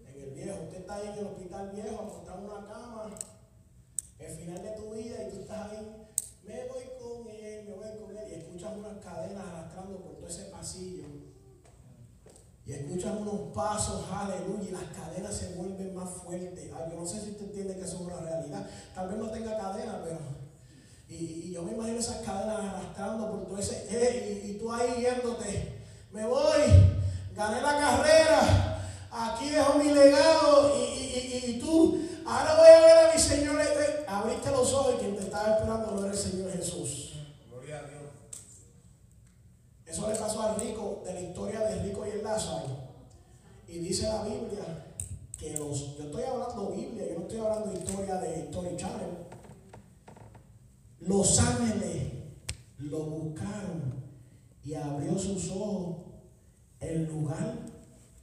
En 0.06 0.20
el 0.22 0.30
viejo. 0.30 0.62
Usted 0.64 0.78
está 0.80 0.94
ahí 0.96 1.08
en 1.08 1.18
el 1.18 1.26
hospital 1.26 1.70
viejo, 1.70 2.02
acostado 2.02 2.38
en 2.38 2.44
una 2.50 2.66
cama, 2.66 3.10
el 4.18 4.32
final 4.36 4.62
de 4.62 4.70
tu 4.70 4.90
vida, 4.94 5.16
y 5.26 5.30
tú 5.30 5.40
estás 5.40 5.72
ahí 5.72 6.02
me 6.46 6.68
voy 6.68 6.84
con 7.00 7.28
él, 7.28 7.68
me 7.68 7.74
voy 7.74 7.98
con 8.00 8.16
él, 8.16 8.28
y 8.30 8.34
escuchas 8.34 8.76
unas 8.76 9.02
cadenas 9.04 9.44
arrastrando 9.48 9.98
por 10.00 10.14
todo 10.16 10.28
ese 10.28 10.44
pasillo. 10.44 11.04
Y 12.64 12.72
escuchas 12.72 13.20
unos 13.20 13.52
pasos, 13.52 14.06
aleluya, 14.10 14.68
y 14.68 14.72
las 14.72 14.84
cadenas 14.84 15.34
se 15.36 15.54
vuelven 15.54 15.94
más 15.94 16.08
fuertes. 16.22 16.72
Ay, 16.72 16.90
yo 16.92 16.98
no 17.00 17.06
sé 17.06 17.20
si 17.20 17.30
usted 17.30 17.46
entiende 17.46 17.74
que 17.76 17.82
eso 17.84 17.96
es 17.96 18.00
una 18.02 18.16
realidad. 18.20 18.68
Tal 18.94 19.08
vez 19.08 19.18
no 19.18 19.30
tenga 19.30 19.56
cadena, 19.58 20.00
pero. 20.04 20.18
Y, 21.08 21.14
y 21.14 21.52
yo 21.52 21.62
me 21.62 21.72
imagino 21.72 21.98
esas 21.98 22.16
cadenas 22.24 22.58
arrastrando 22.58 23.30
por 23.30 23.46
todo 23.46 23.58
ese. 23.58 23.86
eh, 23.90 24.42
y, 24.44 24.50
y 24.50 24.54
tú 24.58 24.72
ahí 24.72 25.00
yéndote. 25.00 25.82
Me 26.12 26.24
voy, 26.26 26.62
gané 27.34 27.60
la 27.60 27.78
carrera, 27.78 28.82
aquí 29.10 29.50
dejo 29.50 29.74
mi 29.78 29.90
legado, 29.92 30.74
y, 30.76 30.82
y- 30.82 31.40
y- 31.46 31.50
y 31.56 31.60
tú, 31.60 31.98
ahora 32.26 32.56
voy 32.56 32.68
a 32.68 32.80
ver 32.80 32.98
a 33.10 33.14
mi 33.14 33.20
Señor. 33.20 33.60
eh, 33.60 33.64
eh, 33.64 34.04
abriste 34.08 34.50
los 34.50 34.72
ojos 34.72 34.94
y 34.94 34.98
quien 34.98 35.16
te 35.16 35.22
estaba 35.24 35.56
esperando 35.56 35.92
no 35.92 36.04
era 36.04 36.12
el 36.12 36.18
Señor 36.18 36.50
Jesús. 36.52 37.12
Gloria 37.50 37.78
a 37.80 37.82
Dios. 37.82 38.02
Eso 39.86 40.08
le 40.10 40.16
pasó 40.16 40.42
al 40.42 40.56
rico, 40.60 41.02
de 41.04 41.14
la 41.14 41.20
historia 41.20 41.60
del 41.60 41.82
rico 41.84 42.04
y 42.06 42.10
el 42.10 42.24
Lázaro. 42.24 42.66
Y 43.68 43.78
dice 43.78 44.08
la 44.08 44.22
Biblia 44.22 44.64
que 45.38 45.52
los, 45.58 45.96
yo 45.98 46.04
estoy 46.04 46.22
hablando 46.24 46.70
Biblia, 46.70 47.04
yo 47.08 47.14
no 47.18 47.22
estoy 47.26 47.38
hablando 47.40 47.72
historia 47.78 48.14
de 48.16 48.34
Story 48.46 48.76
Channel. 48.76 49.25
Los 51.06 51.38
ángeles 51.38 52.12
lo 52.78 53.04
buscaron 53.04 53.94
y 54.64 54.74
abrió 54.74 55.18
sus 55.18 55.50
ojos 55.50 55.98
en 56.80 57.06
lugar 57.06 57.54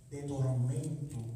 de 0.09 0.23
tormento. 0.23 1.33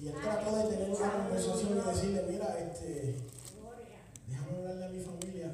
Y 0.00 0.08
él 0.08 0.14
trató 0.22 0.56
de 0.56 0.74
tener 0.74 0.88
una 0.88 1.12
conversación 1.12 1.72
y 1.72 1.88
decirle, 1.90 2.24
mira, 2.30 2.56
este. 2.58 3.16
Déjame 4.26 4.56
hablarle 4.56 4.84
a 4.86 4.88
mi 4.88 5.00
familia. 5.00 5.52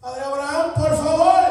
Padre 0.00 0.22
Abraham, 0.22 0.74
por 0.74 0.96
favor, 0.96 1.44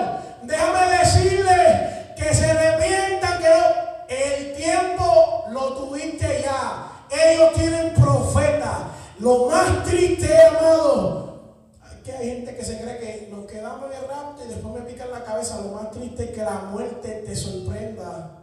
déjame 0.43 0.97
decirle 0.97 2.15
que 2.17 2.33
se 2.33 2.51
arrepientan 2.51 3.41
que 3.41 4.37
el 4.37 4.55
tiempo 4.57 5.45
lo 5.51 5.73
tuviste 5.77 6.41
ya. 6.43 6.96
Ellos 7.11 7.53
tienen 7.55 7.93
profeta. 7.93 8.91
Lo 9.19 9.47
más 9.47 9.83
triste, 9.83 10.29
amado, 10.47 11.55
que 12.03 12.11
hay 12.11 12.29
gente 12.29 12.55
que 12.55 12.63
se 12.63 12.79
cree 12.79 12.99
que 12.99 13.27
nos 13.31 13.45
quedamos 13.45 13.91
en 13.91 13.97
el 13.97 14.07
rapto 14.07 14.45
y 14.45 14.47
después 14.47 14.73
me 14.75 14.89
pican 14.89 15.11
la 15.11 15.23
cabeza. 15.23 15.61
Lo 15.61 15.73
más 15.73 15.91
triste 15.91 16.25
es 16.25 16.31
que 16.31 16.43
la 16.43 16.59
muerte 16.71 17.23
te 17.25 17.35
sorprenda 17.35 18.37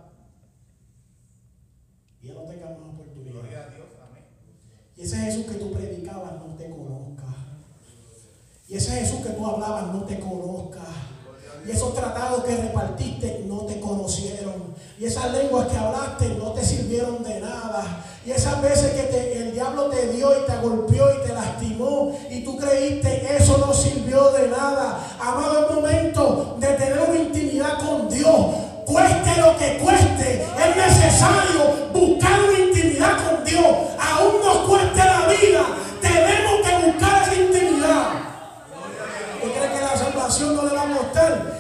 y 2.25 2.29
ya 2.29 2.35
no 2.35 2.43
tengas 2.43 2.71
más 2.79 2.89
oportunidad. 2.89 3.33
Gloria 3.33 3.65
a 3.65 3.69
Dios. 3.69 3.87
Amén. 4.09 4.25
Y 4.97 5.03
ese 5.03 5.17
Jesús 5.19 5.47
que 5.47 5.59
tú 5.59 5.73
predicabas 5.73 6.33
no 6.33 6.55
te 6.57 6.71
conozca. 6.71 7.25
Y 8.67 8.77
ese 8.77 8.93
Jesús 8.93 9.21
que 9.21 9.31
tú 9.31 9.47
hablabas 9.47 9.93
no 9.93 10.05
te 10.05 10.19
conozca. 10.19 10.81
Y 11.67 11.71
esos 11.71 11.95
tratados 11.95 12.45
que 12.45 12.57
repartiste 12.57 13.45
no 13.47 13.67
te 13.67 13.79
conocieron. 13.79 14.74
Y 14.99 15.07
esas 15.07 15.33
lenguas 15.33 15.67
que 15.69 15.77
hablaste 15.77 16.29
no 16.39 16.53
te 16.53 16.65
sirvieron 16.65 17.23
de 17.25 17.41
nada. 17.41 17.83
Y 18.25 18.31
esas 18.31 18.63
veces 18.63 18.93
que 18.93 19.03
te- 19.05 19.39
el 19.43 19.53
diablo 19.53 19.85
te 19.91 20.09
dio 20.09 20.31
y 20.41 20.47
te 20.47 20.57
golpeó 20.59 21.07
y 21.15 21.27
te 21.27 21.35
lastimó 21.35 22.17
y 22.31 22.45
tú 22.45 22.57
creíste 22.57 23.37
eso 23.37 23.59
no 23.59 23.75
sirvió 23.75 24.31
de 24.31 24.49
nada. 24.49 24.99
Amado, 25.21 25.67
es 25.69 25.75
momento 25.75 26.57
de 26.59 26.67
tener 26.69 27.01
una 27.09 27.19
intimidad 27.19 27.79
con 27.81 28.09
Dios. 28.09 28.37
Cueste 28.87 29.41
lo 29.41 29.57
que 29.59 29.79
cueste, 29.79 30.43
es 30.43 30.77
necesario 30.77 31.89
buscar 31.93 32.39
una 32.49 32.59
intimidad 32.59 33.13
con 33.29 33.45
Dios. 33.45 33.67
Aún 33.99 34.35
nos 34.45 34.57
cueste 34.69 34.99
la 34.99 35.27
vida, 35.27 35.65
tenemos 36.01 36.61
que 36.67 36.87
buscar 36.87 37.23
esa 37.23 37.35
intimidad. 37.35 38.07
¿Usted 39.43 39.59
cree 39.59 39.73
que 39.75 39.81
la 39.81 39.97
salvación 39.97 40.55
no 40.57 40.63
le 40.67 40.75
va 40.75 40.83
a 40.83 40.97
costar. 40.97 41.55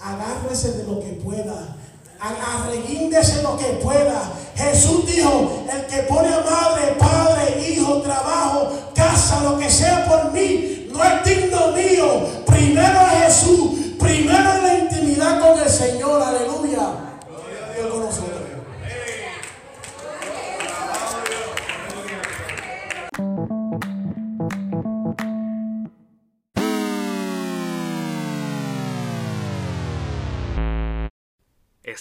Agárrese 0.00 0.72
de 0.78 0.84
lo 0.84 0.98
que 1.00 1.12
pueda. 1.22 1.76
Arreguíndese 2.22 3.42
lo 3.42 3.56
que 3.56 3.64
pueda. 3.82 4.32
Jesús 4.54 5.06
dijo, 5.06 5.64
el 5.72 5.86
que 5.86 6.02
pone 6.04 6.28
a 6.28 6.40
madre, 6.40 6.94
padre, 6.96 7.68
hijo, 7.68 8.00
trabajo, 8.00 8.70
casa, 8.94 9.42
lo 9.42 9.58
que 9.58 9.68
sea 9.68 10.06
por 10.06 10.30
mí, 10.30 10.88
no 10.92 11.02
es 11.02 11.24
digno 11.24 11.72
mío. 11.72 12.26
Primero 12.46 13.01